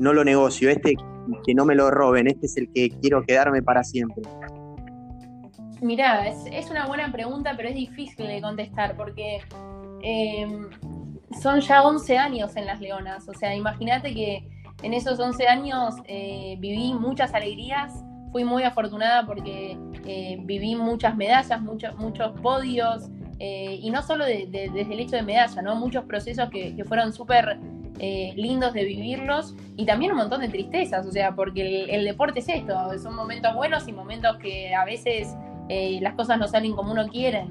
no 0.00 0.12
lo 0.12 0.24
negocio, 0.24 0.68
este 0.70 0.96
que 1.44 1.54
no 1.54 1.64
me 1.64 1.74
lo 1.74 1.90
roben, 1.90 2.26
este 2.26 2.46
es 2.46 2.56
el 2.56 2.70
que 2.72 2.90
quiero 2.90 3.22
quedarme 3.22 3.62
para 3.62 3.84
siempre. 3.84 4.22
Mirá, 5.80 6.26
es, 6.26 6.70
una 6.70 6.86
buena 6.86 7.12
pregunta, 7.12 7.54
pero 7.56 7.68
es 7.68 7.74
difícil 7.74 8.26
de 8.26 8.40
contestar 8.40 8.96
porque 8.96 9.40
em, 10.02 10.68
son 11.40 11.60
ya 11.60 11.82
11 11.82 12.18
años 12.18 12.56
en 12.56 12.66
las 12.66 12.80
Leonas. 12.80 13.28
O 13.28 13.34
sea, 13.34 13.54
imagínate 13.54 14.12
que 14.12 14.48
en 14.82 14.94
esos 14.94 15.20
11 15.20 15.46
años 15.46 15.94
eh, 16.06 16.56
viví 16.58 16.94
muchas 16.94 17.32
alegrías, 17.32 17.92
fui 18.32 18.44
muy 18.44 18.64
afortunada 18.64 19.24
porque 19.24 19.78
eh, 20.04 20.38
viví 20.42 20.74
muchas 20.74 21.16
medallas, 21.16 21.60
muchos 21.60 21.96
muchos 21.96 22.32
podios, 22.40 23.08
eh, 23.38 23.78
y 23.80 23.90
no 23.90 24.02
solo 24.02 24.24
desde 24.24 24.80
el 24.80 25.00
hecho 25.00 25.16
de 25.16 25.22
medalla, 25.22 25.62
¿no? 25.62 25.76
Muchos 25.76 26.04
procesos 26.04 26.50
que, 26.50 26.74
que 26.74 26.84
fueron 26.84 27.12
súper 27.12 27.58
lindos 27.98 28.72
de 28.72 28.84
vivirlos 28.84 29.54
y 29.76 29.86
también 29.86 30.12
un 30.12 30.18
montón 30.18 30.40
de 30.40 30.48
tristezas, 30.48 31.06
o 31.06 31.12
sea, 31.12 31.34
porque 31.34 31.84
el, 31.84 32.04
deporte 32.04 32.40
es 32.40 32.48
esto, 32.48 32.74
son 33.02 33.14
momentos 33.14 33.54
buenos 33.54 33.86
y 33.88 33.92
momentos 33.92 34.36
que 34.38 34.74
a 34.74 34.84
veces 34.84 35.36
eh, 35.68 35.98
las 36.00 36.14
cosas 36.14 36.38
no 36.38 36.48
salen 36.48 36.74
como 36.74 36.92
uno 36.92 37.08
quiere. 37.08 37.46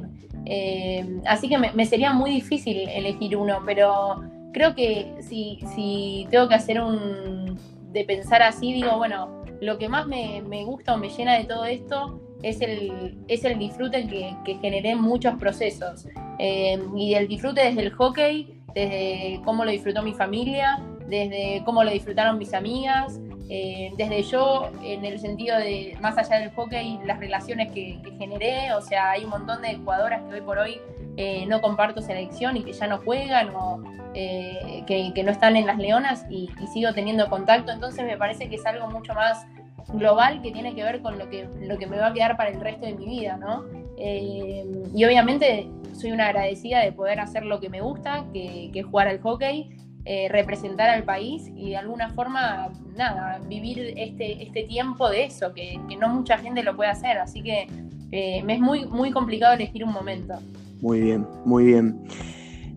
Eh, 0.45 1.21
así 1.25 1.49
que 1.49 1.57
me, 1.57 1.85
sería 1.85 2.13
muy 2.13 2.31
difícil 2.31 2.87
elegir 2.89 3.35
uno, 3.35 3.61
pero 3.65 4.21
creo 4.53 4.75
que 4.75 5.13
si, 5.21 5.59
si 5.75 6.27
tengo 6.29 6.47
que 6.47 6.55
hacer 6.55 6.81
un. 6.81 7.59
de 7.91 8.03
pensar 8.05 8.41
así, 8.41 8.73
digo, 8.73 8.97
bueno, 8.97 9.43
lo 9.61 9.77
que 9.77 9.89
más 9.89 10.07
me, 10.07 10.41
gusta 10.65 10.95
o 10.95 10.97
me 10.97 11.09
llena 11.09 11.37
de 11.37 11.45
todo 11.45 11.65
esto 11.65 12.21
es 12.43 12.61
el, 12.61 13.17
es 13.27 13.43
el 13.43 13.57
disfrute 13.57 14.07
que, 14.07 14.35
que 14.45 14.55
generé 14.55 14.91
en 14.91 15.01
muchos 15.01 15.35
procesos. 15.35 16.07
Eh, 16.39 16.79
y 16.95 17.13
el 17.13 17.27
disfrute 17.27 17.63
desde 17.63 17.81
el 17.81 17.91
hockey, 17.91 18.56
desde 18.77 19.41
cómo 19.43 19.65
lo 19.65 19.71
disfrutó 19.71 20.03
mi 20.03 20.13
familia, 20.13 20.79
desde 21.07 21.63
cómo 21.65 21.83
lo 21.83 21.89
disfrutaron 21.89 22.37
mis 22.37 22.53
amigas, 22.53 23.19
eh, 23.49 23.91
desde 23.97 24.21
yo, 24.23 24.69
en 24.83 25.03
el 25.03 25.19
sentido 25.19 25.57
de, 25.57 25.97
más 25.99 26.17
allá 26.17 26.39
del 26.39 26.51
hockey, 26.51 26.99
las 27.05 27.19
relaciones 27.19 27.71
que, 27.71 27.99
generé, 28.19 28.73
o 28.73 28.81
sea, 28.81 29.11
hay 29.11 29.23
un 29.23 29.31
montón 29.31 29.61
de 29.63 29.75
jugadoras 29.75 30.21
que 30.23 30.35
hoy 30.35 30.41
por 30.41 30.59
hoy 30.59 30.79
eh, 31.15 31.45
no 31.47 31.59
comparto 31.59 32.01
selección 32.01 32.57
y 32.57 32.63
que 32.63 32.73
ya 32.73 32.87
no 32.87 32.99
juegan 32.99 33.49
o 33.55 33.81
eh, 34.13 34.83
que, 34.85 35.23
no 35.23 35.31
están 35.31 35.55
en 35.55 35.65
las 35.65 35.77
leonas 35.77 36.25
y, 36.29 36.49
sigo 36.71 36.93
teniendo 36.93 37.29
contacto, 37.29 37.71
entonces 37.71 38.05
me 38.05 38.17
parece 38.17 38.47
que 38.47 38.57
es 38.57 38.65
algo 38.65 38.87
mucho 38.91 39.13
más 39.15 39.47
global 39.87 40.41
que 40.41 40.51
tiene 40.51 40.75
que 40.75 40.83
ver 40.83 41.01
con 41.01 41.17
lo 41.17 41.29
que, 41.29 41.47
lo 41.61 41.77
que 41.79 41.87
me 41.87 41.97
va 41.97 42.07
a 42.07 42.13
quedar 42.13 42.37
para 42.37 42.49
el 42.49 42.59
resto 42.59 42.85
de 42.85 42.93
mi 42.93 43.05
vida, 43.05 43.37
¿no? 43.37 43.63
Y 43.97 45.05
obviamente 45.05 45.67
soy 45.93 46.11
una 46.11 46.27
agradecida 46.27 46.81
de 46.81 46.91
poder 46.91 47.19
hacer 47.19 47.45
lo 47.45 47.59
que 47.59 47.69
me 47.69 47.81
gusta, 47.81 48.25
que, 48.31 48.69
que 48.71 48.79
es 48.81 48.85
jugar 48.85 49.07
al 49.07 49.19
hockey, 49.19 49.69
eh, 50.09 50.29
representar 50.29 50.89
al 50.89 51.03
país 51.03 51.51
y 51.53 51.71
de 51.71 51.75
alguna 51.75 52.07
forma, 52.11 52.69
nada, 52.95 53.41
vivir 53.49 53.93
este, 53.97 54.41
este 54.41 54.63
tiempo 54.63 55.09
de 55.09 55.25
eso, 55.25 55.53
que, 55.53 55.77
no 55.99 56.07
mucha 56.07 56.37
gente 56.37 56.63
lo 56.63 56.77
puede 56.77 56.89
hacer, 56.89 57.17
así 57.17 57.43
que 57.43 57.67
eh, 58.13 58.41
me 58.43 58.53
es 58.53 58.61
muy, 58.61 58.85
muy 58.85 59.11
complicado 59.11 59.55
elegir 59.55 59.83
un 59.83 59.91
momento. 59.91 60.35
Muy 60.79 61.01
bien, 61.01 61.27
muy 61.43 61.65
bien. 61.65 61.99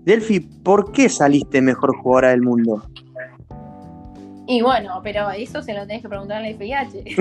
Delphi, 0.05 0.41
¿por 0.41 0.91
qué 0.91 1.09
saliste 1.09 1.63
mejor 1.63 1.97
jugadora 1.99 2.31
del 2.31 2.43
mundo? 2.43 2.83
Y 4.49 4.63
bueno, 4.63 5.01
pero 5.05 5.31
eso 5.31 5.63
se 5.63 5.73
lo 5.73 5.87
tenés 5.87 6.03
que 6.03 6.09
preguntar 6.09 6.39
a 6.39 6.41
la 6.41 6.49
FIH. 6.49 7.05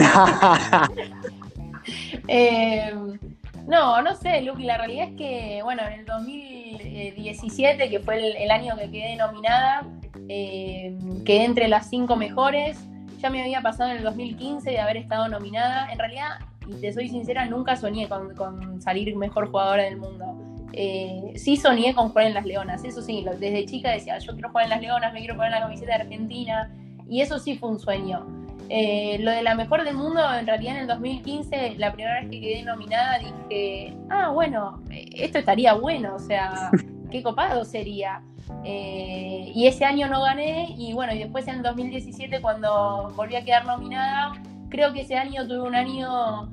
eh, 2.27 2.93
no, 3.67 4.01
no 4.01 4.15
sé, 4.15 4.41
Luke, 4.41 4.63
la 4.63 4.77
realidad 4.77 5.09
es 5.09 5.15
que, 5.15 5.61
bueno, 5.63 5.83
en 5.83 5.99
el 5.99 6.05
2017, 6.05 7.89
que 7.89 7.99
fue 7.99 8.43
el, 8.43 8.51
año 8.51 8.75
que 8.77 8.89
quedé 8.89 9.15
nominada, 9.15 9.85
eh, 10.27 10.97
quedé 11.25 11.45
entre 11.45 11.67
las 11.67 11.89
cinco 11.89 12.15
mejores. 12.15 12.79
Ya 13.19 13.29
me 13.29 13.41
había 13.41 13.61
pasado 13.61 13.91
en 13.91 13.97
el 13.97 14.03
2015 14.03 14.69
de 14.69 14.79
haber 14.79 14.97
estado 14.97 15.27
nominada. 15.27 15.91
En 15.91 15.99
realidad, 15.99 16.39
y 16.67 16.73
te 16.79 16.93
soy 16.93 17.09
sincera, 17.09 17.45
nunca 17.45 17.75
soñé 17.75 18.07
con, 18.07 18.81
salir 18.81 19.15
mejor 19.15 19.49
jugadora 19.49 19.83
del 19.83 19.97
mundo. 19.97 20.25
Eh, 20.73 21.33
sí 21.35 21.57
soñé 21.57 21.93
con 21.95 22.09
jugar 22.09 22.27
en 22.27 22.35
las 22.35 22.45
Leonas, 22.45 22.83
eso 22.83 23.01
sí, 23.01 23.25
desde 23.39 23.65
chica 23.65 23.89
decía, 23.89 24.19
yo 24.19 24.33
quiero 24.33 24.49
jugar 24.49 24.65
en 24.65 24.69
las 24.69 24.81
Leonas, 24.81 25.13
me 25.13 25.19
quiero 25.19 25.35
poner 25.35 25.51
la 25.51 25.61
camiseta 25.61 25.97
de 25.97 26.03
Argentina, 26.03 26.71
y 27.09 27.21
eso 27.21 27.39
sí 27.39 27.57
fue 27.57 27.69
un 27.69 27.79
sueño. 27.79 28.38
Eh, 28.71 29.17
lo 29.19 29.31
de 29.31 29.41
la 29.41 29.55
mejor 29.55 29.83
del 29.83 29.95
mundo, 29.95 30.21
en 30.31 30.45
realidad 30.45 30.75
en 30.75 30.81
el 30.81 30.87
2015, 30.87 31.75
la 31.77 31.91
primera 31.91 32.21
vez 32.21 32.29
que 32.29 32.39
quedé 32.39 32.63
nominada, 32.63 33.17
dije, 33.17 33.97
ah, 34.11 34.29
bueno, 34.29 34.83
esto 34.91 35.39
estaría 35.39 35.73
bueno, 35.73 36.15
o 36.15 36.19
sea, 36.19 36.69
qué 37.11 37.23
copado 37.23 37.65
sería. 37.65 38.21
Eh, 38.63 39.51
y 39.55 39.65
ese 39.65 39.85
año 39.85 40.07
no 40.07 40.21
gané, 40.21 40.75
y 40.77 40.93
bueno, 40.93 41.13
y 41.13 41.19
después 41.19 41.47
en 41.47 41.55
el 41.55 41.63
2017, 41.63 42.41
cuando 42.41 43.11
volví 43.15 43.35
a 43.35 43.43
quedar 43.43 43.65
nominada, 43.65 44.33
creo 44.69 44.93
que 44.93 45.01
ese 45.01 45.15
año 45.15 45.47
tuve 45.47 45.61
un 45.61 45.73
año, 45.73 46.51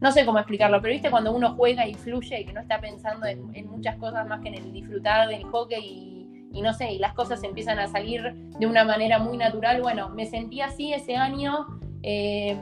no 0.00 0.12
sé 0.12 0.26
cómo 0.26 0.40
explicarlo, 0.40 0.82
pero 0.82 0.92
viste 0.92 1.10
cuando 1.10 1.32
uno 1.32 1.54
juega 1.54 1.86
y 1.86 1.94
fluye, 1.94 2.40
y 2.40 2.44
que 2.46 2.52
no 2.52 2.60
está 2.60 2.80
pensando 2.80 3.26
en, 3.26 3.54
en 3.54 3.70
muchas 3.70 3.96
cosas 3.96 4.26
más 4.26 4.40
que 4.40 4.48
en 4.48 4.54
el 4.56 4.72
disfrutar 4.72 5.28
del 5.28 5.44
hockey 5.44 5.80
y 5.80 6.09
y 6.52 6.62
no 6.62 6.72
sé, 6.74 6.92
y 6.92 6.98
las 6.98 7.14
cosas 7.14 7.42
empiezan 7.44 7.78
a 7.78 7.86
salir 7.86 8.34
de 8.34 8.66
una 8.66 8.84
manera 8.84 9.18
muy 9.18 9.36
natural. 9.36 9.80
Bueno, 9.82 10.08
me 10.10 10.26
sentí 10.26 10.60
así 10.60 10.92
ese 10.92 11.16
año. 11.16 11.66
Eh, 12.02 12.56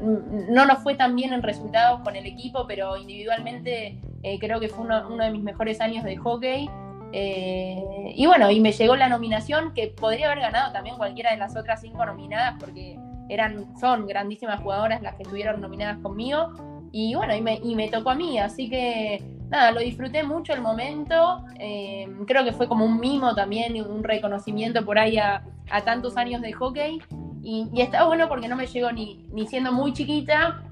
no 0.00 0.66
nos 0.66 0.78
fue 0.82 0.94
tan 0.94 1.16
bien 1.16 1.32
en 1.32 1.42
resultados 1.42 2.00
con 2.00 2.16
el 2.16 2.26
equipo, 2.26 2.66
pero 2.66 2.96
individualmente 2.96 3.98
eh, 4.22 4.38
creo 4.38 4.60
que 4.60 4.68
fue 4.68 4.84
uno, 4.84 5.16
de 5.16 5.30
mis 5.30 5.42
mejores 5.42 5.80
años 5.80 6.04
de 6.04 6.16
hockey. 6.16 6.70
Eh, 7.12 8.12
y 8.16 8.26
bueno, 8.26 8.50
y 8.50 8.60
me 8.60 8.72
llegó 8.72 8.96
la 8.96 9.08
nominación 9.08 9.72
que 9.74 9.88
podría 9.88 10.26
haber 10.26 10.40
ganado 10.40 10.72
también 10.72 10.96
cualquiera 10.96 11.30
de 11.30 11.36
las 11.36 11.56
otras 11.56 11.80
cinco 11.80 12.04
nominadas 12.04 12.56
porque 12.58 12.98
eran, 13.28 13.78
son 13.78 14.06
grandísimas 14.06 14.60
jugadoras 14.60 15.00
las 15.00 15.14
que 15.14 15.22
estuvieron 15.22 15.60
nominadas 15.60 15.98
conmigo. 15.98 16.52
Y 16.92 17.14
bueno, 17.14 17.34
y 17.34 17.40
me, 17.40 17.56
y 17.56 17.74
me 17.74 17.88
tocó 17.88 18.10
a 18.10 18.14
mí, 18.14 18.38
así 18.38 18.68
que 18.70 19.22
nada, 19.54 19.70
lo 19.70 19.80
disfruté 19.80 20.22
mucho 20.22 20.52
el 20.52 20.60
momento. 20.60 21.44
Eh, 21.58 22.08
creo 22.26 22.44
que 22.44 22.52
fue 22.52 22.68
como 22.68 22.84
un 22.84 22.98
mimo 22.98 23.34
también, 23.34 23.80
un 23.80 24.02
reconocimiento 24.02 24.84
por 24.84 24.98
ahí 24.98 25.16
a, 25.16 25.42
tantos 25.84 26.16
años 26.16 26.42
de 26.42 26.52
hockey. 26.52 27.00
Y, 27.42 27.68
está 27.80 28.04
bueno 28.04 28.28
porque 28.28 28.48
no 28.48 28.56
me 28.56 28.66
llegó 28.66 28.90
ni, 28.92 29.26
ni 29.32 29.46
siendo 29.46 29.72
muy 29.72 29.92
chiquita, 29.92 30.62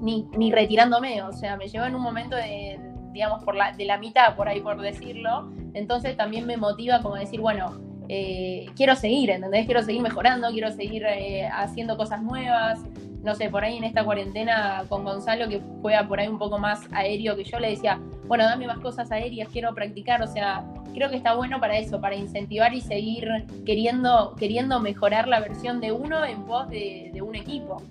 ni, 0.00 0.26
ni, 0.36 0.50
retirándome. 0.50 1.22
O 1.22 1.32
sea, 1.32 1.56
me 1.56 1.68
llegó 1.68 1.84
en 1.84 1.94
un 1.94 2.02
momento 2.02 2.36
de, 2.36 2.80
digamos, 3.12 3.44
por 3.44 3.54
la, 3.54 3.72
de 3.72 3.84
la 3.84 3.98
mitad, 3.98 4.34
por 4.34 4.48
ahí 4.48 4.60
por 4.60 4.80
decirlo. 4.80 5.50
Entonces 5.74 6.16
también 6.16 6.46
me 6.46 6.56
motiva 6.56 7.00
como 7.02 7.16
decir, 7.16 7.40
bueno, 7.40 7.78
eh, 8.08 8.66
quiero 8.76 8.96
seguir, 8.96 9.30
¿entendés? 9.30 9.66
Quiero 9.66 9.82
seguir 9.82 10.02
mejorando, 10.02 10.50
quiero 10.50 10.70
seguir 10.72 11.04
eh, 11.04 11.48
haciendo 11.52 11.96
cosas 11.96 12.22
nuevas 12.22 12.80
no 13.22 13.34
sé, 13.34 13.50
por 13.50 13.64
ahí 13.64 13.76
en 13.76 13.84
esta 13.84 14.04
cuarentena 14.04 14.84
con 14.88 15.04
Gonzalo, 15.04 15.48
que 15.48 15.60
juega 15.82 16.06
por 16.06 16.20
ahí 16.20 16.28
un 16.28 16.38
poco 16.38 16.58
más 16.58 16.80
aéreo 16.92 17.36
que 17.36 17.44
yo, 17.44 17.58
le 17.58 17.70
decía, 17.70 18.00
bueno, 18.26 18.44
dame 18.44 18.66
más 18.66 18.78
cosas 18.78 19.10
aéreas, 19.10 19.48
quiero 19.52 19.74
practicar, 19.74 20.22
o 20.22 20.26
sea, 20.26 20.64
creo 20.94 21.10
que 21.10 21.16
está 21.16 21.34
bueno 21.34 21.60
para 21.60 21.78
eso, 21.78 22.00
para 22.00 22.16
incentivar 22.16 22.74
y 22.74 22.80
seguir 22.80 23.28
queriendo, 23.64 24.34
queriendo 24.36 24.80
mejorar 24.80 25.28
la 25.28 25.40
versión 25.40 25.80
de 25.80 25.92
uno 25.92 26.24
en 26.24 26.42
pos 26.44 26.68
de, 26.68 27.12
un 27.20 27.34
equipo. 27.34 27.82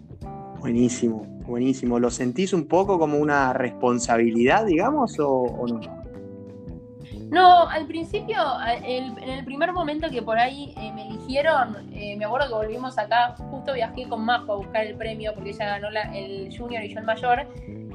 Buenísimo, 0.60 1.26
buenísimo. 1.46 2.00
¿Lo 2.00 2.10
sentís 2.10 2.54
un 2.54 2.66
poco 2.66 2.98
como 2.98 3.18
una 3.18 3.54
responsabilidad, 3.54 4.66
digamos, 4.66 5.20
o 5.20 5.66
no? 5.68 5.95
No, 7.30 7.68
al 7.68 7.88
principio, 7.88 8.38
en 8.84 9.18
el 9.18 9.44
primer 9.46 9.72
momento 9.74 10.10
que 10.10 10.22
por 10.22 10.38
ahí 10.38 10.74
eh, 10.78 10.92
me 10.94 11.08
eligieron, 11.08 11.76
eh, 11.94 12.16
me 12.18 12.26
acuerdo 12.26 12.48
que 12.48 12.54
volvimos 12.54 12.98
acá, 12.98 13.36
justo 13.50 13.74
viajé 13.74 14.08
con 14.08 14.24
Majo 14.24 14.54
a 14.54 14.56
buscar 14.58 14.86
el 14.86 14.96
premio 14.96 15.34
porque 15.34 15.50
ella 15.50 15.80
ganó 15.80 15.90
el 16.14 16.56
junior 16.56 16.84
y 16.84 16.94
yo 16.94 17.00
el 17.00 17.06
mayor, 17.06 17.48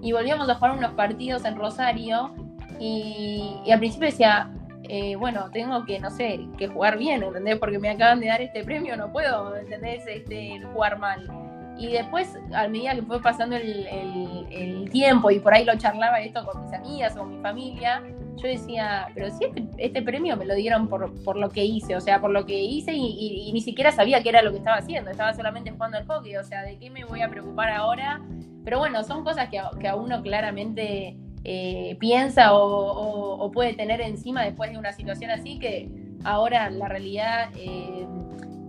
y 0.02 0.12
volvíamos 0.12 0.48
a 0.48 0.54
jugar 0.56 0.76
unos 0.76 0.92
partidos 0.92 1.44
en 1.44 1.56
Rosario, 1.56 2.34
y, 2.80 3.70
al 3.70 3.78
principio 3.78 4.06
decía, 4.06 4.50
eh, 4.84 5.14
bueno, 5.14 5.50
tengo 5.52 5.84
que, 5.84 6.00
no 6.00 6.10
sé, 6.10 6.40
que 6.56 6.66
jugar 6.66 6.96
bien, 6.96 7.22
¿entendés? 7.22 7.58
Porque 7.58 7.78
me 7.78 7.90
acaban 7.90 8.20
de 8.20 8.28
dar 8.28 8.40
este 8.40 8.64
premio, 8.64 8.96
no 8.96 9.12
puedo, 9.12 9.54
¿entendés? 9.54 10.02
Este, 10.06 10.58
jugar 10.72 10.98
mal. 10.98 11.30
Y 11.76 11.92
después, 11.92 12.38
a 12.54 12.66
medida 12.68 12.94
que 12.94 13.02
fue 13.02 13.20
pasando 13.20 13.56
el, 13.56 14.88
tiempo 14.90 15.30
y 15.30 15.38
por 15.38 15.54
ahí 15.54 15.64
lo 15.64 15.76
charlaba 15.76 16.20
esto 16.20 16.44
con 16.44 16.64
mis 16.64 16.72
amigas 16.72 17.14
o 17.16 17.20
con 17.20 17.36
mi 17.36 17.42
familia, 17.42 18.02
yo 18.40 18.48
decía, 18.48 19.08
pero 19.14 19.30
si 19.30 19.44
este, 19.44 19.64
este 19.78 20.02
premio 20.02 20.36
me 20.36 20.44
lo 20.44 20.54
dieron 20.54 20.88
por, 20.88 21.22
por, 21.22 21.36
lo 21.36 21.50
que 21.50 21.64
hice, 21.64 21.96
o 21.96 22.00
sea, 22.00 22.20
por 22.20 22.30
lo 22.30 22.46
que 22.46 22.60
hice 22.60 22.92
y, 22.94 23.50
ni 23.52 23.60
siquiera 23.60 23.92
sabía 23.92 24.22
qué 24.22 24.30
era 24.30 24.42
lo 24.42 24.50
que 24.50 24.58
estaba 24.58 24.78
haciendo, 24.78 25.10
estaba 25.10 25.34
solamente 25.34 25.70
jugando 25.70 25.98
al 25.98 26.06
hockey, 26.06 26.36
o 26.36 26.44
sea, 26.44 26.62
¿de 26.62 26.78
qué 26.78 26.90
me 26.90 27.04
voy 27.04 27.22
a 27.22 27.28
preocupar 27.28 27.70
ahora? 27.70 28.20
Pero 28.64 28.78
bueno, 28.78 29.02
son 29.04 29.24
cosas 29.24 29.48
que 29.48 29.58
a, 29.58 29.70
que 29.78 29.88
a 29.88 29.96
uno 29.96 30.22
claramente 30.22 31.16
eh, 31.44 31.96
piensa 31.98 32.54
o, 32.54 33.50
puede 33.52 33.74
tener 33.74 34.00
encima 34.00 34.44
después 34.44 34.70
de 34.70 34.78
una 34.78 34.92
situación 34.92 35.30
así 35.30 35.58
que 35.58 35.88
ahora 36.24 36.70
la 36.70 36.88
realidad... 36.88 37.50
Eh, 37.56 38.06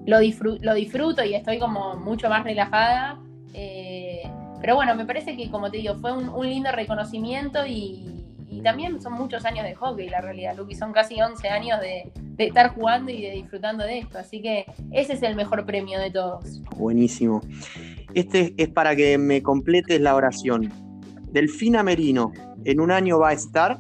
lo, 0.06 0.20
lo 0.62 0.74
disfruto 0.74 1.24
y 1.24 1.36
estoy 1.36 1.60
como 1.60 1.96
mucho 1.96 2.30
más 2.30 2.44
relajada. 2.44 3.20
Eh, 3.54 4.24
pero 4.60 4.76
bueno, 4.76 4.96
me 4.96 5.06
parece 5.06 5.36
que, 5.36 5.50
como 5.50 5.72
te 5.72 5.78
digo, 5.78 5.96
fue 5.96 6.12
un, 6.14 6.48
lindo 6.48 6.72
reconocimiento 6.72 7.66
y, 7.66 8.21
y 8.52 8.62
también 8.62 9.02
son 9.02 9.14
muchos 9.14 9.46
años 9.46 9.64
de 9.64 9.74
hockey, 9.76 10.10
la 10.10 10.20
realidad, 10.20 10.58
Luqui, 10.58 10.76
son 10.76 10.92
casi 10.92 11.22
11 11.22 11.48
años 11.48 11.80
de, 11.80 12.12
estar 12.38 12.76
jugando 12.76 13.12
y 13.12 13.22
de 13.22 13.32
disfrutando 13.32 13.86
de 13.86 14.00
esto, 14.00 14.18
así 14.18 14.42
que 14.42 14.66
ese 14.92 15.14
es 15.14 15.24
el 15.24 15.36
mejor 15.36 15.66
premio 15.66 16.00
de 16.00 16.12
todos. 16.12 16.62
Buenísimo. 16.76 17.42
Este 18.14 18.54
es 18.58 18.68
para 18.70 18.96
que 18.96 19.18
me 19.18 19.42
completes 19.42 20.02
la 20.02 20.16
oración. 20.16 20.70
Delfina 21.32 21.82
Merino, 21.82 22.34
¿en 22.66 22.82
un 22.82 22.92
año 22.92 23.20
va 23.20 23.30
a 23.30 23.34
estar? 23.34 23.80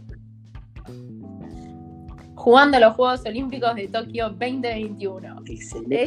Jugando 2.35 2.79
los 2.79 2.95
Juegos 2.95 3.25
Olímpicos 3.25 3.75
de 3.75 3.89
Tokio 3.89 4.29
2021. 4.29 5.41
Excelente. 5.47 6.03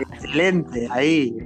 Excelente, 0.00 0.88
ahí. 0.90 1.36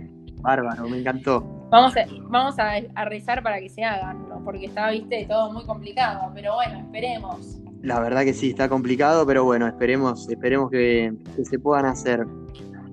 Bárbaro, 0.41 0.89
me 0.89 0.99
encantó. 0.99 1.54
Vamos 1.71 1.97
a, 1.97 2.05
vamos 2.29 2.55
a, 2.59 3.05
rezar 3.05 3.43
para 3.43 3.59
que 3.59 3.69
se 3.69 3.83
hagan, 3.83 4.27
porque 4.45 4.67
está, 4.67 4.91
viste, 4.91 5.27
todo 5.29 5.53
muy 5.53 5.65
complicado, 5.65 6.31
pero 6.35 6.55
bueno, 6.55 6.79
esperemos. 6.79 7.61
La 7.83 8.01
verdad 8.01 8.25
que 8.25 8.33
sí, 8.33 8.51
está 8.51 8.69
complicado, 8.69 9.27
pero 9.27 9.45
bueno, 9.45 9.67
esperemos, 9.67 10.29
esperemos 10.29 10.71
que, 10.71 11.13
se 11.43 11.59
puedan 11.59 11.87
hacer. 11.87 12.25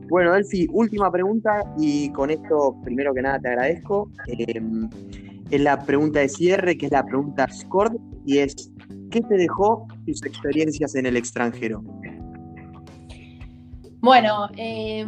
Bueno, 0.10 0.36
Elfi, 0.36 0.68
última 0.72 1.12
pregunta 1.12 1.64
y 1.78 2.12
con 2.12 2.30
esto, 2.30 2.76
primero 2.84 3.14
que 3.14 3.22
nada, 3.22 3.40
te 3.40 3.48
agradezco. 3.50 4.10
Em, 4.28 4.90
es 5.50 5.62
la 5.62 5.80
pregunta 5.80 6.20
de 6.20 6.30
cierre, 6.30 6.78
que 6.78 6.88
es 6.88 6.92
la 6.92 7.06
pregunta 7.06 7.48
Scord, 7.50 7.96
y 8.26 8.40
es, 8.40 8.72
¿qué 9.10 9.22
te 9.22 9.36
dejó 9.36 9.88
tus 10.06 10.24
experiencias 10.26 10.96
en 10.96 11.06
el 11.06 11.18
extranjero? 11.18 11.84
Bueno, 14.02 14.50
eh, 14.58 15.06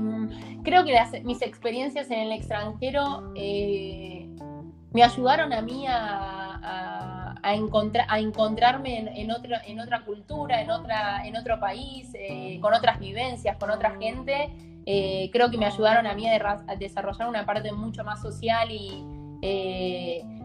creo 0.64 0.86
que 0.86 0.96
mis 1.24 1.42
experiencias 1.42 2.12
en 2.12 2.20
el 2.20 2.32
extranjero 2.32 3.34
eh, 3.36 4.30
me 4.92 5.04
ayudaron 5.04 5.52
a 5.52 5.64
mí 5.64 5.88
a, 5.88 7.34
a, 7.42 7.54
encontrarme 8.20 9.12
en, 9.20 9.32
otra, 9.32 9.64
en 9.66 9.80
otra 9.80 10.06
cultura, 10.06 10.62
en, 10.62 10.70
otra, 10.70 11.26
en 11.26 11.36
otro 11.36 11.60
país, 11.60 12.12
eh, 12.14 12.60
con 12.62 12.74
otras 12.76 13.00
vivencias, 13.00 13.58
con 13.58 13.72
otra 13.72 13.98
gente. 14.00 14.52
Eh, 14.86 15.30
creo 15.34 15.50
que 15.50 15.58
me 15.58 15.66
ayudaron 15.66 16.06
a 16.06 16.14
mí 16.14 16.28
a, 16.28 16.58
desarrollar 16.78 17.28
una 17.28 17.48
parte 17.48 17.72
mucho 17.72 18.04
más 18.04 18.22
social 18.22 18.70
y 18.72 19.04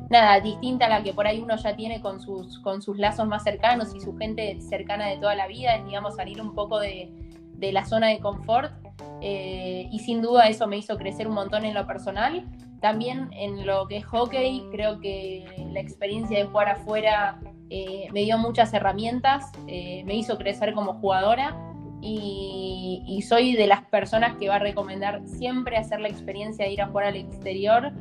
nada, 0.09 0.41
distinta 0.41 0.87
a 0.87 0.89
la 0.89 1.03
que 1.03 1.13
por 1.13 1.27
ahí 1.27 1.39
uno 1.39 1.55
ya 1.57 1.77
tiene 1.77 2.01
con 2.01 2.19
sus, 2.19 2.59
con 2.61 2.81
sus 2.81 2.97
lazos 2.97 3.29
más 3.29 3.45
cercanos 3.45 3.95
y 3.95 4.01
su 4.01 4.17
gente 4.17 4.59
cercana 4.63 5.07
de 5.07 5.19
toda 5.19 5.35
la 5.35 5.47
vida, 5.47 5.77
es 5.77 5.85
digamos 5.85 6.17
salir 6.17 6.41
un 6.41 6.55
poco 6.55 6.81
de, 6.81 7.13
de 7.59 7.73
la 7.73 7.85
zona 7.85 8.09
de 8.09 8.21
confort 8.21 8.73
eh, 9.21 9.89
y 9.91 9.99
sin 9.99 10.23
duda 10.23 10.49
eso 10.49 10.67
me 10.67 10.77
hizo 10.77 10.97
crecer 10.97 11.27
un 11.27 11.35
montón 11.35 11.65
en 11.65 11.75
lo 11.75 11.87
personal. 11.87 12.45
También 12.81 13.29
en 13.33 13.67
lo 13.67 13.89
que 13.89 13.99
es 13.99 14.05
hockey, 14.07 14.63
creo 14.71 15.01
que 15.01 15.45
la 15.73 15.81
experiencia 15.81 16.39
de 16.39 16.45
jugar 16.45 16.69
afuera 16.69 17.41
eh, 17.71 18.07
me 18.13 18.21
dio 18.21 18.39
muchas 18.39 18.73
herramientas, 18.73 19.51
eh, 19.67 20.05
me 20.07 20.15
hizo 20.15 20.39
crecer 20.39 20.73
como 20.75 20.95
jugadora 20.95 21.57
y, 22.01 23.25
soy 23.29 23.57
de 23.57 23.67
las 23.67 23.83
personas 23.87 24.37
que 24.39 24.49
va 24.49 24.55
a 24.55 24.59
recomendar 24.61 25.21
siempre 25.27 25.77
hacer 25.77 26.01
la 26.01 26.09
experiencia 26.09 26.65
de 26.65 26.73
ir 26.73 26.81
a 26.81 26.87
jugar 26.87 27.07
al 27.07 27.17
exterior 27.17 27.93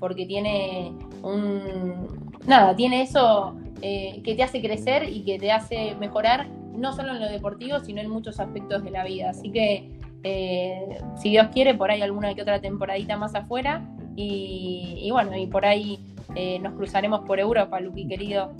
porque 0.00 0.26
tiene 0.26 0.92
un... 1.22 2.32
Nada, 2.46 2.74
tiene 2.74 3.02
eso 3.02 3.54
que 3.80 4.34
te 4.36 4.42
hace 4.42 4.62
crecer 4.62 5.08
y 5.08 5.22
que 5.22 5.38
te 5.38 5.52
hace 5.52 5.94
mejorar 5.96 6.48
no 6.74 6.92
solo 6.92 7.12
en 7.12 7.20
lo 7.20 7.28
deportivo, 7.28 7.80
sino 7.80 8.00
en 8.00 8.10
muchos 8.10 8.40
aspectos 8.40 8.82
de 8.84 8.90
la 8.90 9.04
vida. 9.04 9.30
Así 9.30 9.50
que 9.50 9.90
eh, 10.22 10.98
si 11.16 11.30
Dios 11.30 11.48
quiere, 11.52 11.74
por 11.74 11.90
ahí 11.90 12.02
alguna 12.02 12.34
que 12.34 12.42
otra 12.42 12.60
temporadita 12.60 13.16
más 13.16 13.34
afuera. 13.34 13.86
Y, 14.16 15.08
bueno, 15.10 15.36
y 15.36 15.46
por 15.46 15.64
ahí 15.64 15.98
eh, 16.36 16.58
nos 16.60 16.74
cruzaremos 16.74 17.20
por 17.26 17.40
Europa, 17.40 17.80
Luqui 17.80 18.06
querido. 18.06 18.52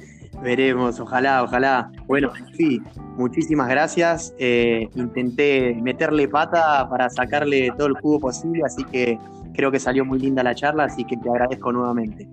Veremos, 0.43 0.99
ojalá, 0.99 1.43
ojalá. 1.45 1.93
Bueno, 2.07 2.33
sí, 2.57 2.81
muchísimas 3.17 3.69
gracias. 3.69 4.35
Eh, 4.39 4.89
intenté 4.97 5.75
meterle 5.81 6.29
pata 6.29 6.89
para 6.91 7.09
sacarle 7.09 7.71
todo 7.79 7.87
el 7.87 7.95
jugo 7.95 8.21
posible, 8.21 8.62
así 8.65 8.85
que 8.85 9.19
creo 9.55 9.71
que 9.71 9.79
salió 9.79 10.05
muy 10.05 10.19
linda 10.19 10.43
la 10.43 10.55
charla, 10.55 10.85
así 10.85 11.05
que 11.05 11.17
te 11.17 11.31
agradezco 11.31 11.73
nuevamente. 11.73 12.29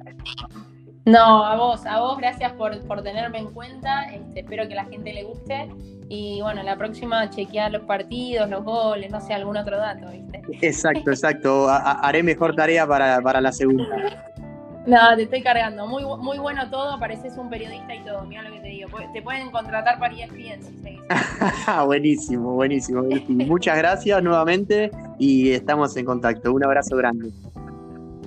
No, 1.06 1.43
a 1.43 1.56
vos, 1.56 1.86
a 1.86 1.99
vos, 1.99 2.18
gracias 2.18 2.54
por, 2.54 3.02
tenerme 3.02 3.39
en 3.39 3.52
cuenta. 3.52 4.06
Este, 4.14 4.41
espero 4.41 4.68
que 4.68 4.76
la 4.76 4.86
gente 4.86 5.14
le 5.14 5.24
guste. 5.24 5.70
Y 6.10 6.41
bueno, 6.41 6.62
la 6.62 6.78
próxima 6.78 7.30
chequear 7.30 7.72
los 7.72 7.84
partidos, 7.84 8.49
los 8.49 8.64
goles, 8.64 9.10
no 9.12 9.22
sé, 9.22 9.34
algún 9.34 9.58
otro 9.58 9.78
dato, 9.78 10.08
¿viste? 10.12 10.41
Exacto, 10.62 11.10
exacto. 11.10 11.68
haré 11.70 12.22
mejor 12.22 12.54
tarea 12.54 12.86
para, 12.86 13.41
la 13.41 13.52
segunda. 13.52 13.88
No, 14.86 15.16
te 15.16 15.24
estoy 15.24 15.41
cargando. 15.41 15.88
Muy, 15.88 16.04
muy 16.04 16.38
bueno 16.38 16.70
todo, 16.70 16.99
pareces 16.99 17.38
un 17.38 17.49
periodista 17.49 17.95
y 17.95 18.04
todo. 18.04 18.24
Mira 18.24 18.43
lo 18.43 18.52
que 18.52 18.60
te 18.60 18.68
digo. 18.68 18.89
Te 19.14 19.22
pueden 19.22 19.52
contratar 19.52 19.99
para 19.99 20.14
ESPN 20.14 20.62
si 20.62 20.99
buenísimo, 21.86 22.54
buenísimo. 22.54 23.04
Muchas 23.30 23.78
gracias 23.78 24.22
nuevamente 24.22 24.91
y 25.18 25.52
estamos 25.52 25.95
en 25.97 26.06
contacto. 26.06 26.54
Un 26.54 26.64
abrazo 26.64 26.95
grande. 26.97 27.32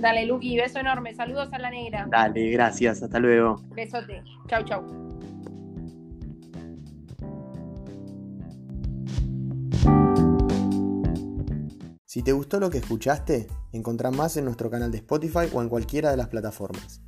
Dale, 0.05 0.27
Luqui, 0.27 0.55
beso 0.55 0.79
enorme. 0.81 1.15
Saludos 1.15 1.51
a 1.55 1.59
la 1.59 1.71
negra. 1.71 2.07
Dale, 2.11 2.51
gracias. 2.51 3.03
Hasta 3.03 3.19
luego. 3.19 3.57
Besote. 3.75 4.23
Chau, 4.49 4.63
chau. 4.63 4.85
Si 12.05 12.23
te 12.23 12.33
gustó 12.33 12.61
lo 12.61 12.69
que 12.69 12.77
escuchaste, 12.77 13.47
encontrá 13.73 14.11
más 14.11 14.37
en 14.37 14.45
nuestro 14.45 14.69
canal 14.69 14.91
de 14.91 14.99
Spotify 14.99 15.49
o 15.55 15.63
en 15.63 15.71
cualquiera 15.71 16.11
de 16.11 16.19
las 16.19 16.29
plataformas. 16.29 17.01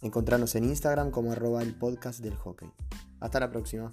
Encontranos 0.00 0.54
en 0.54 0.66
Instagram 0.66 1.10
como 1.10 1.32
arroba 1.32 1.62
el 1.62 1.74
podcast 1.74 2.20
del 2.20 2.36
hockey. 2.36 2.70
Hasta 3.18 3.40
la 3.40 3.50
próxima. 3.50 3.92